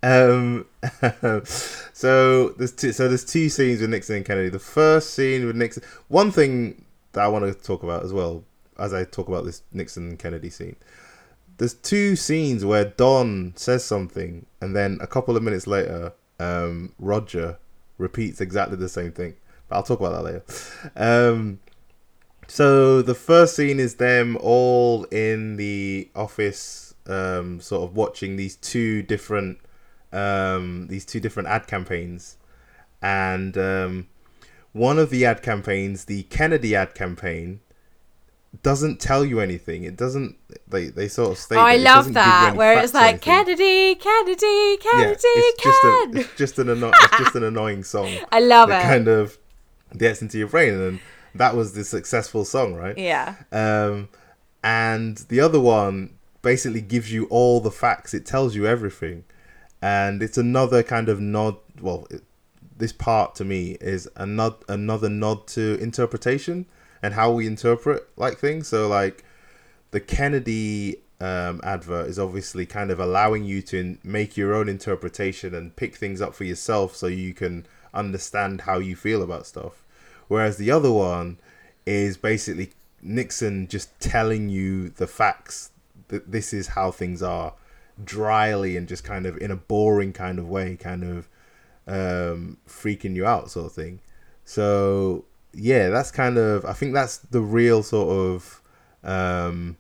Um, 0.02 0.66
so 1.94 2.50
there's 2.50 2.72
two. 2.72 2.92
So 2.92 3.08
there's 3.08 3.26
two 3.26 3.50
scenes 3.50 3.82
with 3.82 3.90
Nixon 3.90 4.18
and 4.18 4.26
Kennedy. 4.26 4.50
The 4.50 4.60
first 4.60 5.14
scene 5.14 5.46
with 5.46 5.56
Nixon. 5.56 5.84
One 6.08 6.32
thing 6.32 6.85
that 7.16 7.24
I 7.24 7.28
want 7.28 7.46
to 7.46 7.54
talk 7.54 7.84
about 7.84 8.04
as 8.04 8.14
well 8.14 8.44
as 8.78 8.94
I 8.94 9.04
talk 9.04 9.28
about 9.28 9.46
this 9.46 9.64
Nixon 9.74 10.18
Kennedy 10.18 10.50
scene. 10.50 10.76
There's 11.58 11.74
two 11.74 12.16
scenes 12.16 12.64
where 12.66 12.86
Don 12.86 13.54
says 13.56 13.84
something, 13.84 14.46
and 14.62 14.76
then 14.76 15.00
a 15.02 15.08
couple 15.08 15.36
of 15.36 15.44
minutes 15.44 15.66
later, 15.66 16.14
um, 16.40 16.94
Roger 17.00 17.58
repeats 17.98 18.42
exactly 18.42 18.78
the 18.78 18.90
same 18.90 19.12
thing. 19.12 19.36
But 19.70 19.78
I'll 19.78 19.84
talk 19.84 20.00
about 20.00 20.12
that 20.12 20.24
later. 20.24 20.44
Um, 20.96 21.60
so 22.48 23.02
the 23.02 23.16
first 23.16 23.56
scene 23.56 23.80
is 23.80 23.96
them 23.96 24.38
all 24.42 25.06
in 25.06 25.56
the 25.56 26.10
office, 26.14 26.94
um, 27.08 27.62
sort 27.62 27.90
of 27.90 27.96
watching 27.96 28.36
these 28.36 28.58
two 28.58 29.02
different, 29.02 29.60
um, 30.12 30.88
these 30.88 31.06
two 31.06 31.22
different 31.22 31.48
ad 31.48 31.68
campaigns, 31.68 32.38
and 33.02 33.58
um, 33.58 34.08
one 34.76 35.00
of 35.00 35.10
the 35.10 35.26
ad 35.26 35.42
campaigns, 35.42 36.04
the 36.06 36.24
Kennedy 36.24 36.76
ad 36.76 36.94
campaign, 36.96 37.62
doesn't 38.62 39.00
tell 39.00 39.24
you 39.24 39.40
anything. 39.40 39.84
It 39.86 39.96
doesn't. 39.96 40.36
They 40.68 40.90
they 40.90 41.08
sort 41.08 41.32
of 41.32 41.38
state. 41.38 41.56
Oh, 41.58 41.62
I 41.62 41.78
love 41.78 42.06
doesn't 42.08 42.14
give 42.14 42.24
you 42.24 42.30
that 42.30 42.56
where 42.58 42.84
it's 42.84 42.94
like 42.94 43.22
Kennedy, 43.22 43.96
Kennedy, 43.96 44.78
Kennedy, 44.78 44.82
Yeah, 44.86 45.16
Kennedy, 45.16 45.20
it's 45.24 45.64
just 45.64 45.84
a, 45.84 46.12
it's 46.20 46.36
just 46.38 46.60
an 46.60 46.70
anno- 46.70 46.92
it's 46.94 47.18
just 47.18 47.36
an 47.36 47.44
annoying 47.52 47.84
song 47.84 48.14
I 48.32 48.40
love 48.42 48.70
that 48.70 48.84
it. 48.84 48.88
kind 48.88 49.08
of 49.08 49.38
gets 49.98 50.22
into 50.22 50.38
your 50.38 50.48
brain, 50.50 50.74
and 50.74 51.00
that 51.34 51.56
was 51.56 51.74
the 51.74 51.84
successful 51.86 52.44
song, 52.46 52.76
right? 52.76 52.98
yeah. 52.98 53.36
Um, 53.52 54.10
and 54.64 55.18
the 55.30 55.40
other 55.40 55.60
one 55.60 56.18
basically 56.42 56.82
gives 56.82 57.12
you 57.14 57.26
all 57.28 57.60
the 57.62 57.72
facts. 57.72 58.14
It 58.14 58.26
tells 58.26 58.56
you 58.56 58.66
everything, 58.68 59.24
and 59.82 60.22
it's 60.24 60.38
another 60.38 60.82
kind 60.84 61.08
of 61.10 61.20
nod. 61.20 61.58
Well, 61.80 62.08
it, 62.10 62.24
this 62.78 62.92
part 62.92 63.36
to 63.36 63.46
me 63.46 63.78
is 63.82 64.10
a 64.16 64.26
nod, 64.26 64.56
another 64.68 65.10
nod 65.10 65.48
to 65.48 65.78
interpretation 65.80 66.66
and 67.02 67.14
how 67.14 67.32
we 67.32 67.48
interpret 67.48 68.08
like 68.18 68.38
things. 68.38 68.68
So, 68.68 68.88
like 68.88 69.24
the 69.92 70.00
Kennedy 70.00 70.98
um, 71.20 71.62
advert 71.64 72.08
is 72.08 72.20
obviously 72.20 72.66
kind 72.66 72.92
of 72.92 73.00
allowing 73.00 73.46
you 73.46 73.62
to 73.64 73.98
make 74.04 74.36
your 74.36 74.54
own 74.54 74.68
interpretation 74.68 75.56
and 75.56 75.76
pick 75.76 75.96
things 75.96 76.22
up 76.22 76.36
for 76.36 76.44
yourself, 76.44 76.96
so 76.96 77.08
you 77.08 77.34
can 77.34 77.66
understand 77.94 78.62
how 78.62 78.80
you 78.80 78.96
feel 78.96 79.22
about 79.24 79.48
stuff. 79.48 79.84
Whereas 80.28 80.58
the 80.58 80.72
other 80.72 80.92
one 80.92 81.38
is 81.86 82.18
basically 82.18 82.72
Nixon 83.02 83.68
just 83.68 83.98
telling 84.00 84.50
you 84.50 84.90
the 84.90 85.08
facts 85.08 85.72
that 86.08 86.32
this 86.32 86.54
is 86.54 86.70
how 86.70 86.92
things 86.92 87.22
are 87.24 87.54
dryly 88.04 88.76
and 88.76 88.88
just 88.88 89.04
kind 89.04 89.26
of 89.26 89.38
in 89.38 89.52
a 89.52 89.56
boring 89.56 90.12
kind 90.12 90.40
of 90.40 90.50
way, 90.50 90.76
kind 90.76 91.04
of 91.04 91.30
um, 91.88 92.58
freaking 92.68 93.16
you 93.16 93.26
out, 93.26 93.52
sort 93.52 93.68
of 93.68 93.72
thing. 93.74 94.00
So 94.44 95.26
yeah, 95.54 95.90
that's 95.90 96.12
kind 96.12 96.38
of 96.38 96.66
I 96.66 96.74
think 96.74 96.94
that's 96.94 97.18
the 97.18 97.42
real 97.42 97.84
sort 97.84 98.10
of 98.10 98.62
um, 99.04 99.78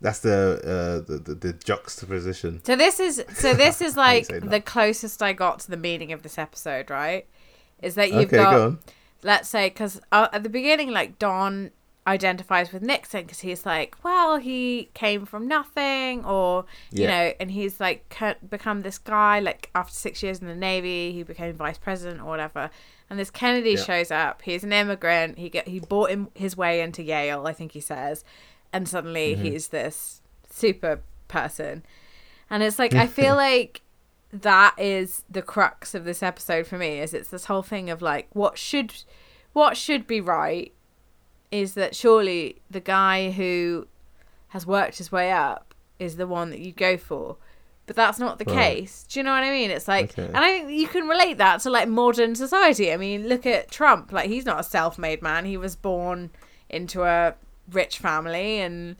that's 0.00 0.20
the, 0.20 0.60
uh, 1.04 1.06
the, 1.10 1.18
the 1.18 1.34
the 1.34 1.52
juxtaposition. 1.52 2.62
So 2.64 2.76
this 2.76 2.98
is 3.00 3.24
so 3.34 3.54
this 3.54 3.80
is 3.80 3.96
like 4.08 4.26
the 4.28 4.60
closest 4.60 5.22
I 5.22 5.32
got 5.32 5.60
to 5.60 5.70
the 5.70 5.76
meaning 5.76 6.12
of 6.12 6.22
this 6.22 6.38
episode, 6.38 6.90
right? 6.90 7.26
Is 7.82 7.94
that 7.96 8.12
you've 8.12 8.26
Okay, 8.26 8.36
got 8.36 8.50
go 8.52 8.64
on. 8.66 8.78
let's 9.22 9.48
say 9.48 9.68
because 9.68 10.00
uh, 10.12 10.28
at 10.32 10.42
the 10.42 10.48
beginning 10.48 10.90
like 10.90 11.18
don 11.18 11.70
identifies 12.06 12.72
with 12.72 12.82
nixon 12.82 13.22
because 13.22 13.38
he's 13.40 13.64
like 13.64 13.94
well 14.02 14.36
he 14.36 14.90
came 14.92 15.24
from 15.24 15.46
nothing 15.46 16.24
or 16.24 16.64
you 16.90 17.06
know 17.06 17.32
and 17.38 17.52
he's 17.52 17.78
like 17.78 18.12
become 18.50 18.80
this 18.80 18.98
guy 18.98 19.38
like 19.38 19.70
after 19.74 19.94
six 19.94 20.20
years 20.20 20.40
in 20.40 20.48
the 20.48 20.54
navy 20.56 21.12
he 21.12 21.22
became 21.22 21.54
vice 21.54 21.78
president 21.78 22.20
or 22.20 22.24
whatever 22.24 22.70
and 23.08 23.20
this 23.20 23.30
kennedy 23.30 23.70
Yeah. 23.74 23.84
shows 23.84 24.10
up 24.10 24.42
he's 24.42 24.64
an 24.64 24.72
immigrant 24.72 25.38
he 25.38 25.48
get 25.48 25.68
he 25.68 25.78
bought 25.78 26.10
him 26.10 26.28
his 26.34 26.56
way 26.56 26.80
into 26.80 27.04
yale 27.04 27.46
i 27.46 27.52
think 27.52 27.70
he 27.70 27.80
says 27.80 28.24
and 28.72 28.88
suddenly 28.88 29.34
Mm-hmm. 29.34 29.44
he's 29.44 29.68
this 29.68 30.22
super 30.50 31.02
person 31.28 31.84
and 32.50 32.64
it's 32.64 32.80
like 32.80 32.94
i 32.94 33.06
feel 33.18 33.36
like 33.36 33.80
that 34.32 34.74
is 34.76 35.22
the 35.30 35.42
crux 35.42 35.94
of 35.94 36.04
this 36.04 36.20
episode 36.20 36.66
for 36.66 36.78
me 36.78 36.98
is 36.98 37.14
it's 37.14 37.28
this 37.28 37.44
whole 37.44 37.62
thing 37.62 37.90
of 37.90 38.02
like 38.02 38.26
what 38.32 38.58
should 38.58 38.92
what 39.52 39.76
should 39.76 40.06
be 40.08 40.20
right 40.20 40.72
is 41.52 41.74
that 41.74 41.94
surely 41.94 42.60
the 42.70 42.80
guy 42.80 43.30
who 43.30 43.86
has 44.48 44.66
worked 44.66 44.98
his 44.98 45.12
way 45.12 45.30
up 45.30 45.74
is 46.00 46.16
the 46.16 46.26
one 46.26 46.50
that 46.50 46.58
you 46.58 46.72
go 46.72 46.96
for. 46.96 47.36
But 47.86 47.96
that's 47.96 48.18
not 48.18 48.38
the 48.38 48.44
Right. 48.46 48.78
case. 48.78 49.04
Do 49.08 49.18
you 49.20 49.24
know 49.24 49.32
what 49.32 49.42
i 49.44 49.50
mean? 49.50 49.70
It's 49.70 49.86
like 49.88 50.12
Okay. 50.18 50.24
and 50.26 50.36
i 50.36 50.50
think 50.60 50.70
you 50.70 50.88
can 50.88 51.06
relate 51.08 51.38
that 51.38 51.60
to 51.60 51.70
like 51.70 51.88
modern 51.88 52.34
society. 52.34 52.92
I 52.92 52.96
mean 52.96 53.28
look 53.28 53.44
at 53.46 53.70
trump. 53.70 54.10
Like 54.12 54.28
he's 54.30 54.44
not 54.46 54.58
a 54.60 54.64
self-made 54.64 55.20
man. 55.22 55.44
He 55.44 55.56
was 55.56 55.76
born 55.76 56.30
into 56.70 57.02
a 57.04 57.34
rich 57.70 57.98
family. 57.98 58.58
And 58.60 58.96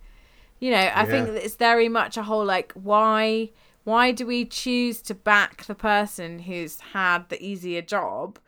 you 0.61 0.71
know 0.71 0.91
i 0.95 1.05
think 1.07 1.27
Yeah. 1.27 1.33
that 1.35 1.45
it's 1.45 1.57
very 1.57 1.89
much 1.89 2.17
a 2.17 2.23
whole 2.25 2.45
like 2.45 2.73
why 2.75 3.51
why 3.85 4.13
do 4.13 4.25
we 4.27 4.45
choose 4.45 5.01
to 5.03 5.15
back 5.15 5.65
the 5.65 5.75
person 5.75 6.39
who's 6.41 6.79
had 6.93 7.29
the 7.31 7.43
easier 7.45 7.83
job? 7.83 8.39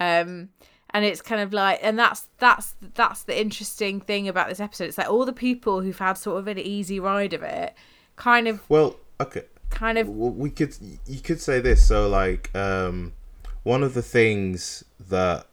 Um 0.00 0.48
and 0.92 1.04
it's 1.04 1.22
kind 1.22 1.40
of 1.40 1.52
like 1.52 1.78
and 1.82 1.98
that's 1.98 2.28
that's 2.38 2.74
that's 2.94 3.22
the 3.24 3.40
interesting 3.40 4.00
thing 4.00 4.28
about 4.28 4.48
this 4.48 4.60
episode 4.60 4.84
it's 4.84 4.98
like 4.98 5.08
all 5.08 5.24
the 5.24 5.32
people 5.32 5.80
who've 5.80 5.98
had 5.98 6.14
sort 6.14 6.38
of 6.38 6.48
an 6.48 6.58
easy 6.58 6.98
ride 7.00 7.32
of 7.32 7.42
it 7.42 7.74
kind 8.20 8.46
of 8.46 8.60
Well, 8.68 8.96
okay. 9.18 9.44
kind 9.70 9.98
of 9.98 10.08
Well, 10.08 10.30
we 10.30 10.50
could 10.50 10.76
you 11.06 11.20
could 11.20 11.40
say 11.40 11.58
this. 11.58 11.84
So 11.86 12.08
like, 12.08 12.54
um, 12.54 13.14
one 13.62 13.82
of 13.82 13.94
the 13.94 14.02
things 14.02 14.84
that 15.08 15.46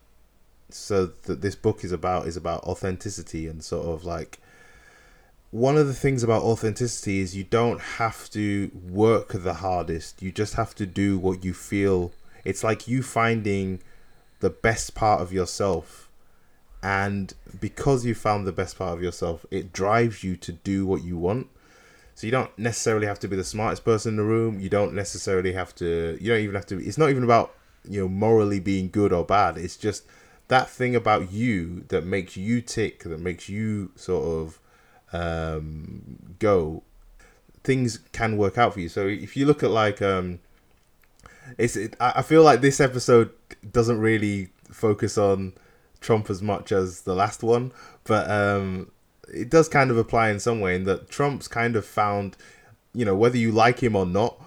so 0.69 1.07
that 1.23 1.41
this 1.41 1.55
book 1.55 1.83
is 1.83 1.93
about 1.93 2.27
is 2.27 2.35
about 2.35 2.63
authenticity 2.65 3.47
and 3.47 3.63
sort 3.63 3.87
of 3.87 4.03
like 4.03 4.39
one 5.49 5.77
of 5.77 5.87
the 5.87 5.93
things 5.93 6.23
about 6.23 6.43
authenticity 6.43 7.19
is 7.19 7.37
you 7.37 7.45
don't 7.45 7.79
have 7.79 8.29
to 8.31 8.69
work 8.89 9.29
the 9.31 9.55
hardest. 9.55 10.21
You 10.21 10.31
just 10.31 10.55
have 10.55 10.75
to 10.75 10.85
do 10.85 11.17
what 11.17 11.45
you 11.45 11.53
feel. 11.53 12.11
It's 12.43 12.65
like 12.65 12.87
you 12.87 13.01
finding 13.01 13.79
the 14.39 14.49
best 14.49 14.95
part 14.95 15.21
of 15.21 15.33
yourself. 15.33 16.09
And 16.83 17.33
because 17.59 18.05
you 18.05 18.13
found 18.13 18.45
the 18.45 18.51
best 18.51 18.77
part 18.77 18.93
of 18.93 19.03
yourself, 19.03 19.45
it 19.49 19.73
drives 19.73 20.23
you 20.23 20.37
to 20.37 20.51
do 20.51 20.85
what 20.85 21.03
you 21.03 21.17
want. 21.17 21.47
So 22.13 22.25
you 22.25 22.31
don't 22.31 22.57
necessarily 22.57 23.07
have 23.07 23.19
to 23.19 23.27
be 23.27 23.35
the 23.35 23.43
smartest 23.43 23.85
person 23.85 24.13
in 24.13 24.17
the 24.17 24.23
room. 24.23 24.59
You 24.59 24.69
don't 24.69 24.93
necessarily 24.93 25.53
have 25.53 25.75
to. 25.75 26.17
You 26.19 26.31
don't 26.31 26.41
even 26.41 26.55
have 26.55 26.65
to. 26.67 26.79
It's 26.79 26.97
not 26.97 27.09
even 27.09 27.23
about 27.23 27.53
you 27.87 28.01
know 28.01 28.07
morally 28.07 28.59
being 28.59 28.89
good 28.89 29.13
or 29.13 29.23
bad. 29.23 29.57
It's 29.57 29.77
just 29.77 30.03
that 30.47 30.69
thing 30.69 30.95
about 30.95 31.31
you 31.31 31.85
that 31.89 32.05
makes 32.05 32.37
you 32.37 32.61
tick, 32.61 33.03
that 33.03 33.19
makes 33.19 33.49
you 33.49 33.91
sort 33.95 34.25
of 34.25 34.59
um, 35.13 36.35
go. 36.39 36.83
Things 37.63 37.99
can 38.13 38.37
work 38.37 38.57
out 38.57 38.73
for 38.73 38.79
you. 38.79 38.89
So 38.89 39.07
if 39.07 39.35
you 39.35 39.45
look 39.45 39.61
at 39.61 39.71
like 39.71 40.01
um, 40.01 40.39
it's. 41.57 41.75
It, 41.75 41.95
I 41.99 42.21
feel 42.21 42.43
like 42.43 42.61
this 42.61 42.79
episode 42.79 43.31
doesn't 43.71 43.99
really 43.99 44.49
focus 44.71 45.17
on 45.17 45.53
Trump 46.01 46.29
as 46.29 46.41
much 46.41 46.71
as 46.71 47.01
the 47.01 47.15
last 47.15 47.43
one, 47.43 47.71
but 48.03 48.29
um, 48.29 48.91
it 49.33 49.49
does 49.49 49.67
kind 49.67 49.91
of 49.91 49.97
apply 49.97 50.29
in 50.29 50.39
some 50.39 50.59
way 50.59 50.75
in 50.75 50.83
that 50.85 51.09
Trump's 51.09 51.47
kind 51.47 51.75
of 51.75 51.85
found, 51.85 52.37
you 52.93 53.05
know, 53.05 53.15
whether 53.15 53.37
you 53.37 53.51
like 53.51 53.79
him 53.79 53.95
or 53.95 54.05
not, 54.05 54.41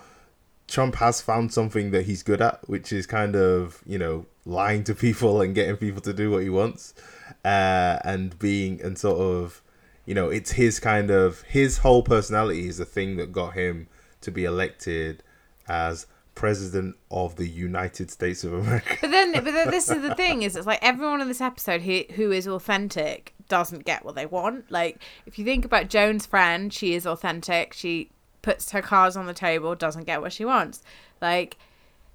Trump 0.69 0.97
has 0.97 1.21
found 1.21 1.53
something 1.53 1.91
that 1.91 2.07
he's 2.07 2.23
good 2.23 2.41
at, 2.41 2.67
which 2.69 2.93
is 2.93 3.07
kind 3.07 3.35
of, 3.35 3.83
you 3.87 3.99
know, 3.99 4.27
lying 4.45 4.85
to 4.85 4.95
people 5.07 5.41
and 5.41 5.55
getting 5.55 5.77
people 5.77 6.01
to 6.03 6.13
do 6.13 6.31
what 6.31 6.43
he 6.43 6.51
wants, 6.51 6.95
uh, 7.45 7.99
and 8.05 8.39
being 8.39 8.81
and 8.83 8.99
sort 8.99 9.21
of, 9.21 9.63
you 10.07 10.15
know, 10.15 10.29
it's 10.31 10.53
his 10.53 10.81
kind 10.81 11.11
of 11.11 11.43
his 11.43 11.79
whole 11.79 12.03
personality 12.03 12.67
is 12.67 12.79
the 12.79 12.85
thing 12.85 13.17
that 13.17 13.33
got 13.33 13.55
him 13.55 13.89
to 14.21 14.31
be 14.31 14.45
elected 14.45 15.23
as 15.69 16.07
president 16.35 16.97
of 17.11 17.37
the 17.37 17.47
United 17.47 18.11
States 18.11 18.45
of 18.45 18.53
America. 18.55 18.97
but 19.01 19.11
then 19.11 19.33
but 19.33 19.45
then 19.45 19.71
this 19.71 19.91
is 19.91 20.01
the 20.03 20.15
thing 20.15 20.43
is 20.43 20.57
it's 20.57 20.67
like 20.67 20.79
everyone 20.83 21.21
in 21.21 21.29
this 21.29 21.41
episode 21.41 21.83
who 21.83 22.03
who 22.15 22.33
is 22.33 22.47
authentic 22.47 23.35
doesn't 23.49 23.85
get 23.85 24.05
what 24.05 24.15
they 24.15 24.27
want 24.27 24.71
like 24.71 25.03
if 25.27 25.39
you 25.39 25.45
think 25.45 25.65
about 25.65 25.89
joan's 25.89 26.25
friend 26.25 26.73
she 26.73 26.95
is 26.95 27.05
authentic 27.05 27.73
she 27.73 28.09
puts 28.43 28.71
her 28.71 28.81
cards 28.81 29.17
on 29.17 29.27
the 29.27 29.35
table 29.35 29.75
doesn't 29.75 30.05
get 30.05 30.21
what 30.21 30.33
she 30.33 30.45
wants 30.45 30.83
like 31.21 31.59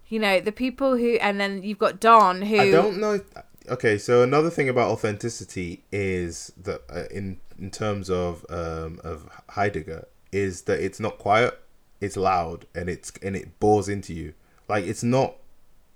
you 0.08 0.20
know 0.20 0.40
the 0.40 0.52
people 0.52 0.98
who 0.98 1.16
and 1.16 1.40
then 1.40 1.62
you've 1.64 1.78
got 1.78 2.00
don 2.00 2.42
who 2.42 2.60
I 2.60 2.72
don't 2.72 3.00
know. 3.00 3.20
Okay, 3.68 3.98
so 3.98 4.22
another 4.22 4.52
thing 4.52 4.70
about 4.70 4.92
authenticity 4.92 5.84
is 5.92 6.54
that 6.62 6.84
uh, 6.88 7.06
in 7.10 7.40
in 7.58 7.72
terms 7.72 8.12
of 8.12 8.46
um, 8.50 9.00
of 9.04 9.28
Heidegger 9.50 10.08
is 10.32 10.64
that 10.64 10.80
it's 10.80 11.00
not 11.00 11.18
quiet, 11.18 11.60
it's 12.06 12.18
loud, 12.18 12.66
and 12.74 12.90
it's 12.90 13.12
and 13.22 13.36
it 13.36 13.60
bores 13.60 13.90
into 13.90 14.14
you. 14.14 14.34
Like 14.68 14.86
it's 14.86 15.04
not, 15.04 15.36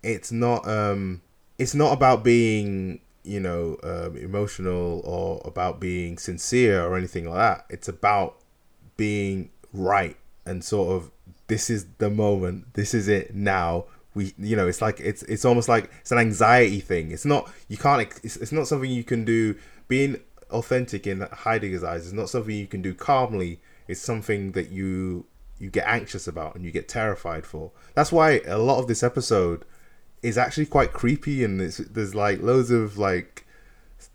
it's 0.03 0.31
not 0.31 0.67
um, 0.67 1.21
it's 1.57 1.73
not 1.73 1.93
about 1.93 2.23
being 2.23 2.99
you 3.23 3.39
know 3.39 3.77
um, 3.83 4.17
emotional 4.17 5.01
or 5.05 5.41
about 5.45 5.79
being 5.79 6.17
sincere 6.17 6.83
or 6.83 6.97
anything 6.97 7.29
like 7.29 7.37
that. 7.37 7.65
It's 7.69 7.87
about 7.87 8.37
being 8.97 9.49
right 9.71 10.17
and 10.45 10.63
sort 10.63 10.95
of 10.95 11.11
this 11.47 11.69
is 11.69 11.85
the 11.99 12.09
moment 12.09 12.73
this 12.73 12.93
is 12.93 13.07
it 13.07 13.33
now 13.35 13.85
we 14.13 14.33
you 14.37 14.55
know 14.55 14.67
it's 14.67 14.81
like 14.81 14.99
it's 14.99 15.23
it's 15.23 15.45
almost 15.45 15.69
like 15.69 15.89
it's 16.01 16.11
an 16.11 16.17
anxiety 16.17 16.79
thing 16.79 17.11
it's 17.11 17.25
not 17.25 17.49
you 17.67 17.77
can't 17.77 18.01
it's, 18.23 18.35
it's 18.37 18.51
not 18.51 18.67
something 18.67 18.89
you 18.89 19.03
can 19.03 19.23
do 19.23 19.55
being 19.87 20.19
authentic 20.49 21.05
in 21.05 21.21
heidegger's 21.31 21.83
eyes 21.83 22.05
is 22.05 22.13
not 22.13 22.29
something 22.29 22.55
you 22.55 22.67
can 22.67 22.81
do 22.81 22.93
calmly 22.93 23.59
it's 23.87 24.01
something 24.01 24.51
that 24.53 24.69
you 24.71 25.25
you 25.59 25.69
get 25.69 25.87
anxious 25.87 26.27
about 26.27 26.55
and 26.55 26.63
you 26.63 26.71
get 26.71 26.87
terrified 26.87 27.45
for. 27.45 27.71
That's 27.93 28.11
why 28.11 28.41
a 28.47 28.57
lot 28.57 28.79
of 28.79 28.87
this 28.87 29.03
episode 29.03 29.65
is 30.23 30.37
actually 30.37 30.65
quite 30.65 30.93
creepy 30.93 31.43
and 31.43 31.59
there's 31.59 32.15
like 32.15 32.41
loads 32.41 32.71
of 32.71 32.97
like 32.97 33.45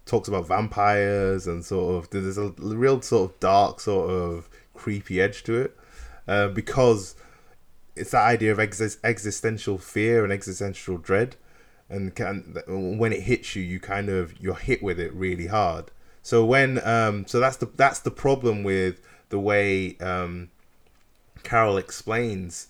talks 0.06 0.28
about 0.28 0.48
vampires 0.48 1.46
and 1.46 1.64
sort 1.64 1.96
of 1.96 2.10
there's 2.10 2.38
a 2.38 2.50
real 2.58 3.00
sort 3.02 3.30
of 3.30 3.40
dark 3.40 3.80
sort 3.80 4.10
of 4.10 4.48
creepy 4.74 5.20
edge 5.20 5.42
to 5.44 5.60
it 5.60 5.76
uh, 6.26 6.48
because 6.48 7.14
it's 7.96 8.10
that 8.10 8.24
idea 8.24 8.52
of 8.52 8.58
exis- 8.58 8.98
existential 9.04 9.78
fear 9.78 10.24
and 10.24 10.32
existential 10.32 10.98
dread. 10.98 11.36
And 11.88 12.14
can, 12.14 12.56
when 12.66 13.12
it 13.12 13.22
hits 13.22 13.54
you 13.54 13.62
you 13.62 13.78
kind 13.78 14.08
of 14.08 14.40
you're 14.40 14.54
hit 14.54 14.82
with 14.82 14.98
it 14.98 15.12
really 15.12 15.46
hard. 15.46 15.90
So 16.22 16.44
when 16.44 16.84
um 16.86 17.26
so 17.26 17.40
that's 17.40 17.58
the 17.58 17.66
that's 17.66 18.00
the 18.00 18.10
problem 18.10 18.62
with 18.62 19.00
the 19.28 19.38
way 19.38 19.98
um 19.98 20.48
carol 21.44 21.76
explains 21.76 22.68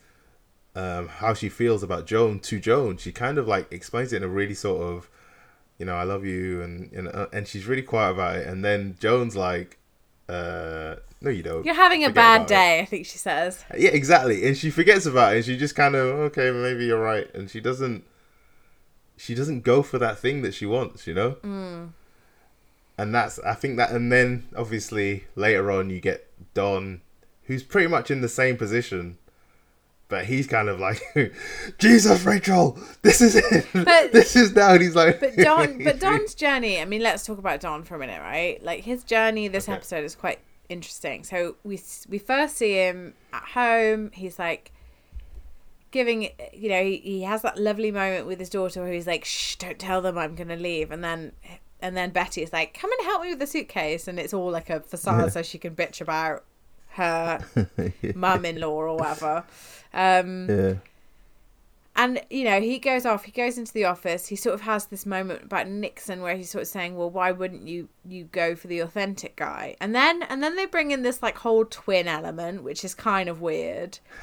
um 0.75 1.09
how 1.09 1.33
she 1.33 1.49
feels 1.49 1.83
about 1.83 2.07
joan 2.07 2.39
to 2.39 2.59
joan 2.59 2.97
she 2.97 3.12
kind 3.12 3.39
of 3.39 3.47
like 3.49 3.70
explains 3.72 4.12
it 4.12 4.18
in 4.18 4.22
a 4.22 4.29
really 4.29 4.55
sort 4.55 4.83
of 4.83 5.09
you 5.79 5.87
know 5.87 5.95
i 5.95 6.03
love 6.03 6.25
you 6.25 6.61
and 6.62 6.93
and, 6.93 7.09
uh, 7.09 7.27
and 7.33 7.47
she's 7.49 7.66
really 7.66 7.83
quiet 7.83 8.12
about 8.12 8.37
it 8.37 8.47
and 8.47 8.64
then 8.64 8.97
joan's 9.01 9.37
like 9.37 9.79
uh 10.29 10.97
no 11.20 11.31
you 11.31 11.43
don't 11.43 11.64
you're 11.64 11.75
having 11.75 12.05
a 12.05 12.11
bad 12.11 12.37
about 12.37 12.45
it. 12.47 12.49
day 12.49 12.81
i 12.81 12.85
think 12.85 13.07
she 13.07 13.18
says 13.18 13.64
Yeah, 13.77 13.91
exactly. 13.91 14.47
And 14.47 14.57
she 14.57 14.70
forgets 14.70 15.07
about 15.07 15.33
it. 15.33 15.37
And 15.37 15.45
she 15.45 15.57
just 15.57 15.75
kind 15.75 15.95
of 15.95 16.07
okay, 16.31 16.51
maybe 16.51 16.87
you're 16.87 17.01
right. 17.01 17.33
And 17.35 17.51
she 17.51 17.61
doesn't. 17.61 18.05
She 19.16 19.35
doesn't 19.35 19.62
go 19.62 19.83
for 19.83 19.99
that 19.99 20.18
thing 20.18 20.43
that 20.43 20.55
she 20.55 20.66
wants, 20.66 21.07
you 21.07 21.14
know. 21.14 21.33
Mm. 21.43 21.91
And 22.99 23.14
that's 23.14 23.39
I 23.41 23.55
think 23.55 23.77
that, 23.77 23.91
and 23.91 24.11
then 24.11 24.49
obviously 24.57 25.25
later 25.35 25.70
on 25.70 25.91
you 25.91 26.01
get 26.01 26.31
Don, 26.55 27.01
who's 27.47 27.62
pretty 27.62 27.88
much 27.88 28.11
in 28.11 28.20
the 28.20 28.28
same 28.28 28.57
position, 28.57 29.18
but 30.09 30.26
he's 30.26 30.47
kind 30.47 30.68
of 30.68 30.78
like, 30.80 31.03
Jesus, 31.78 32.22
Rachel, 32.24 32.78
this 33.03 33.20
is 33.20 33.36
it. 33.36 33.66
But- 33.72 34.12
this 34.12 34.36
is 34.36 34.55
now. 34.55 34.72
And 34.74 34.82
he's 34.82 34.95
like, 34.95 35.20
But 35.20 35.36
Don, 35.36 35.78
but 35.84 36.01
Don's 36.01 36.34
journey. 36.34 36.80
I 36.80 36.84
mean, 36.84 37.03
let's 37.03 37.24
talk 37.24 37.38
about 37.38 37.61
Don 37.61 37.82
for 37.84 37.97
a 37.97 37.99
minute, 37.99 38.20
right? 38.20 38.62
Like 38.62 38.84
his 38.84 39.05
journey 39.05 39.49
this 39.49 39.64
Okay. 39.68 39.76
episode 39.76 40.05
is 40.05 40.14
quite 40.14 40.40
interesting. 40.68 41.24
So 41.24 41.57
we 41.64 41.80
we 42.09 42.18
first 42.18 42.57
see 42.57 42.74
him 42.74 43.14
at 43.32 43.42
home. 43.45 44.11
He's 44.14 44.38
like 44.38 44.72
giving, 45.90 46.30
you 46.53 46.68
know, 46.68 46.82
he, 46.82 46.97
he 46.99 47.22
has 47.22 47.42
that 47.42 47.59
lovely 47.59 47.90
moment 47.92 48.26
with 48.26 48.38
his 48.40 48.49
daughter 48.51 48.82
where 48.82 48.92
he's 48.92 49.07
like, 49.07 49.24
"Shh, 49.24 49.57
don't 49.57 49.78
tell 49.78 50.01
them 50.03 50.18
I'm 50.18 50.34
gonna 50.34 50.57
leave," 50.57 50.90
and 50.90 51.03
then. 51.05 51.32
And 51.80 51.95
then 51.95 52.11
Betty 52.12 52.42
is 52.42 52.51
like, 52.51 52.72
"Come 52.72 52.90
and 52.92 53.03
help 53.07 53.20
me 53.22 53.28
with 53.28 53.40
the 53.40 53.47
suitcase," 53.47 54.09
and 54.09 54.18
it's 54.18 54.32
all 54.32 54.51
like 54.51 54.70
a 54.70 54.80
facade 54.80 55.32
so 55.32 55.42
she 55.42 55.59
can 55.59 55.74
bitch 55.76 56.01
about 56.01 56.42
her 56.95 57.40
mum-in-law 58.14 58.68
or 58.72 58.97
whatever. 58.97 59.45
Um, 59.92 60.49
yeah, 60.49 60.74
and 61.97 62.20
you 62.28 62.42
know, 62.42 62.61
he 62.61 62.80
goes 62.80 63.07
off. 63.07 63.22
He 63.24 63.30
goes 63.30 63.57
into 63.57 63.72
the 63.72 63.84
office. 63.84 64.26
He 64.26 64.34
sort 64.34 64.55
of 64.55 64.62
has 64.62 64.86
this 64.86 65.07
moment 65.07 65.45
about 65.45 65.68
Nixon 65.68 66.22
where 66.22 66.34
he's 66.36 66.51
sort 66.51 66.62
of 66.62 66.68
saying, 66.68 66.97
"Well, 66.97 67.09
why 67.09 67.30
wouldn't 67.30 67.68
you 67.68 67.88
you 68.05 68.24
go 68.24 68.57
for 68.57 68.66
the 68.66 68.80
authentic 68.80 69.36
guy?" 69.36 69.76
And 69.80 69.95
then 69.95 70.24
and 70.24 70.42
then 70.42 70.57
they 70.57 70.66
bring 70.66 70.90
in 70.90 71.03
this 71.03 71.22
like 71.22 71.38
whole 71.38 71.64
twin 71.64 72.09
element, 72.09 72.64
which 72.64 72.84
is 72.84 72.97
kind 72.97 73.28
of 73.28 73.40
weird. 73.40 74.01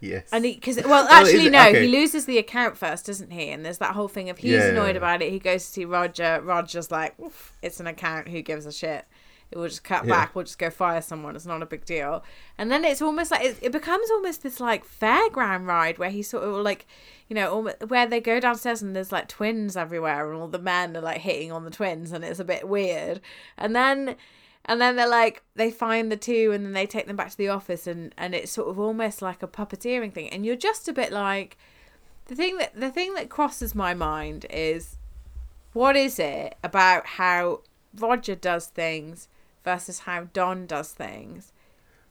yes. 0.00 0.28
And 0.32 0.44
he 0.44 0.54
because 0.54 0.76
well, 0.84 1.08
actually 1.08 1.46
it? 1.46 1.52
no, 1.52 1.68
Okay. 1.68 1.86
he 1.86 1.88
loses 1.92 2.26
the 2.26 2.36
account 2.36 2.76
first, 2.76 3.06
doesn't 3.06 3.30
he? 3.30 3.48
And 3.48 3.64
there's 3.64 3.78
that 3.78 3.94
whole 3.94 4.08
thing 4.08 4.28
of 4.28 4.36
he's 4.38 4.52
Yeah, 4.52 4.58
yeah, 4.64 4.70
annoyed 4.72 4.90
yeah. 4.90 4.98
about 4.98 5.22
it. 5.22 5.30
He 5.32 5.38
goes 5.38 5.64
to 5.64 5.70
see 5.72 5.84
Roger. 5.86 6.40
Roger's 6.44 6.90
like, 6.90 7.18
"Oof, 7.18 7.54
"It's 7.62 7.80
an 7.80 7.86
account. 7.86 8.28
Who 8.28 8.42
gives 8.42 8.66
a 8.66 8.72
shit?" 8.72 9.06
It 9.50 9.58
will 9.58 9.68
just 9.68 9.84
cut 9.84 10.04
Yeah. 10.04 10.10
back. 10.12 10.34
We'll 10.34 10.44
just 10.44 10.58
go 10.58 10.70
fire 10.70 11.00
someone. 11.00 11.36
It's 11.36 11.46
not 11.46 11.62
a 11.62 11.66
big 11.66 11.84
deal. 11.84 12.24
And 12.58 12.70
then 12.70 12.84
it's 12.84 13.00
almost 13.00 13.30
like 13.30 13.44
it, 13.44 13.58
it 13.62 13.72
becomes 13.72 14.10
almost 14.10 14.42
this 14.42 14.58
like 14.60 14.84
fairground 14.86 15.66
ride 15.66 15.98
where 15.98 16.10
he 16.10 16.22
sort 16.22 16.42
of 16.44 16.54
like, 16.64 16.86
you 17.28 17.34
know, 17.34 17.50
almost, 17.50 17.88
where 17.88 18.06
they 18.06 18.20
go 18.20 18.40
downstairs 18.40 18.82
and 18.82 18.94
there's 18.96 19.12
like 19.12 19.28
twins 19.28 19.76
everywhere 19.76 20.30
and 20.32 20.40
all 20.40 20.48
the 20.48 20.58
men 20.58 20.96
are 20.96 21.00
like 21.00 21.20
hitting 21.20 21.52
on 21.52 21.64
the 21.64 21.70
twins 21.70 22.10
and 22.12 22.24
it's 22.24 22.40
a 22.40 22.44
bit 22.44 22.68
weird. 22.68 23.20
And 23.56 23.74
then 23.74 24.16
and 24.68 24.80
then 24.80 24.96
they're 24.96 25.08
like 25.08 25.44
they 25.54 25.70
find 25.70 26.10
the 26.10 26.16
two 26.16 26.50
and 26.52 26.66
then 26.66 26.72
they 26.72 26.86
take 26.86 27.06
them 27.06 27.14
back 27.14 27.30
to 27.30 27.36
the 27.38 27.48
office 27.48 27.86
and 27.86 28.12
and 28.18 28.34
it's 28.34 28.50
sort 28.50 28.68
of 28.68 28.80
almost 28.80 29.22
like 29.22 29.40
a 29.42 29.46
puppeteering 29.46 30.12
thing 30.12 30.28
and 30.30 30.44
you're 30.44 30.56
just 30.56 30.88
a 30.88 30.92
bit 30.92 31.12
like 31.12 31.56
the 32.26 32.34
thing 32.34 32.58
that 32.58 32.74
the 32.74 32.90
thing 32.90 33.14
that 33.14 33.28
crosses 33.30 33.76
my 33.76 33.94
mind 33.94 34.44
is 34.50 34.98
what 35.72 35.94
is 35.94 36.18
it 36.18 36.56
about 36.64 37.06
how 37.06 37.60
Roger 37.96 38.34
does 38.34 38.66
things 38.66 39.28
versus 39.66 40.00
how 40.00 40.28
Don 40.32 40.64
does 40.64 40.92
things 40.92 41.52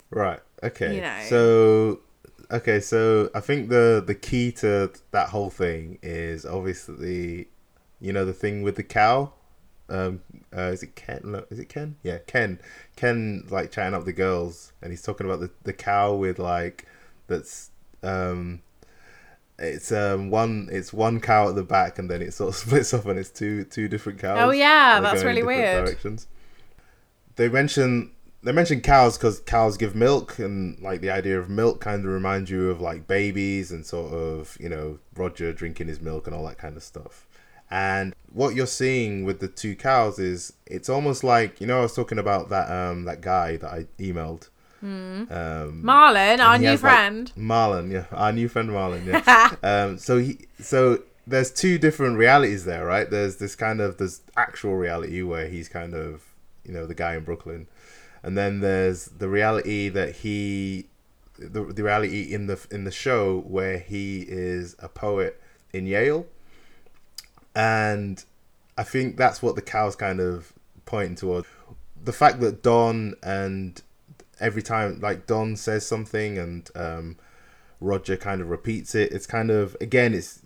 Right. 0.10 0.40
Okay. 0.64 0.96
You 0.96 1.02
know. 1.02 1.22
So 1.28 2.00
okay, 2.52 2.80
so 2.80 3.30
I 3.34 3.40
think 3.40 3.70
the 3.70 4.04
the 4.06 4.16
key 4.16 4.52
to 4.54 4.92
that 5.12 5.30
whole 5.30 5.50
thing 5.50 6.00
is 6.02 6.46
obviously 6.46 7.48
you 8.00 8.14
know 8.14 8.26
the 8.26 8.34
thing 8.34 8.62
with 8.62 8.76
the 8.76 8.84
cow. 8.84 9.34
Um 9.90 10.22
uh, 10.56 10.72
is 10.72 10.84
it 10.84 10.96
Ken? 10.96 11.22
No, 11.26 11.46
is 11.50 11.60
it 11.60 11.70
Ken? 11.70 11.98
Yeah, 12.04 12.20
Ken. 12.20 12.60
Ken 12.96 13.46
like 13.50 13.72
chatting 13.72 13.94
up 13.94 14.06
the 14.06 14.14
girls 14.14 14.72
and 14.82 14.92
he's 14.92 15.02
talking 15.02 15.26
about 15.26 15.40
the 15.40 15.52
the 15.64 15.74
cow 15.74 16.14
with 16.14 16.40
like 16.40 16.88
that's 17.28 17.72
um 18.04 18.62
it's 19.58 19.92
um 19.92 20.30
one 20.30 20.70
it's 20.72 20.92
one 20.94 21.20
cow 21.20 21.50
at 21.50 21.56
the 21.56 21.64
back 21.64 21.98
and 21.98 22.10
then 22.10 22.22
it 22.22 22.34
sort 22.34 22.50
of 22.50 22.56
splits 22.64 22.94
off, 22.94 23.06
and 23.06 23.20
it's 23.20 23.32
two 23.32 23.64
two 23.66 23.88
different 23.88 24.20
cows. 24.20 24.40
Oh, 24.42 24.52
yeah, 24.52 25.00
that's 25.02 25.24
really 25.24 25.44
weird. 25.44 25.86
Directions. 25.86 26.28
They 27.36 27.50
mention 27.50 28.12
they 28.44 28.52
mention 28.52 28.80
cows 28.82 29.18
because 29.18 29.40
cows 29.40 29.76
give 29.76 29.96
milk 29.96 30.38
and 30.38 30.80
like 30.80 31.02
the 31.02 31.10
idea 31.10 31.40
of 31.40 31.50
milk 31.50 31.82
kind 31.82 32.06
of 32.06 32.12
reminds 32.12 32.52
you 32.52 32.70
of 32.70 32.80
like 32.80 33.08
babies 33.08 33.72
and 33.72 33.86
sort 33.86 34.14
of 34.14 34.56
you 34.60 34.70
know 34.70 35.00
Roger 35.16 35.52
drinking 35.52 35.88
his 35.88 36.00
milk 36.00 36.28
and 36.28 36.36
all 36.36 36.46
that 36.46 36.58
kind 36.58 36.78
of 36.78 36.84
stuff. 36.84 37.26
And 37.72 38.14
what 38.32 38.54
you're 38.54 38.68
seeing 38.68 39.24
with 39.24 39.40
the 39.40 39.48
two 39.48 39.76
cows 39.76 40.20
is 40.20 40.54
it's 40.68 40.90
almost 40.90 41.24
like 41.24 41.60
you 41.60 41.66
know 41.66 41.80
I 41.80 41.82
was 41.82 41.96
talking 41.96 42.20
about 42.20 42.50
that 42.50 42.72
um 42.72 43.06
that 43.06 43.22
guy 43.22 43.58
that 43.58 43.72
I 43.72 43.88
emailed. 44.00 44.50
Um, 44.84 45.82
Marlon 45.84 46.40
our 46.40 46.60
new 46.60 46.68
has, 46.68 46.84
like, 46.84 46.92
friend 46.92 47.32
Marlon, 47.36 47.92
yeah, 47.92 48.06
our 48.12 48.32
new 48.32 48.48
friend 48.48 48.70
Marlon, 48.70 49.04
yeah. 49.04 49.56
um, 49.64 49.98
so 49.98 50.20
he, 50.20 50.42
so 50.60 51.02
there's 51.26 51.50
two 51.50 51.80
different 51.80 52.20
realities 52.20 52.66
there, 52.66 52.86
right? 52.86 53.10
There's 53.10 53.38
this 53.38 53.56
kind 53.56 53.82
of 53.82 53.98
this 53.98 54.22
actual 54.38 54.76
reality 54.76 55.24
where 55.24 55.48
he's 55.48 55.68
kind 55.68 55.96
of 55.96 56.35
you 56.66 56.74
know 56.74 56.86
the 56.86 56.96
guy 56.96 57.16
in 57.16 57.24
Brooklyn, 57.24 57.68
and 58.24 58.38
then 58.38 58.60
there's 58.60 59.06
the 59.06 59.30
reality 59.30 59.90
that 59.90 60.18
he, 60.18 60.88
the 61.38 61.64
the 61.66 61.84
reality 61.84 62.34
in 62.34 62.48
the 62.48 62.60
in 62.72 62.84
the 62.84 62.92
show 62.92 63.40
where 63.42 63.78
he 63.80 64.26
is 64.28 64.76
a 64.80 64.90
poet 64.90 65.42
in 65.74 65.86
Yale, 65.86 66.26
and 67.56 68.24
I 68.78 68.84
think 68.84 69.18
that's 69.18 69.42
what 69.42 69.56
the 69.56 69.62
cows 69.62 69.96
kind 69.96 70.20
of 70.20 70.54
pointing 70.86 71.16
towards. 71.16 71.48
The 72.04 72.14
fact 72.14 72.40
that 72.42 72.62
Don 72.62 73.16
and 73.24 73.82
every 74.40 74.62
time 74.62 75.00
like 75.00 75.28
Don 75.28 75.56
says 75.56 75.86
something 75.88 76.38
and 76.38 76.70
um, 76.76 77.18
Roger 77.80 78.18
kind 78.18 78.42
of 78.42 78.50
repeats 78.50 78.96
it, 78.96 79.12
it's 79.12 79.28
kind 79.28 79.50
of 79.50 79.76
again 79.80 80.14
it's 80.14 80.42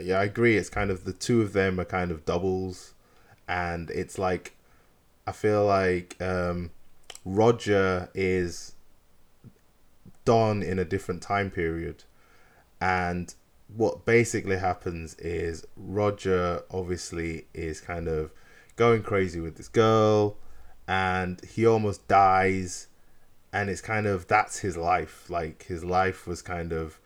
yeah 0.00 0.18
I 0.20 0.24
agree 0.24 0.56
it's 0.56 0.68
kind 0.68 0.90
of 0.90 1.04
the 1.04 1.12
two 1.12 1.42
of 1.42 1.52
them 1.52 1.80
are 1.80 1.84
kind 1.84 2.10
of 2.10 2.24
doubles, 2.24 2.94
and 3.48 3.90
it's 3.90 4.18
like 4.18 4.55
I 5.26 5.32
feel 5.32 5.64
like 5.66 6.16
um, 6.20 6.70
Roger 7.24 8.10
is 8.14 8.72
Don 10.24 10.62
in 10.62 10.78
a 10.78 10.84
different 10.84 11.22
time 11.22 11.50
period, 11.50 12.04
and 12.80 13.34
what 13.74 14.04
basically 14.04 14.58
happens 14.58 15.14
is 15.14 15.66
Roger 15.76 16.62
obviously 16.70 17.46
is 17.52 17.80
kind 17.80 18.08
of 18.08 18.30
going 18.76 19.02
crazy 19.02 19.40
with 19.40 19.56
this 19.56 19.68
girl 19.68 20.36
and 20.86 21.40
he 21.44 21.66
almost 21.66 22.06
dies. 22.08 22.88
And 23.52 23.70
it's 23.70 23.80
kind 23.80 24.06
of 24.06 24.28
that's 24.28 24.58
his 24.58 24.76
life. 24.76 25.28
Like 25.28 25.64
his 25.64 25.84
life 25.84 26.26
was 26.26 26.42
kind 26.42 26.72
of 26.72 27.00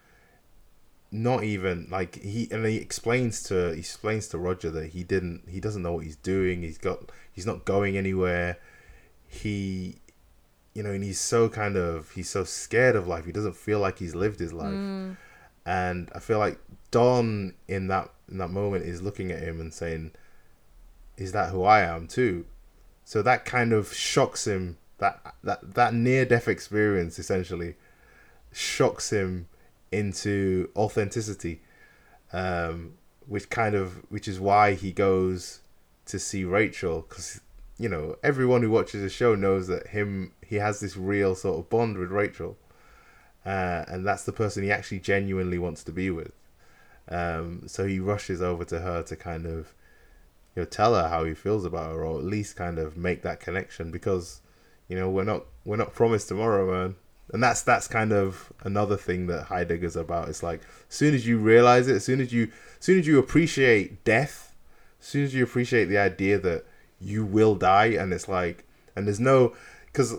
not 1.12 1.42
even 1.42 1.88
like 1.90 2.22
he 2.22 2.48
and 2.50 2.64
he 2.64 2.76
explains 2.76 3.42
to 3.42 3.72
he 3.72 3.80
explains 3.80 4.28
to 4.28 4.38
Roger 4.38 4.70
that 4.70 4.90
he 4.90 5.02
didn't 5.02 5.42
he 5.48 5.58
doesn't 5.58 5.82
know 5.82 5.94
what 5.94 6.04
he's 6.04 6.16
doing 6.16 6.62
he's 6.62 6.78
got 6.78 7.10
he's 7.32 7.46
not 7.46 7.64
going 7.64 7.96
anywhere 7.96 8.58
he 9.26 9.96
you 10.72 10.82
know 10.84 10.90
and 10.90 11.02
he's 11.02 11.18
so 11.18 11.48
kind 11.48 11.76
of 11.76 12.10
he's 12.12 12.30
so 12.30 12.44
scared 12.44 12.94
of 12.94 13.08
life 13.08 13.24
he 13.24 13.32
doesn't 13.32 13.56
feel 13.56 13.80
like 13.80 13.98
he's 13.98 14.14
lived 14.14 14.38
his 14.38 14.52
life 14.52 14.68
mm. 14.68 15.16
and 15.66 16.10
I 16.14 16.20
feel 16.20 16.38
like 16.38 16.60
Don 16.90 17.54
in 17.68 17.88
that 17.88 18.10
in 18.30 18.38
that 18.38 18.50
moment 18.50 18.84
is 18.84 19.02
looking 19.02 19.30
at 19.30 19.40
him 19.40 19.60
and 19.60 19.72
saying, 19.72 20.12
"Is 21.16 21.32
that 21.32 21.50
who 21.50 21.62
I 21.64 21.80
am 21.80 22.06
too?" 22.06 22.46
So 23.04 23.22
that 23.22 23.44
kind 23.44 23.72
of 23.72 23.92
shocks 23.92 24.46
him. 24.46 24.78
That 24.98 25.34
that 25.42 25.74
that 25.74 25.94
near 25.94 26.24
death 26.24 26.48
experience 26.48 27.18
essentially 27.18 27.76
shocks 28.52 29.10
him 29.10 29.48
into 29.92 30.70
authenticity, 30.76 31.60
um, 32.32 32.94
which 33.26 33.50
kind 33.50 33.74
of 33.74 34.10
which 34.10 34.28
is 34.28 34.40
why 34.40 34.74
he 34.74 34.92
goes 34.92 35.60
to 36.06 36.18
see 36.18 36.44
Rachel 36.44 37.06
because 37.08 37.40
you 37.78 37.88
know 37.88 38.16
everyone 38.22 38.62
who 38.62 38.70
watches 38.70 39.02
the 39.02 39.08
show 39.08 39.34
knows 39.34 39.68
that 39.68 39.88
him 39.88 40.32
he 40.44 40.56
has 40.56 40.80
this 40.80 40.96
real 40.96 41.34
sort 41.34 41.58
of 41.58 41.70
bond 41.70 41.98
with 41.98 42.10
Rachel 42.10 42.56
uh, 43.44 43.84
and 43.88 44.06
that's 44.06 44.24
the 44.24 44.32
person 44.32 44.62
he 44.62 44.70
actually 44.70 45.00
genuinely 45.00 45.58
wants 45.58 45.82
to 45.84 45.92
be 45.92 46.10
with. 46.10 46.32
Um, 47.08 47.62
so 47.66 47.86
he 47.86 47.98
rushes 47.98 48.42
over 48.42 48.64
to 48.66 48.80
her 48.80 49.02
to 49.04 49.16
kind 49.16 49.46
of, 49.46 49.74
you 50.54 50.62
know, 50.62 50.64
tell 50.64 50.94
her 50.94 51.08
how 51.08 51.24
he 51.24 51.34
feels 51.34 51.64
about 51.64 51.92
her, 51.92 52.04
or 52.04 52.18
at 52.18 52.24
least 52.24 52.56
kind 52.56 52.78
of 52.78 52.96
make 52.96 53.22
that 53.22 53.40
connection 53.40 53.90
because, 53.90 54.40
you 54.88 54.96
know, 54.96 55.08
we're 55.08 55.24
not 55.24 55.46
we're 55.64 55.76
not 55.76 55.94
promised 55.94 56.28
tomorrow, 56.28 56.70
man. 56.70 56.96
And 57.32 57.42
that's 57.42 57.62
that's 57.62 57.86
kind 57.86 58.12
of 58.12 58.52
another 58.64 58.96
thing 58.96 59.26
that 59.28 59.44
Heidegger's 59.44 59.96
about. 59.96 60.28
It's 60.28 60.42
like 60.42 60.60
as 60.88 60.94
soon 60.94 61.14
as 61.14 61.26
you 61.26 61.38
realize 61.38 61.88
it, 61.88 61.96
as 61.96 62.04
soon 62.04 62.20
as 62.20 62.32
you 62.32 62.44
as 62.78 62.84
soon 62.84 62.98
as 62.98 63.06
you 63.06 63.18
appreciate 63.18 64.04
death, 64.04 64.54
as 65.00 65.06
soon 65.06 65.24
as 65.24 65.34
you 65.34 65.44
appreciate 65.44 65.84
the 65.86 65.98
idea 65.98 66.38
that 66.38 66.64
you 67.00 67.24
will 67.24 67.54
die, 67.54 67.86
and 67.86 68.12
it's 68.12 68.28
like, 68.28 68.64
and 68.94 69.06
there's 69.06 69.20
no, 69.20 69.54
because 69.86 70.16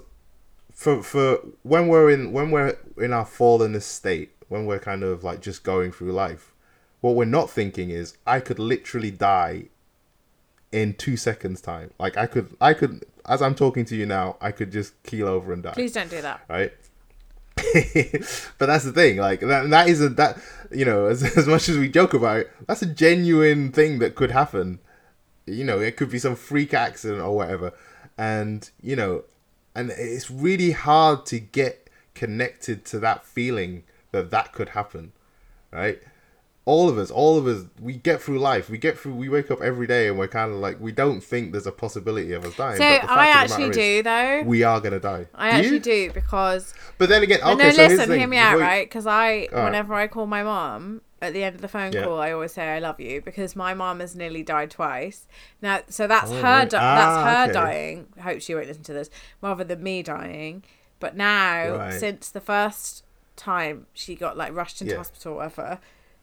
for 0.72 1.04
for 1.04 1.40
when 1.64 1.88
we're 1.88 2.10
in 2.10 2.32
when 2.32 2.50
we're 2.50 2.78
in 2.98 3.14
our 3.14 3.26
fallen 3.26 3.80
state, 3.82 4.32
when 4.48 4.66
we're 4.66 4.80
kind 4.80 5.04
of 5.04 5.24
like 5.24 5.42
just 5.42 5.64
going 5.64 5.92
through 5.92 6.12
life, 6.12 6.54
what 7.02 7.16
we're 7.16 7.26
not 7.26 7.50
thinking 7.50 7.90
is 7.90 8.18
I 8.26 8.40
could 8.40 8.58
literally 8.60 9.12
die 9.12 9.66
in 10.72 10.94
two 10.94 11.18
seconds 11.18 11.62
time. 11.62 11.92
Like 12.00 12.18
I 12.18 12.26
could 12.26 12.56
I 12.62 12.74
could 12.74 13.06
as 13.26 13.42
I'm 13.42 13.56
talking 13.56 13.86
to 13.86 13.96
you 13.96 14.06
now, 14.06 14.38
I 14.42 14.52
could 14.52 14.72
just 14.72 15.02
keel 15.04 15.28
over 15.28 15.54
and 15.54 15.62
die. 15.62 15.74
please 15.74 15.94
don't 15.94 16.10
do 16.10 16.22
that 16.22 16.42
Right. 16.50 16.74
but 18.58 18.66
that's 18.66 18.86
the 18.86 18.94
thing, 18.94 19.18
like 19.18 19.42
that 19.42 19.70
that 19.70 19.88
isn't 19.90 20.18
that 20.18 20.38
you 20.72 20.86
know, 20.86 21.06
as 21.08 21.24
as 21.38 21.48
much 21.48 21.70
as 21.70 21.78
we 21.78 21.90
joke 21.90 22.14
about 22.14 22.38
it, 22.38 22.52
that's 22.68 22.82
a 22.82 22.88
genuine 22.88 23.72
thing 23.72 24.00
that 24.00 24.16
could 24.16 24.32
happen. 24.32 24.80
You 25.46 25.64
know, 25.64 25.80
it 25.80 25.98
could 25.98 26.10
be 26.10 26.20
some 26.20 26.36
freak 26.36 26.74
accident 26.74 27.22
or 27.22 27.36
whatever. 27.36 27.74
And, 28.18 28.70
you 28.82 28.96
know, 28.96 29.24
and 29.74 29.90
it's 29.90 30.30
really 30.30 30.72
hard 30.72 31.26
to 31.28 31.40
get 31.40 31.90
connected 32.14 32.86
to 32.86 33.00
that 33.00 33.26
feeling 33.26 33.84
that 34.12 34.30
that 34.32 34.54
could 34.54 34.70
happen, 34.70 35.14
right? 35.72 36.02
All 36.66 36.90
of 36.90 36.98
us, 37.00 37.10
all 37.10 37.40
of 37.40 37.48
us, 37.48 37.64
we 37.80 37.94
get 37.98 38.22
through 38.22 38.38
life. 38.38 38.70
We 38.70 38.78
get 38.78 38.96
through. 38.98 39.16
We 39.16 39.30
wake 39.30 39.50
up 39.50 39.62
every 39.64 39.88
day, 39.88 40.08
and 40.08 40.18
we're 40.20 40.28
kind 40.28 40.52
of 40.52 40.58
like 40.60 40.80
we 40.80 40.92
don't 40.92 41.20
think 41.22 41.52
there's 41.54 41.66
a 41.66 41.72
possibility 41.72 42.34
of 42.34 42.46
us 42.46 42.56
dying. 42.56 42.78
So 42.78 42.84
but 42.84 43.02
the 43.02 43.08
fact 43.08 43.20
I 43.20 43.28
actually 43.30 43.70
do 43.72 43.80
is, 43.82 44.04
though. 44.04 44.44
We 44.46 44.62
are 44.62 44.80
gonna 44.80 45.00
die. 45.00 45.26
I 45.34 45.50
Do 45.52 45.58
actually 45.58 45.74
you? 45.74 45.80
do 45.80 46.12
because 46.14 46.74
But 47.00 47.10
then 47.10 47.24
again, 47.24 47.40
But 47.42 47.54
okay. 47.56 47.64
no, 47.64 47.72
so 47.72 47.88
listen, 47.88 48.12
hear 48.20 48.28
me 48.28 48.38
out, 48.38 48.54
you- 48.58 48.62
right? 48.62 48.88
Because 48.88 49.08
I, 49.08 49.48
Alright. 49.52 49.66
whenever 49.66 49.96
I 49.96 50.06
call 50.08 50.28
my 50.28 50.44
mom 50.44 51.02
at 51.20 51.34
the 51.34 51.44
end 51.44 51.56
of 51.56 51.62
the 51.62 51.68
phone 51.68 51.94
Yeah. 51.94 52.04
call, 52.04 52.20
I 52.20 52.32
always 52.32 52.52
say 52.54 52.68
I 52.68 52.78
love 52.78 53.00
you 53.00 53.22
because 53.22 53.56
my 53.56 53.74
mom 53.74 54.00
has 54.00 54.16
nearly 54.16 54.44
died 54.44 54.70
twice. 54.70 55.28
Now, 55.64 55.80
so 55.90 56.06
that's 56.06 56.30
Oh, 56.30 56.36
her. 56.36 56.42
right. 56.44 56.70
Di- 56.70 56.78
Ah, 56.80 56.96
that's 56.96 57.26
her 57.26 57.44
okay. 57.46 57.54
dying. 57.54 58.08
I 58.18 58.22
hope 58.22 58.42
she 58.42 58.54
won't 58.54 58.68
listen 58.68 58.84
to 58.84 58.94
this, 58.94 59.10
rather 59.42 59.64
than 59.64 59.82
me 59.82 60.04
dying. 60.04 60.64
But 61.00 61.18
now, 61.18 61.76
Right. 61.76 61.94
since 62.00 62.30
the 62.30 62.40
first 62.42 63.04
time 63.36 63.88
she 63.94 64.14
got 64.14 64.38
like 64.38 64.54
rushed 64.56 64.80
into 64.82 64.94
Yeah. 64.94 64.98
hospital, 65.00 65.34
or 65.34 65.36
whatever, 65.38 65.80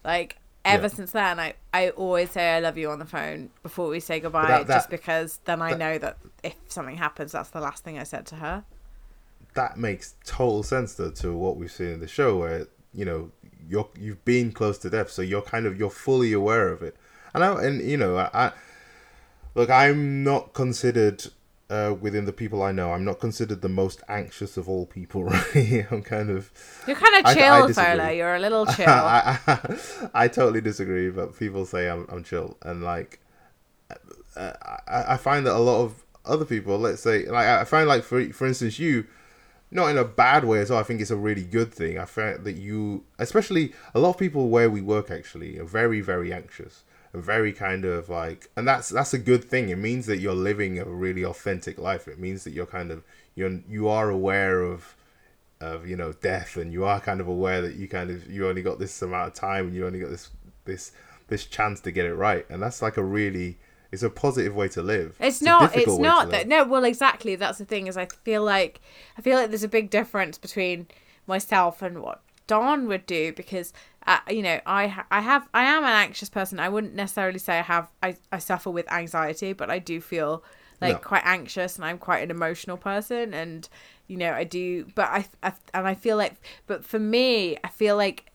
like 0.09 0.37
ever 0.65 0.83
Yeah. 0.89 0.89
since 0.89 1.13
then, 1.13 1.39
I 1.39 1.55
I 1.73 1.91
always 1.91 2.31
say 2.33 2.45
I 2.57 2.61
love 2.61 2.77
you 2.77 2.91
on 2.91 2.99
the 2.99 3.05
phone 3.17 3.51
before 3.63 3.89
we 3.89 4.01
say 4.01 4.19
goodbye, 4.19 4.49
that- 4.49 4.67
just 4.67 4.91
because 4.91 5.39
then 5.45 5.63
I 5.63 5.71
that- 5.71 5.79
know 5.79 5.99
that 5.99 6.17
if 6.43 6.55
something 6.69 6.97
happens, 6.97 7.31
that's 7.33 7.51
the 7.51 7.61
last 7.61 7.85
thing 7.85 7.97
I 7.99 8.03
said 8.05 8.27
to 8.33 8.37
her. 8.37 8.65
that 9.55 9.77
makes 9.77 10.15
total 10.25 10.63
sense 10.63 10.95
though 10.95 11.11
to 11.11 11.33
what 11.37 11.57
we've 11.57 11.73
seen 11.73 11.89
in 11.97 12.01
the 12.01 12.07
show 12.07 12.37
where 12.37 12.67
you 12.95 13.05
know 13.05 13.31
you're 13.69 13.89
you've 13.99 14.25
been 14.25 14.53
close 14.53 14.79
to 14.79 14.89
death 14.91 15.11
so 15.11 15.21
you're 15.21 15.43
kind 15.55 15.67
of 15.67 15.77
you're 15.79 15.91
fully 16.07 16.33
aware 16.33 16.69
of 16.69 16.81
it 16.83 16.95
and 17.35 17.43
I 17.43 17.49
and 17.65 17.81
you 17.83 17.97
know 17.97 18.17
I, 18.19 18.29
I 18.45 18.53
look 19.57 19.69
I'm 19.71 20.23
not 20.23 20.53
considered 20.53 21.25
uh, 21.71 21.95
within 22.01 22.25
the 22.25 22.33
people 22.33 22.63
I 22.63 22.73
know 22.73 22.93
I'm 22.93 23.05
not 23.05 23.21
considered 23.21 23.61
the 23.61 23.69
most 23.69 24.03
anxious 24.09 24.57
of 24.57 24.69
all 24.69 24.87
people 24.87 25.25
right 25.33 25.87
I'm 25.91 26.03
kind 26.03 26.31
of 26.31 26.51
You're 26.87 26.97
kind 26.97 27.17
of 27.17 27.27
I- 27.27 27.31
I 27.31 27.35
chill. 27.35 27.69
Fola. 27.75 28.17
You're 28.17 28.35
a 28.37 28.41
little 28.41 28.65
chill. 28.77 28.89
I, 28.89 29.39
I, 29.47 29.69
I 30.15 30.29
totally 30.29 30.61
disagree, 30.63 31.11
but 31.11 31.39
people 31.39 31.67
say 31.67 31.89
I'm, 31.91 32.07
I'm 32.11 32.25
chill, 32.25 32.57
and 32.63 32.83
like, 32.83 33.21
uh, 34.37 34.53
I, 34.87 35.15
I 35.15 35.17
find 35.17 35.47
that 35.47 35.55
a 35.55 35.59
lot 35.59 35.83
of 35.85 36.03
other 36.25 36.45
people, 36.45 36.79
let's 36.79 37.03
say, 37.03 37.27
like 37.27 37.47
I 37.47 37.65
find 37.65 37.89
like 37.89 38.03
for 38.05 38.23
for 38.33 38.47
instance 38.47 38.79
you, 38.79 39.07
not 39.71 39.89
in 39.89 39.99
a 39.99 40.05
bad 40.05 40.45
way 40.45 40.61
at 40.61 40.71
all. 40.71 40.79
I 40.79 40.83
think 40.83 41.01
it's 41.01 41.11
a 41.11 41.17
really 41.17 41.45
good 41.45 41.73
thing. 41.73 41.99
I 41.99 42.05
find 42.05 42.45
that 42.45 42.55
you, 42.57 43.05
especially 43.19 43.73
a 43.95 43.99
lot 43.99 44.11
of 44.11 44.19
people 44.19 44.49
where 44.49 44.71
we 44.71 44.81
work, 44.81 45.11
actually 45.11 45.59
are 45.59 45.65
very 45.65 46.01
very 46.01 46.33
anxious, 46.33 46.85
very 47.15 47.53
kind 47.53 47.85
of 47.85 48.09
like, 48.09 48.51
and 48.57 48.67
that's 48.67 48.89
that's 48.89 49.15
a 49.15 49.19
good 49.19 49.45
thing. 49.45 49.69
It 49.69 49.79
means 49.79 50.07
that 50.07 50.19
you're 50.19 50.35
living 50.35 50.79
a 50.79 50.85
really 50.85 51.25
authentic 51.25 51.79
life. 51.79 52.09
It 52.09 52.19
means 52.19 52.45
that 52.45 52.53
you're 52.53 52.67
kind 52.67 52.91
of 52.91 53.03
you're 53.35 53.61
you 53.69 53.89
are 53.89 54.11
aware 54.11 54.61
of 54.63 54.95
of 55.61 55.87
you 55.87 55.97
know 55.97 56.13
death 56.13 56.57
and 56.57 56.73
you 56.73 56.85
are 56.85 57.01
kind 57.01 57.21
of 57.21 57.27
aware 57.27 57.61
that 57.61 57.75
you 57.75 57.89
kind 57.89 58.11
of 58.11 58.31
you 58.31 58.49
only 58.49 58.63
got 58.63 58.79
this 58.79 59.03
amount 59.03 59.29
of 59.29 59.35
time 59.35 59.67
and 59.67 59.75
you 59.75 59.87
only 59.87 59.99
got 59.99 60.11
this 60.11 60.31
this 60.67 60.93
this 61.27 61.47
chance 61.47 61.81
to 61.81 61.91
get 61.91 62.07
it 62.07 62.15
right 62.15 62.47
and 62.49 62.63
that's 62.63 62.81
like 62.81 62.97
a 62.97 63.03
really 63.03 63.59
it's 63.91 64.03
a 64.03 64.11
positive 64.11 64.55
way 64.55 64.69
to 64.69 64.83
live 64.83 65.17
It's 65.19 65.41
a 65.41 65.45
not. 65.45 65.65
It's 65.65 65.73
difficult 65.73 66.01
way 66.01 66.09
to 66.09 66.15
not 66.15 66.31
that. 66.31 66.47
No. 66.47 66.65
Well, 66.65 66.85
exactly. 66.85 67.37
That's 67.37 67.59
the 67.59 67.65
thing. 67.65 67.87
Is 67.87 67.97
I 67.97 68.07
feel 68.07 68.45
like 68.45 68.81
I 69.17 69.23
feel 69.23 69.39
like 69.39 69.49
there's 69.49 69.63
a 69.63 69.69
big 69.69 69.91
difference 69.91 70.37
between 70.37 70.87
myself 71.27 71.81
and 71.81 72.03
what 72.03 72.21
Don 72.47 72.87
would 72.89 73.07
do 73.07 73.33
because 73.33 73.73
uh, 74.09 74.19
you 74.31 74.43
know 74.43 74.59
I 74.67 75.05
I 75.11 75.21
have 75.21 75.49
I 75.55 75.63
am 75.65 75.83
an 75.85 75.91
anxious 75.91 76.29
person. 76.31 76.59
I 76.59 76.69
wouldn't 76.69 76.95
necessarily 76.95 77.39
say 77.39 77.59
I 77.59 77.63
have 77.63 77.89
I 78.03 78.17
I 78.33 78.39
suffer 78.39 78.71
with 78.71 78.91
anxiety, 78.91 79.53
but 79.53 79.71
I 79.71 79.79
do 79.79 80.01
feel 80.01 80.43
like 80.81 80.95
Yeah. 80.95 80.99
quite 80.99 81.23
anxious 81.25 81.77
and 81.77 81.85
I'm 81.85 81.99
quite 81.99 82.23
an 82.23 82.31
emotional 82.31 82.77
person 82.77 83.35
and 83.35 83.69
you 84.07 84.17
know 84.17 84.33
I 84.33 84.45
do 84.45 84.87
but 84.95 85.09
I, 85.09 85.27
I 85.43 85.53
and 85.75 85.87
I 85.87 85.95
feel 85.95 86.17
like 86.17 86.35
but 86.67 86.85
for 86.85 86.99
me 86.99 87.57
I 87.65 87.69
feel 87.69 87.97
like 87.97 88.31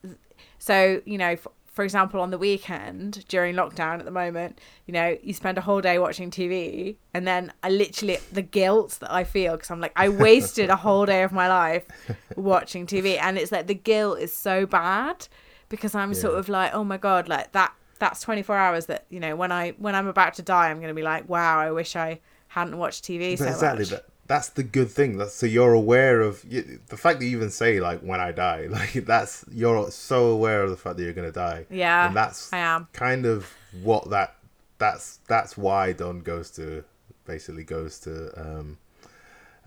so 0.60 1.02
you 1.06 1.18
know 1.18 1.36
for, 1.38 1.52
for 1.72 1.84
example 1.84 2.20
on 2.22 2.30
the 2.32 2.38
weekend 2.38 3.26
during 3.30 3.56
lockdown 3.56 3.98
at 4.00 4.06
the 4.06 4.12
moment 4.12 4.60
you 4.86 4.94
know 4.94 5.18
you 5.24 5.34
spend 5.34 5.58
a 5.58 5.62
whole 5.62 5.82
day 5.82 5.98
watching 5.98 6.30
tv 6.30 6.98
and 7.16 7.26
then 7.26 7.52
i 7.64 7.70
literally 7.70 8.18
the 8.32 8.44
guilt 8.44 8.98
that 9.02 9.12
i 9.12 9.24
feel 9.24 9.54
because 9.54 9.72
i'm 9.72 9.80
like 9.80 9.94
i 9.96 10.08
wasted 10.10 10.70
a 10.70 10.76
whole 10.76 11.06
day 11.06 11.24
of 11.24 11.32
my 11.32 11.48
life 11.48 11.86
watching 12.36 12.86
tv 12.86 13.18
and 13.20 13.38
it's 13.40 13.52
like 13.52 13.66
the 13.68 13.74
guilt 13.74 14.20
is 14.20 14.32
so 14.32 14.66
bad 14.68 15.28
because 15.74 15.96
i'm 15.96 16.14
sort 16.14 16.36
of 16.36 16.50
like 16.50 16.72
oh 16.76 16.84
my 16.84 16.98
god 16.98 17.28
like 17.28 17.52
that 17.54 17.74
that's 17.98 18.22
24 18.22 18.56
hours 18.56 18.86
that 18.86 19.06
you 19.10 19.20
know 19.20 19.36
when 19.36 19.52
i 19.52 19.72
when 19.80 19.96
i'm 19.96 20.06
about 20.06 20.36
to 20.36 20.44
die 20.44 20.70
i'm 20.70 20.78
going 20.78 20.88
to 20.88 20.94
be 20.94 21.02
like 21.02 21.28
wow 21.28 21.58
i 21.58 21.72
wish 21.72 21.96
i 21.96 22.20
hadn't 22.50 22.78
watched 22.78 23.04
tv 23.04 23.36
so 23.36 23.48
exactly 23.48 23.80
much. 23.80 23.90
that 23.90 24.06
that's 24.26 24.50
the 24.50 24.64
good 24.64 24.90
thing. 24.90 25.18
That's 25.18 25.34
so 25.34 25.46
you're 25.46 25.74
aware 25.74 26.22
of 26.22 26.46
you, 26.48 26.80
the 26.88 26.96
fact 26.96 27.20
that 27.20 27.26
you 27.26 27.36
even 27.36 27.50
say 27.50 27.82
like 27.82 28.00
when 28.00 28.22
i 28.22 28.32
die 28.32 28.68
like 28.70 28.94
that's 28.94 29.44
you're 29.52 29.92
so 29.92 30.28
aware 30.28 30.64
of 30.64 30.70
the 30.70 30.78
fact 30.78 30.96
that 30.96 31.04
you're 31.04 31.14
gonna 31.14 31.32
die. 31.32 31.66
Yeah, 31.70 32.08
and 32.08 32.16
that's 32.16 32.54
I 32.54 32.60
am. 32.60 32.88
kind 32.94 33.26
of 33.26 33.52
what 33.82 34.10
that 34.12 34.36
that's 34.78 35.20
that's 35.28 35.58
why 35.58 35.92
don 35.92 36.22
goes 36.22 36.52
to 36.52 36.86
basically 37.26 37.66
goes 37.66 38.00
to 38.00 38.32
um 38.40 38.78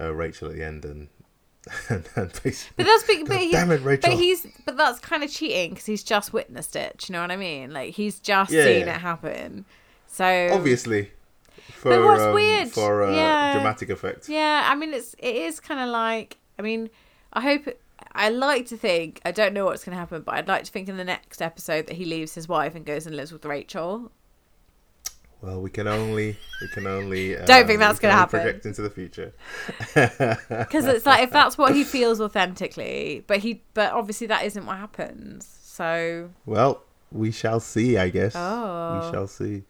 uh, 0.00 0.12
rachel 0.14 0.48
at 0.48 0.56
the 0.56 0.64
end 0.64 0.84
and 0.86 1.08
and, 1.88 2.04
basically 2.42 2.74
But 2.76 2.86
that's 2.86 3.02
big. 3.04 3.26
But, 3.26 3.38
he, 3.38 3.52
damn 3.52 3.70
it, 3.70 3.82
Rachel. 3.82 4.10
but 4.10 4.18
he's 4.18 4.46
but 4.64 4.76
that's 4.76 4.98
kind 5.00 5.22
of 5.24 5.30
cheating 5.30 5.70
because 5.70 5.86
he's 5.86 6.02
just 6.04 6.32
witnessed 6.32 6.76
it. 6.76 6.98
Do 6.98 7.06
you 7.08 7.14
know 7.14 7.22
what 7.22 7.30
I 7.30 7.36
mean? 7.36 7.72
Like 7.72 7.94
he's 7.94 8.18
just 8.20 8.52
Yeah, 8.52 8.64
seen 8.64 8.86
yeah. 8.86 8.94
it 8.96 9.00
happen. 9.00 9.64
So 10.06 10.48
obviously 10.52 11.10
for 11.72 11.90
But 11.90 12.04
what's 12.04 12.22
um, 12.22 12.34
weird- 12.34 12.68
for 12.68 13.02
uh, 13.04 13.14
yeah. 13.14 13.52
dramatic 13.54 13.90
effect 13.90 14.28
Yeah, 14.28 14.66
I 14.70 14.74
mean 14.74 14.94
it's 14.94 15.14
it 15.18 15.34
is 15.36 15.60
kind 15.60 15.80
of 15.80 15.88
like 15.88 16.38
I 16.58 16.62
mean 16.62 16.88
I 17.32 17.40
hope 17.40 17.68
I 18.12 18.28
like 18.30 18.66
to 18.68 18.76
think 18.76 19.20
I 19.24 19.30
don't 19.32 19.52
know 19.52 19.64
what's 19.66 19.84
going 19.84 19.94
to 19.94 19.98
happen, 19.98 20.22
but 20.22 20.34
I'd 20.36 20.48
like 20.48 20.64
to 20.64 20.70
think 20.72 20.88
in 20.88 20.96
the 20.96 21.04
next 21.04 21.42
episode 21.42 21.86
that 21.88 21.96
he 21.96 22.04
leaves 22.04 22.34
his 22.34 22.48
wife 22.48 22.74
and 22.74 22.84
goes 22.84 23.06
and 23.06 23.14
lives 23.16 23.32
with 23.32 23.44
Rachel. 23.44 24.10
Well 25.42 25.60
we 25.60 25.68
can 25.70 25.86
only 25.86 26.36
we 26.60 26.68
can 26.68 26.86
only 26.86 27.34
Don't 27.46 27.66
think 27.66 27.78
that's 27.78 27.98
gonna 27.98 28.14
happen. 28.14 28.40
project 28.40 28.66
into 28.66 28.82
the 28.82 28.90
future 28.90 29.32
Because 29.94 30.86
it's 30.86 31.06
like 31.06 31.22
if 31.24 31.30
that's 31.30 31.56
what 31.58 31.74
he 31.74 31.84
feels 31.96 32.20
authentically, 32.20 33.24
but 33.26 33.38
he 33.40 33.62
but 33.74 33.92
obviously 33.92 34.26
that 34.28 34.44
isn't 34.44 34.64
what 34.66 34.76
happens. 34.78 35.46
So 35.62 36.30
well 36.46 36.82
we 37.12 37.30
shall 37.30 37.60
see 37.60 37.96
i 37.96 38.08
guess 38.08 38.34
Oh. 38.34 39.00
we 39.00 39.12
shall 39.12 39.28
see 39.28 39.62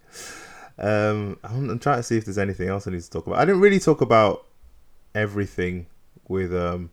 um 0.79 1.39
I'm, 1.45 1.69
I'm 1.71 1.79
trying 1.79 1.99
to 1.99 2.03
see 2.03 2.17
if 2.17 2.25
there's 2.25 2.39
anything 2.39 2.69
else 2.71 2.87
i 2.87 2.91
need 2.91 3.03
to 3.03 3.11
talk 3.11 3.27
about 3.27 3.39
i 3.39 3.45
didn't 3.45 3.61
really 3.61 3.79
talk 3.79 4.01
about 4.01 4.47
everything 5.15 5.87
with 6.29 6.55
um 6.55 6.91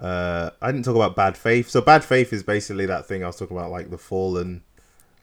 uh 0.00 0.50
i 0.60 0.72
didn't 0.72 0.84
talk 0.84 0.96
about 0.96 1.14
bad 1.14 1.36
faith 1.36 1.70
so 1.70 1.80
bad 1.80 2.02
faith 2.04 2.32
is 2.32 2.42
basically 2.42 2.86
that 2.86 3.06
thing 3.06 3.22
i 3.22 3.26
was 3.28 3.36
talking 3.36 3.56
about 3.56 3.70
like 3.70 3.88
the 3.90 3.96
fallen 3.98 4.62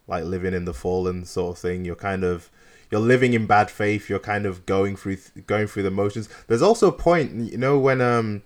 like 0.07 0.23
living 0.23 0.53
in 0.53 0.65
the 0.65 0.73
fallen 0.73 1.25
sort 1.25 1.57
of 1.57 1.61
thing. 1.61 1.85
You're 1.85 1.95
kind 1.95 2.23
of 2.23 2.49
you're 2.91 3.01
living 3.01 3.33
in 3.33 3.47
bad 3.47 3.71
faith. 3.71 4.09
You're 4.09 4.19
kind 4.19 4.45
of 4.45 4.65
going 4.65 4.95
through 4.95 5.17
going 5.47 5.67
through 5.67 5.83
the 5.83 5.91
motions. 5.91 6.29
There's 6.47 6.61
also 6.61 6.89
a 6.89 6.91
point 6.91 7.51
you 7.51 7.57
know 7.57 7.79
when 7.79 8.01
um 8.01 8.43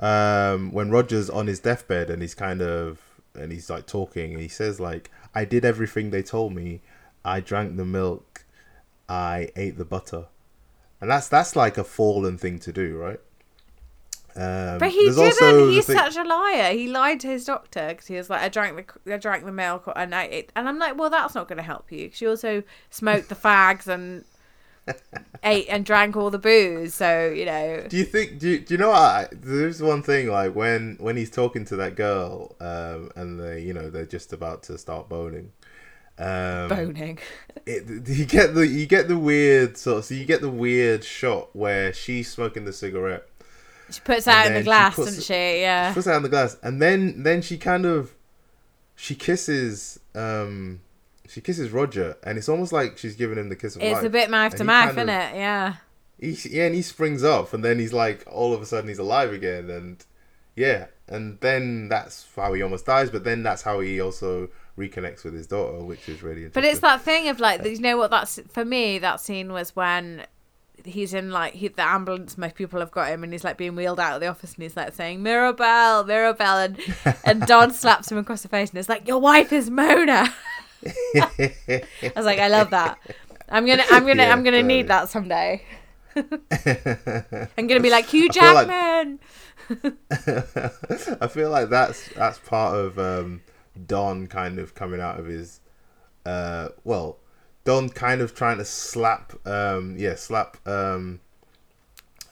um 0.00 0.72
when 0.72 0.90
roger's 0.90 1.30
on 1.30 1.46
his 1.46 1.60
deathbed 1.60 2.10
and 2.10 2.22
he's 2.22 2.34
kind 2.34 2.60
of 2.60 3.00
and 3.34 3.52
he's 3.52 3.70
like 3.70 3.86
talking 3.86 4.32
and 4.32 4.42
he 4.42 4.48
says 4.48 4.78
like 4.78 5.10
i 5.34 5.44
did 5.44 5.64
everything 5.64 6.10
they 6.10 6.22
told 6.22 6.54
me. 6.54 6.80
I 7.24 7.40
drank 7.40 7.76
the 7.76 7.84
milk. 7.84 8.44
I 9.08 9.50
ate 9.54 9.78
the 9.78 9.84
butter. 9.84 10.26
And 11.00 11.10
that's 11.10 11.28
that's 11.28 11.56
like 11.56 11.78
a 11.78 11.84
fallen 11.84 12.38
thing 12.38 12.58
to 12.60 12.72
do 12.72 12.96
right 12.96 13.20
um, 14.36 14.78
But 14.78 14.90
he 14.90 15.04
didn't. 15.10 15.18
also 15.18 15.68
He's 15.70 15.86
thing- 15.86 15.96
such 15.96 16.16
a 16.16 16.24
liar. 16.24 16.72
He 16.72 16.88
lied 16.88 17.20
to 17.20 17.26
his 17.28 17.44
doctor 17.44 17.88
because 17.88 18.06
he 18.06 18.16
was 18.16 18.30
like, 18.30 18.42
"I 18.42 18.48
drank 18.48 18.76
the 19.04 19.14
I 19.14 19.18
drank 19.18 19.44
the 19.44 19.52
milk 19.52 19.90
and 19.94 20.14
I 20.14 20.24
ate." 20.30 20.52
And 20.56 20.68
I'm 20.68 20.78
like, 20.78 20.96
"Well, 20.98 21.10
that's 21.10 21.34
not 21.34 21.48
going 21.48 21.58
to 21.58 21.62
help 21.62 21.90
you." 21.92 22.08
'cause 22.08 22.20
you 22.20 22.30
also 22.30 22.62
smoked 22.90 23.28
the 23.28 23.34
fags 23.34 23.86
and 23.86 24.24
ate 25.44 25.66
and 25.68 25.84
drank 25.84 26.16
all 26.16 26.30
the 26.30 26.38
booze. 26.38 26.94
So 26.94 27.28
you 27.28 27.44
know, 27.44 27.84
Do 27.88 27.96
you 27.96 28.04
think? 28.04 28.38
Do 28.38 28.48
you, 28.48 28.58
do 28.60 28.74
you 28.74 28.78
know? 28.78 28.88
What 28.90 28.96
I, 29.00 29.28
there's 29.32 29.82
one 29.82 30.02
thing 30.02 30.28
like 30.28 30.54
when 30.54 30.96
when 30.98 31.16
he's 31.16 31.30
talking 31.30 31.64
to 31.66 31.76
that 31.76 31.94
girl, 31.96 32.56
um, 32.60 33.10
and 33.16 33.38
they 33.38 33.60
you 33.60 33.74
know 33.74 33.90
they're 33.90 34.06
just 34.06 34.32
about 34.32 34.62
to 34.64 34.78
start 34.78 35.08
boning. 35.08 35.52
Um, 36.18 36.68
boning. 36.68 37.18
it, 37.64 38.06
you 38.06 38.26
get 38.26 38.54
the 38.54 38.66
you 38.66 38.86
get 38.86 39.08
the 39.08 39.16
weird 39.16 39.76
sort 39.78 39.98
of 39.98 40.04
so 40.04 40.14
you 40.14 40.26
get 40.26 40.40
the 40.42 40.50
weird 40.50 41.02
shot 41.04 41.48
where 41.56 41.92
she's 41.92 42.30
smoking 42.30 42.64
the 42.66 42.72
cigarette, 42.72 43.26
She 43.90 44.00
puts 44.00 44.26
out 44.28 44.46
in 44.46 44.54
the 44.54 44.60
she 44.60 44.64
glass, 44.64 44.94
puts- 44.94 45.08
doesn't 45.08 45.24
she? 45.24 45.60
Yeah. 45.60 45.90
she 45.90 45.94
puts 45.94 46.06
out 46.06 46.16
in 46.16 46.22
the 46.22 46.28
glass, 46.28 46.56
and 46.62 46.80
then 46.80 47.22
then 47.22 47.42
she 47.42 47.58
kind 47.58 47.84
of 47.86 48.14
she 48.94 49.14
kisses 49.14 49.98
um 50.14 50.80
she 51.28 51.40
kisses 51.40 51.70
Roger, 51.70 52.16
and 52.22 52.36
it's 52.38 52.48
almost 52.48 52.72
like 52.72 52.98
she's 52.98 53.16
giving 53.16 53.38
him 53.38 53.48
the 53.48 53.56
kiss 53.56 53.76
of 53.76 53.82
It's 53.82 53.94
life. 53.94 54.04
a 54.04 54.10
bit 54.10 54.30
mouth 54.30 54.54
to 54.56 54.64
mouth, 54.64 54.90
isn't 54.92 55.08
it? 55.08 55.34
Yeah. 55.36 55.74
he 56.18 56.36
yeah, 56.50 56.66
and 56.66 56.74
he 56.74 56.82
springs 56.82 57.22
up, 57.24 57.52
and 57.54 57.64
then 57.64 57.78
he's 57.78 57.92
like, 57.92 58.24
all 58.30 58.52
of 58.54 58.60
a 58.62 58.66
sudden, 58.66 58.88
he's 58.88 58.98
alive 58.98 59.32
again, 59.32 59.70
and 59.70 60.04
yeah, 60.54 60.86
and 61.08 61.38
then 61.40 61.88
that's 61.88 62.26
how 62.36 62.52
he 62.52 62.62
almost 62.62 62.84
dies. 62.86 63.10
But 63.10 63.24
then 63.24 63.42
that's 63.42 63.62
how 63.62 63.80
he 63.80 64.00
also 64.00 64.50
reconnects 64.78 65.24
with 65.24 65.32
his 65.34 65.46
daughter, 65.46 65.82
which 65.84 66.08
is 66.08 66.22
really 66.22 66.44
interesting. 66.44 66.62
But 66.62 66.64
it's 66.64 66.80
that 66.80 67.00
thing 67.02 67.28
of 67.28 67.40
like, 67.40 67.64
you 67.64 67.78
know 67.80 67.96
what? 67.96 68.10
That's 68.10 68.38
for 68.50 68.64
me. 68.64 68.98
That 68.98 69.20
scene 69.20 69.52
was 69.52 69.74
when 69.74 70.26
he's 70.84 71.14
in 71.14 71.30
like 71.30 71.54
he, 71.54 71.68
the 71.68 71.82
ambulance. 71.82 72.36
Most 72.38 72.54
people 72.54 72.80
have 72.80 72.90
got 72.90 73.08
him, 73.08 73.22
and 73.24 73.32
he's 73.32 73.44
like 73.44 73.56
being 73.56 73.74
wheeled 73.76 74.00
out 74.00 74.14
of 74.14 74.20
the 74.20 74.26
office, 74.28 74.54
and 74.54 74.62
he's 74.62 74.76
like 74.76 74.94
saying 74.94 75.22
Mirabelle, 75.22 76.04
Mirabelle, 76.04 76.58
and 76.58 76.78
and 77.24 77.46
Don 77.46 77.72
slaps 77.72 78.10
him 78.10 78.18
across 78.18 78.42
the 78.42 78.48
face, 78.48 78.70
and 78.70 78.78
it's 78.78 78.88
like 78.88 79.06
your 79.08 79.18
wife 79.18 79.52
is 79.52 79.70
Mona. 79.70 80.32
I 81.16 81.82
was 82.16 82.26
like, 82.26 82.38
I 82.38 82.48
love 82.48 82.70
that. 82.70 82.98
I'm 83.48 83.66
gonna, 83.66 83.84
I'm 83.90 84.06
gonna, 84.06 84.22
Yeah, 84.24 84.32
I'm 84.32 84.42
gonna 84.42 84.62
need 84.62 84.88
that 84.88 85.08
someday. 85.08 85.62
I'm 86.16 87.66
gonna 87.66 87.80
be 87.80 87.90
like 87.90 88.06
Hugh 88.06 88.28
I 88.30 88.32
feel 88.32 88.54
like- 88.54 88.66
Jackman. 88.66 89.18
I 91.20 91.28
feel 91.28 91.50
like 91.50 91.68
that's 91.70 92.08
that's 92.14 92.38
part 92.40 92.76
of 92.76 92.98
um, 92.98 93.42
Don 93.86 94.26
kind 94.26 94.58
of 94.58 94.74
coming 94.74 95.00
out 95.00 95.18
of 95.20 95.26
his 95.26 95.60
uh, 96.26 96.68
well, 96.84 97.18
Don 97.64 97.88
kind 97.88 98.20
of 98.20 98.34
trying 98.34 98.58
to 98.58 98.64
slap 98.64 99.34
um, 99.46 99.94
yeah 99.96 100.14
slap 100.16 100.56
um, 100.66 101.20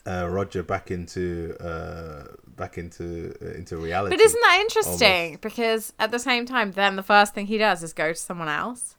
uh, 0.07 0.29
Roger 0.29 0.63
back 0.63 0.91
into 0.91 1.57
uh, 1.61 2.25
back 2.57 2.79
into 2.79 3.35
uh, 3.43 3.55
into 3.55 3.77
reality. 3.77 4.17
But 4.17 4.25
isn't 4.25 4.41
that 4.41 4.59
interesting? 4.61 5.39
Because 5.41 5.93
at 5.99 6.11
the 6.11 6.19
same 6.19 6.47
time, 6.47 6.73
then 6.73 6.97
the 6.97 7.03
first 7.03 7.35
thing 7.35 7.47
he 7.47 7.59
does 7.59 7.83
is 7.83 7.93
go 7.93 8.09
to 8.13 8.19
someone 8.19 8.49
else. 8.49 8.97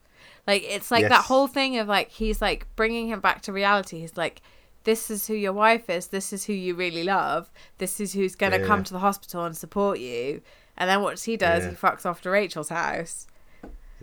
Like 0.48 0.64
it's 0.64 0.90
like 0.90 1.08
that 1.10 1.26
whole 1.26 1.48
thing 1.48 1.78
of 1.78 1.88
like 1.88 2.10
he's 2.10 2.42
like 2.42 2.66
bringing 2.76 3.08
him 3.10 3.20
back 3.20 3.42
to 3.44 3.54
reality. 3.54 4.00
He's 4.00 4.18
like, 4.18 4.42
this 4.86 5.12
is 5.12 5.28
who 5.28 5.34
your 5.36 5.54
wife 5.54 5.90
is. 5.90 6.08
This 6.08 6.34
is 6.34 6.46
who 6.46 6.54
you 6.54 6.76
really 6.76 7.04
love. 7.04 7.52
This 7.78 8.00
is 8.00 8.14
who's 8.14 8.36
gonna 8.36 8.60
Yeah. 8.60 8.66
come 8.66 8.84
to 8.86 8.94
the 8.94 9.00
hospital 9.00 9.46
and 9.46 9.56
support 9.56 10.00
you. 10.00 10.42
And 10.78 10.90
then 10.90 11.02
what 11.02 11.20
he 11.20 11.38
does, 11.38 11.64
Yeah. 11.64 11.72
he 11.72 11.76
fucks 11.76 12.06
off 12.06 12.22
to 12.22 12.32
Rachel's 12.32 12.70
house, 12.70 13.28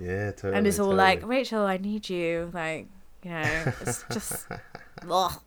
yeah, 0.01 0.31
totally. 0.33 0.55
and 0.57 0.67
it's 0.67 0.79
all 0.79 0.87
totally. 0.87 0.97
like, 0.97 1.27
Rachel, 1.27 1.63
I 1.63 1.77
need 1.77 2.09
you. 2.09 2.51
Like, 2.53 2.89
you 3.23 3.31
know, 3.31 3.73
it's 3.81 4.05
just. 4.13 4.47
ugh. 5.11 5.41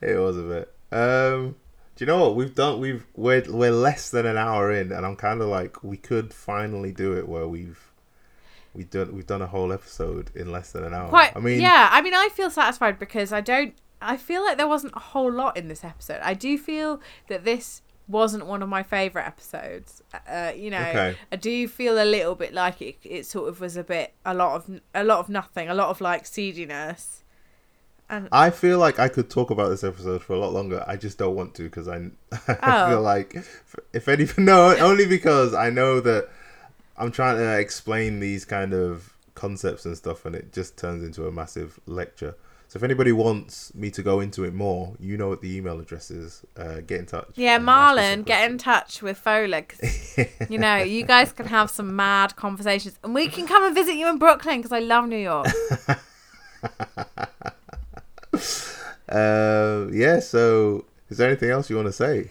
It 0.00 0.18
was 0.18 0.36
a 0.38 0.42
bit. 0.42 0.74
Um, 0.92 1.56
do 1.96 2.04
you 2.04 2.06
know 2.06 2.20
what 2.20 2.36
we've 2.36 2.54
done? 2.54 2.80
We've 2.80 3.06
we're 3.14 3.44
we're 3.48 3.70
less 3.70 4.10
than 4.10 4.24
an 4.24 4.38
hour 4.38 4.72
in, 4.72 4.92
and 4.92 5.04
I'm 5.04 5.16
kind 5.16 5.42
of 5.42 5.48
like 5.48 5.84
we 5.84 5.98
could 5.98 6.32
finally 6.32 6.92
do 6.92 7.16
it 7.16 7.28
where 7.28 7.46
we've 7.46 7.90
we 8.74 8.84
done 8.84 9.14
we've 9.14 9.26
done 9.26 9.42
a 9.42 9.46
whole 9.46 9.72
episode 9.72 10.30
in 10.34 10.50
less 10.50 10.72
than 10.72 10.84
an 10.84 10.94
hour. 10.94 11.08
Quite. 11.08 11.36
I 11.36 11.40
mean, 11.40 11.60
yeah. 11.60 11.90
I 11.92 12.00
mean, 12.00 12.14
I 12.14 12.30
feel 12.32 12.50
satisfied 12.50 12.98
because 12.98 13.32
I 13.32 13.40
don't. 13.40 13.74
I 14.00 14.16
feel 14.16 14.42
like 14.42 14.56
there 14.56 14.68
wasn't 14.68 14.94
a 14.96 15.00
whole 15.00 15.30
lot 15.30 15.58
in 15.58 15.68
this 15.68 15.84
episode. 15.84 16.20
I 16.22 16.32
do 16.32 16.56
feel 16.56 17.00
that 17.28 17.44
this 17.44 17.82
wasn't 18.10 18.44
one 18.46 18.62
of 18.62 18.68
my 18.68 18.82
favorite 18.82 19.26
episodes. 19.26 20.02
Uh, 20.28 20.52
you 20.54 20.70
know, 20.70 20.80
Okay. 20.80 21.16
I 21.32 21.36
do 21.36 21.68
feel 21.68 22.02
a 22.02 22.04
little 22.04 22.34
bit 22.34 22.52
like 22.52 22.82
it. 22.82 22.96
It 23.04 23.26
sort 23.26 23.48
of 23.48 23.60
was 23.60 23.76
a 23.76 23.84
bit 23.84 24.12
a 24.24 24.34
lot 24.34 24.56
of 24.56 24.80
a 24.94 25.04
lot 25.04 25.18
of 25.20 25.28
nothing, 25.28 25.68
a 25.68 25.74
lot 25.74 25.88
of 25.88 26.00
like 26.00 26.24
seediness. 26.26 27.22
And 28.08 28.28
I 28.32 28.50
feel 28.50 28.78
like 28.78 28.98
I 28.98 29.08
could 29.08 29.30
talk 29.30 29.50
about 29.50 29.68
this 29.68 29.84
episode 29.84 30.20
for 30.22 30.32
a 30.32 30.38
lot 30.38 30.52
longer. 30.52 30.84
I 30.86 30.96
just 30.96 31.16
don't 31.16 31.36
want 31.36 31.54
to 31.54 31.62
because 31.62 31.86
I, 31.86 31.96
I 32.48 32.56
Oh. 32.62 32.88
feel 32.90 33.02
like 33.02 33.36
if 33.92 34.08
anything, 34.08 34.44
no, 34.52 34.76
only 34.78 35.06
because 35.06 35.54
I 35.54 35.70
know 35.70 36.00
that 36.00 36.28
I'm 36.96 37.12
trying 37.12 37.36
to 37.36 37.58
explain 37.58 38.18
these 38.18 38.44
kind 38.44 38.74
of 38.74 39.14
concepts 39.36 39.86
and 39.86 39.96
stuff, 39.96 40.26
and 40.26 40.34
it 40.34 40.52
just 40.52 40.76
turns 40.76 41.04
into 41.04 41.26
a 41.28 41.32
massive 41.32 41.78
lecture. 41.86 42.34
So 42.70 42.76
if 42.76 42.84
anybody 42.84 43.10
wants 43.10 43.74
me 43.74 43.90
to 43.90 44.00
go 44.00 44.20
into 44.20 44.44
it 44.44 44.54
more, 44.54 44.94
you 45.00 45.16
know 45.16 45.28
what 45.28 45.40
the 45.40 45.56
email 45.56 45.80
address 45.80 46.08
is. 46.08 46.44
Uh, 46.56 46.76
get 46.86 47.00
in 47.00 47.06
touch. 47.06 47.26
yeah, 47.34 47.58
Marlon, 47.58 48.24
get 48.24 48.48
in 48.48 48.58
touch 48.58 49.02
with. 49.02 49.20
'cause, 49.24 50.16
you 50.48 50.56
know, 50.56 50.76
you 50.76 51.02
guys 51.04 51.32
can 51.32 51.46
have 51.46 51.68
some 51.68 51.96
mad 51.96 52.36
conversations, 52.36 52.96
and 53.02 53.12
we 53.12 53.26
can 53.26 53.48
come 53.48 53.64
and 53.64 53.74
visit 53.74 53.96
you 53.96 54.08
in 54.08 54.18
Brooklyn 54.18 54.58
because 54.58 54.70
I 54.70 54.78
love 54.78 55.08
New 55.08 55.18
York. 55.18 55.48
Uh, 59.08 59.88
yeah. 59.90 60.20
So, 60.20 60.84
is 61.08 61.18
there 61.18 61.28
anything 61.28 61.50
else 61.50 61.68
you 61.68 61.74
want 61.74 61.88
to 61.88 61.92
say? 61.92 62.30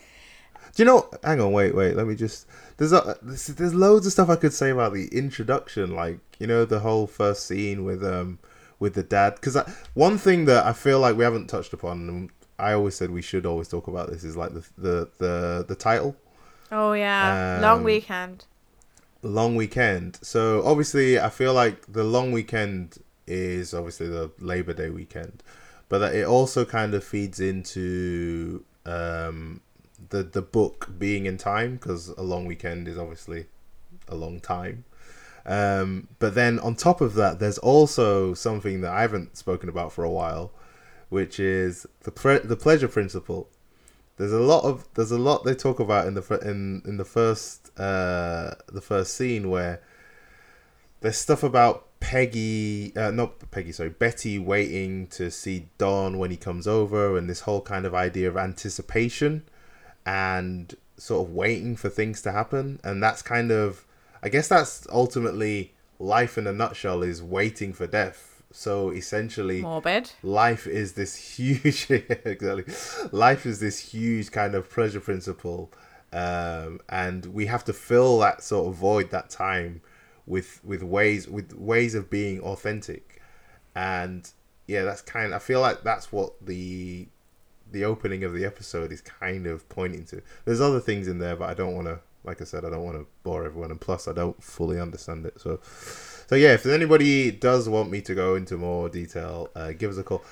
Do 0.73 0.83
you 0.83 0.85
know? 0.85 1.09
Hang 1.25 1.41
on, 1.41 1.51
wait, 1.51 1.75
wait. 1.75 1.93
Let 1.97 2.07
me 2.07 2.15
just. 2.15 2.47
There's 2.77 2.93
a, 2.93 3.17
there's, 3.21 3.47
there's 3.47 3.73
loads 3.73 4.05
of 4.05 4.13
stuff 4.13 4.29
I 4.29 4.37
could 4.37 4.53
say 4.53 4.69
about 4.69 4.93
the 4.93 5.07
introduction, 5.09 5.93
like 5.93 6.19
you 6.39 6.47
know 6.47 6.63
the 6.63 6.79
whole 6.79 7.05
first 7.05 7.45
scene 7.45 7.83
with 7.83 8.01
um 8.01 8.39
with 8.79 8.93
the 8.95 9.03
dad. 9.03 9.35
Because 9.35 9.57
one 9.93 10.17
thing 10.17 10.45
that 10.45 10.65
I 10.65 10.73
feel 10.73 10.99
like 10.99 11.15
we 11.17 11.23
haven't 11.23 11.47
touched 11.47 11.73
upon, 11.73 12.09
and 12.09 12.29
I 12.57 12.73
always 12.73 12.95
said 12.95 13.11
we 13.11 13.21
should 13.21 13.45
always 13.45 13.67
talk 13.67 13.87
about 13.87 14.09
this, 14.09 14.23
is 14.23 14.35
like 14.37 14.53
the 14.53 14.65
the 14.77 15.09
the, 15.17 15.65
the 15.67 15.75
title. 15.75 16.15
Oh 16.71 16.93
yeah, 16.93 17.59
long 17.61 17.79
Um, 17.79 17.83
weekend. 17.83 18.45
long 19.21 19.55
weekend. 19.55 20.19
So 20.21 20.63
obviously, 20.65 21.19
I 21.19 21.29
feel 21.29 21.53
like 21.53 21.91
the 21.91 22.03
long 22.03 22.31
weekend 22.31 22.97
is 23.27 23.73
obviously 23.73 24.07
the 24.07 24.31
Labor 24.39 24.73
Day 24.73 24.89
weekend, 24.89 25.43
but 25.87 25.99
that 25.99 26.15
it 26.15 26.25
also 26.25 26.65
kind 26.65 26.93
of 26.93 27.03
feeds 27.03 27.39
into 27.39 28.63
um, 28.85 29.61
the 30.09 30.23
the 30.23 30.41
book 30.41 30.89
being 30.97 31.25
in 31.25 31.37
time 31.37 31.75
because 31.75 32.09
a 32.09 32.21
long 32.23 32.45
weekend 32.45 32.87
is 32.87 32.97
obviously 32.97 33.47
a 34.07 34.15
long 34.15 34.39
time. 34.39 34.85
Um, 35.49 36.07
but 36.19 36.35
then 36.35 36.59
on 36.59 36.75
top 36.75 37.01
of 37.01 37.15
that, 37.15 37.39
there's 37.39 37.57
also 37.57 38.35
something 38.35 38.81
that 38.81 38.93
I 38.93 39.01
haven't 39.01 39.35
spoken 39.35 39.67
about 39.67 39.91
for 39.91 40.03
a 40.03 40.09
while, 40.09 40.51
which 41.09 41.39
is 41.39 41.87
the 42.03 42.11
pre- 42.11 42.37
the 42.37 42.55
pleasure 42.55 42.87
principle. 42.87 43.49
There's 44.17 44.31
a 44.31 44.39
lot 44.39 44.63
of 44.63 44.87
there's 44.93 45.11
a 45.11 45.17
lot 45.17 45.45
they 45.45 45.55
talk 45.55 45.79
about 45.79 46.05
in 46.05 46.13
the 46.13 46.21
fir- 46.21 46.43
in 46.43 46.83
in 46.85 46.97
the 46.97 47.05
first 47.05 47.71
uh 47.79 48.53
the 48.71 48.81
first 48.81 49.15
scene 49.15 49.49
where 49.49 49.81
there's 51.01 51.17
stuff 51.17 51.41
about 51.41 51.99
Peggy 51.99 52.95
uh, 52.95 53.09
not 53.09 53.49
Peggy 53.49 53.71
sorry 53.71 53.89
Betty 53.89 54.37
waiting 54.37 55.07
to 55.07 55.31
see 55.31 55.69
Don 55.79 56.19
when 56.19 56.29
he 56.29 56.37
comes 56.37 56.67
over 56.67 57.17
and 57.17 57.27
this 57.27 57.41
whole 57.41 57.61
kind 57.61 57.85
of 57.87 57.95
idea 57.95 58.27
of 58.27 58.37
anticipation 58.37 59.43
and 60.05 60.75
sort 60.97 61.27
of 61.27 61.33
waiting 61.33 61.75
for 61.75 61.89
things 61.89 62.21
to 62.21 62.31
happen 62.31 62.79
and 62.83 63.01
that's 63.01 63.23
kind 63.23 63.51
of 63.51 63.85
I 64.21 64.29
guess 64.29 64.47
that's 64.47 64.87
ultimately 64.91 65.73
life 65.99 66.37
in 66.37 66.47
a 66.47 66.53
nutshell 66.53 67.03
is 67.03 67.21
waiting 67.21 67.73
for 67.73 67.87
death. 67.87 68.43
So 68.51 68.89
essentially 68.89 69.61
Morbid. 69.61 70.11
life 70.23 70.65
is 70.65 70.93
this 70.93 71.15
huge 71.15 71.89
exactly. 71.89 72.65
Life 73.11 73.45
is 73.45 73.59
this 73.59 73.79
huge 73.79 74.31
kind 74.31 74.55
of 74.55 74.69
pleasure 74.69 74.99
principle 74.99 75.71
um, 76.11 76.79
and 76.89 77.27
we 77.27 77.45
have 77.45 77.63
to 77.65 77.73
fill 77.73 78.19
that 78.19 78.43
sort 78.43 78.67
of 78.67 78.75
void 78.75 79.11
that 79.11 79.29
time 79.29 79.81
with 80.25 80.59
with 80.63 80.81
ways 80.81 81.27
with 81.27 81.53
ways 81.53 81.93
of 81.93 82.09
being 82.09 82.39
authentic. 82.41 83.21
And 83.75 84.29
yeah 84.69 84.83
that's 84.83 85.01
kind 85.01 85.33
i 85.33 85.39
feel 85.39 85.61
like 85.61 85.81
that's 85.81 86.11
what 86.11 86.33
the 86.45 87.07
the 87.71 87.83
opening 87.83 88.23
of 88.23 88.33
the 88.33 88.45
episode 88.45 88.91
is 88.91 89.01
kind 89.01 89.45
of 89.45 89.67
pointing 89.69 90.03
to. 90.05 90.21
There's 90.45 90.61
other 90.61 90.79
things 90.79 91.07
in 91.07 91.17
there 91.19 91.35
but 91.35 91.49
i 91.49 91.53
don't 91.55 91.75
want 91.75 91.87
to 91.87 91.99
like 92.23 92.41
i 92.41 92.43
said 92.43 92.65
i 92.65 92.69
don't 92.69 92.83
want 92.83 92.97
to 92.97 93.05
bore 93.23 93.45
everyone 93.45 93.71
and 93.71 93.79
plus 93.81 94.07
i 94.07 94.13
don't 94.13 94.41
fully 94.43 94.79
understand 94.79 95.25
it 95.25 95.39
so 95.39 95.59
so 96.29 96.35
yeah, 96.35 96.53
if 96.53 96.63
anybody 96.67 97.31
does 97.31 97.67
want 97.67 97.89
me 97.89 98.01
to 98.01 98.13
go 98.13 98.35
into 98.35 98.55
more 98.55 98.87
detail, 98.87 99.49
uh, 99.55 99.71
give 99.71 99.89
us 99.89 99.97
a 99.97 100.03
call. 100.03 100.23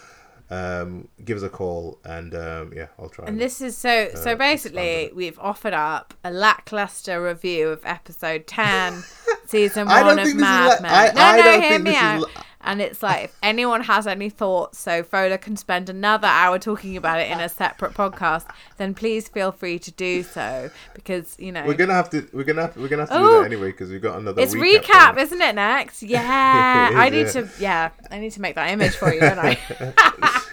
Um, 0.51 1.07
give 1.25 1.37
us 1.37 1.41
a 1.43 1.49
call, 1.49 1.97
and 2.03 2.35
um, 2.35 2.71
yeah, 2.75 2.89
I'll 2.99 3.09
try. 3.09 3.25
And 3.25 3.41
this 3.41 3.61
is 3.61 3.75
so 3.75 4.09
so 4.13 4.33
uh, 4.33 4.35
basically 4.35 5.09
we've 5.15 5.39
offered 5.39 5.73
up 5.73 6.13
a 6.23 6.29
lackluster 6.31 7.19
review 7.21 7.69
of 7.69 7.83
episode 7.83 8.45
10 8.45 9.03
season 9.47 9.87
I 9.87 10.03
1 10.03 10.05
don't 10.05 10.19
of 10.19 10.25
think 10.27 10.39
Mad 10.39 10.67
la- 10.67 10.81
Men. 10.81 10.91
I- 10.93 11.11
no, 11.13 11.21
I 11.21 11.35
no, 11.55 11.61
hear 11.61 11.79
me 11.79 11.95
out. 11.95 12.21
la- 12.21 12.27
and 12.67 12.81
it's 12.81 13.01
like 13.01 13.23
if 13.25 13.35
anyone 13.41 13.81
has 13.81 14.05
any 14.05 14.29
thoughts 14.29 14.77
so 14.77 15.01
Fola 15.01 15.39
can 15.39 15.55
spend 15.55 15.89
another 15.89 16.27
hour 16.27 16.59
talking 16.59 16.97
about 16.97 17.19
it 17.19 17.31
in 17.31 17.39
a 17.39 17.47
separate 17.49 17.93
podcast, 17.93 18.45
then 18.77 18.93
please 18.93 19.27
feel 19.29 19.51
free 19.51 19.79
to 19.79 19.91
do 19.91 20.21
so 20.21 20.69
because, 20.93 21.35
you 21.39 21.51
know, 21.51 21.65
we're 21.65 21.73
gonna 21.73 21.93
have 21.93 22.09
to. 22.11 22.27
We're 22.33 22.43
gonna 22.43 22.63
have. 22.63 22.75
We're 22.75 22.89
gonna 22.89 23.03
have 23.03 23.09
to 23.09 23.15
do 23.17 23.21
Oh, 23.23 23.39
that 23.39 23.45
anyway 23.45 23.71
because 23.71 23.89
we've 23.89 24.01
got 24.01 24.19
another. 24.19 24.41
it's 24.41 24.53
recap. 24.53 24.83
recap, 25.15 25.17
isn't 25.17 25.41
it? 25.41 25.55
Next, 25.55 26.03
yeah. 26.17 26.89
It 26.89 26.91
is, 26.91 26.97
I 26.99 27.09
need 27.09 27.25
yeah. 27.25 27.31
to, 27.31 27.49
yeah, 27.59 27.89
I 28.11 28.19
need 28.19 28.31
to 28.33 28.41
make 28.41 28.55
that 28.55 28.69
image 28.69 28.95
for 28.95 29.13
you, 29.13 29.21
don't 29.21 29.39
I? 29.39 29.57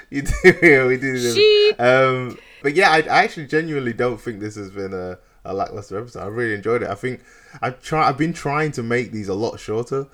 you 0.10 0.22
do. 0.22 0.32
Yeah, 0.62 0.86
we 0.86 0.96
do. 0.96 1.18
do. 1.18 1.34
Sheep. 1.34 1.80
Um, 1.80 2.38
but 2.62 2.74
yeah, 2.74 2.90
I, 2.90 2.98
I 2.98 3.24
actually 3.24 3.46
genuinely 3.46 3.92
don't 3.92 4.20
think 4.20 4.40
this 4.40 4.54
has 4.54 4.70
been 4.70 4.94
a, 4.94 5.18
a 5.44 5.52
lackluster 5.52 5.98
episode. 5.98 6.22
I 6.22 6.26
really 6.28 6.54
enjoyed 6.54 6.82
it. 6.82 6.88
I 6.88 6.94
think 6.94 7.22
I've 7.60 7.82
try. 7.82 8.08
I've 8.08 8.18
been 8.18 8.32
trying 8.32 8.70
to 8.72 8.82
make 8.82 9.10
these 9.12 9.28
a 9.28 9.34
lot 9.34 9.58
shorter. 9.58 10.06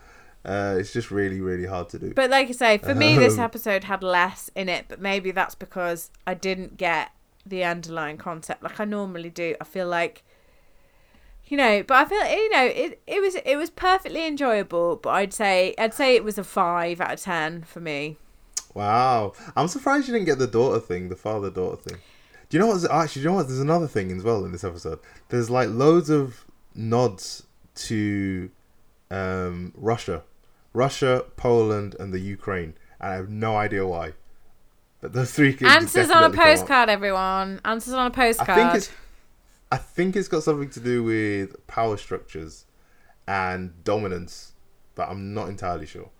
Uh, 0.44 0.76
it's 0.78 0.92
just 0.92 1.10
really, 1.10 1.40
really 1.40 1.66
hard 1.66 1.88
to 1.90 1.98
do. 1.98 2.14
But 2.14 2.30
like 2.30 2.48
I 2.48 2.52
say, 2.52 2.78
for 2.78 2.94
me, 2.94 3.18
this 3.18 3.34
Um, 3.34 3.44
episode 3.44 3.84
had 3.84 4.02
less 4.02 4.50
in 4.54 4.68
it, 4.68 4.86
but 4.88 5.00
maybe 5.00 5.32
that's 5.32 5.54
because 5.54 6.10
I 6.26 6.34
didn't 6.34 6.76
get 6.78 7.10
the 7.44 7.64
underlying 7.64 8.16
concept 8.16 8.62
like 8.62 8.80
I 8.80 8.84
normally 8.84 9.30
do. 9.30 9.54
I 9.60 9.64
feel 9.64 9.86
like, 9.86 10.22
you 11.46 11.56
know, 11.56 11.82
but 11.82 11.94
I 11.94 12.04
feel 12.06 12.24
you 12.24 12.50
know 12.50 12.64
it. 12.64 13.02
It 13.06 13.20
was 13.20 13.34
it 13.34 13.56
was 13.56 13.70
perfectly 13.70 14.26
enjoyable, 14.26 14.96
but 14.96 15.10
I'd 15.10 15.34
say 15.34 15.74
I'd 15.76 15.94
say 15.94 16.16
it 16.16 16.24
was 16.24 16.38
a 16.38 16.44
five 16.44 17.00
out 17.00 17.12
of 17.12 17.20
ten 17.20 17.62
for 17.62 17.80
me. 17.80 18.16
Wow, 18.72 19.34
I'm 19.56 19.68
surprised 19.68 20.06
you 20.06 20.14
didn't 20.14 20.26
get 20.26 20.38
the 20.38 20.46
daughter 20.46 20.80
thing, 20.80 21.08
the 21.08 21.16
father 21.16 21.50
daughter 21.50 21.76
thing. 21.76 21.98
Do 22.48 22.56
you 22.56 22.60
know 22.60 22.68
what? 22.68 22.90
Actually, 22.90 23.20
do 23.20 23.24
you 23.24 23.30
know 23.30 23.36
what? 23.36 23.48
There's 23.48 23.60
another 23.60 23.88
thing 23.88 24.10
as 24.12 24.22
well 24.22 24.44
in 24.44 24.52
this 24.52 24.64
episode. 24.64 25.00
There's 25.28 25.50
like 25.50 25.68
loads 25.68 26.08
of 26.08 26.44
nods 26.74 27.42
to 27.74 28.50
um, 29.10 29.72
Russia, 29.76 30.22
Russia, 30.72 31.24
Poland, 31.36 31.96
and 31.98 32.12
the 32.12 32.20
Ukraine, 32.20 32.74
and 33.00 33.12
I 33.12 33.16
have 33.16 33.28
no 33.28 33.56
idea 33.56 33.86
why. 33.86 34.12
But 35.00 35.12
those 35.14 35.32
three 35.32 35.56
Answers 35.62 35.64
on 35.64 35.70
a 35.70 35.80
definitely 35.80 36.10
come 36.10 36.32
up. 36.32 36.34
postcard, 36.34 36.88
everyone. 36.90 37.60
Answers 37.64 37.94
on 37.94 38.06
a 38.06 38.10
postcard. 38.10 38.58
think 38.58 38.74
it's 38.74 38.90
I 39.72 39.76
think 39.76 40.16
it's 40.16 40.28
got 40.28 40.42
something 40.42 40.68
to 40.70 40.80
do 40.80 41.02
with 41.02 41.66
power 41.66 41.96
structures 41.96 42.66
and 43.26 43.82
dominance, 43.84 44.52
but 44.94 45.08
I'm 45.08 45.32
not 45.32 45.48
entirely 45.48 45.86
sure. 45.86 46.10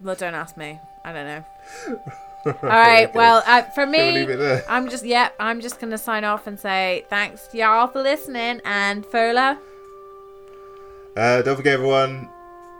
Well, 0.00 0.14
don't 0.14 0.34
ask 0.34 0.56
me. 0.56 0.78
I 1.04 1.12
don't 1.12 1.26
know. 1.26 1.44
All 2.46 2.54
right. 2.62 3.08
Okay. 3.08 3.12
Well, 3.14 3.42
uh, 3.46 3.62
for 3.62 3.84
me, 3.84 4.12
leave 4.12 4.30
it 4.30 4.38
there? 4.38 4.64
I'm 4.68 4.88
just 4.88 5.04
yep. 5.04 5.34
I'm 5.38 5.60
just 5.60 5.78
gonna 5.80 5.98
sign 5.98 6.24
off 6.24 6.46
and 6.46 6.58
say 6.58 7.04
thanks 7.10 7.48
y'all 7.52 7.88
for 7.88 8.00
listening. 8.00 8.60
And 8.64 9.04
Fola, 9.04 9.58
Uh, 11.16 11.42
don't 11.42 11.56
forget, 11.56 11.74
everyone, 11.74 12.28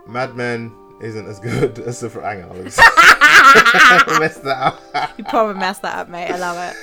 Mad 0.06 0.34
Men 0.36 0.72
isn't 1.00 1.26
as 1.26 1.38
good 1.40 1.78
as 1.86 2.00
the. 2.00 2.08
Hang 2.08 2.42
on, 2.44 2.64
messed 4.20 4.42
that 4.44 4.56
up. 4.94 5.18
you 5.18 5.24
probably 5.24 5.58
messed 5.58 5.82
that 5.82 5.96
up, 5.96 6.08
mate. 6.08 6.30
I 6.30 6.36
love 6.38 6.56
it. 6.70 6.76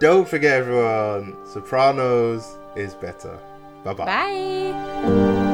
Don't 0.00 0.28
forget, 0.28 0.58
everyone, 0.60 1.36
Sopranos 1.52 2.56
is 2.76 2.94
better. 2.94 3.38
Bye 3.84 3.94
bye. 3.94 4.04
Bye. 4.06 5.44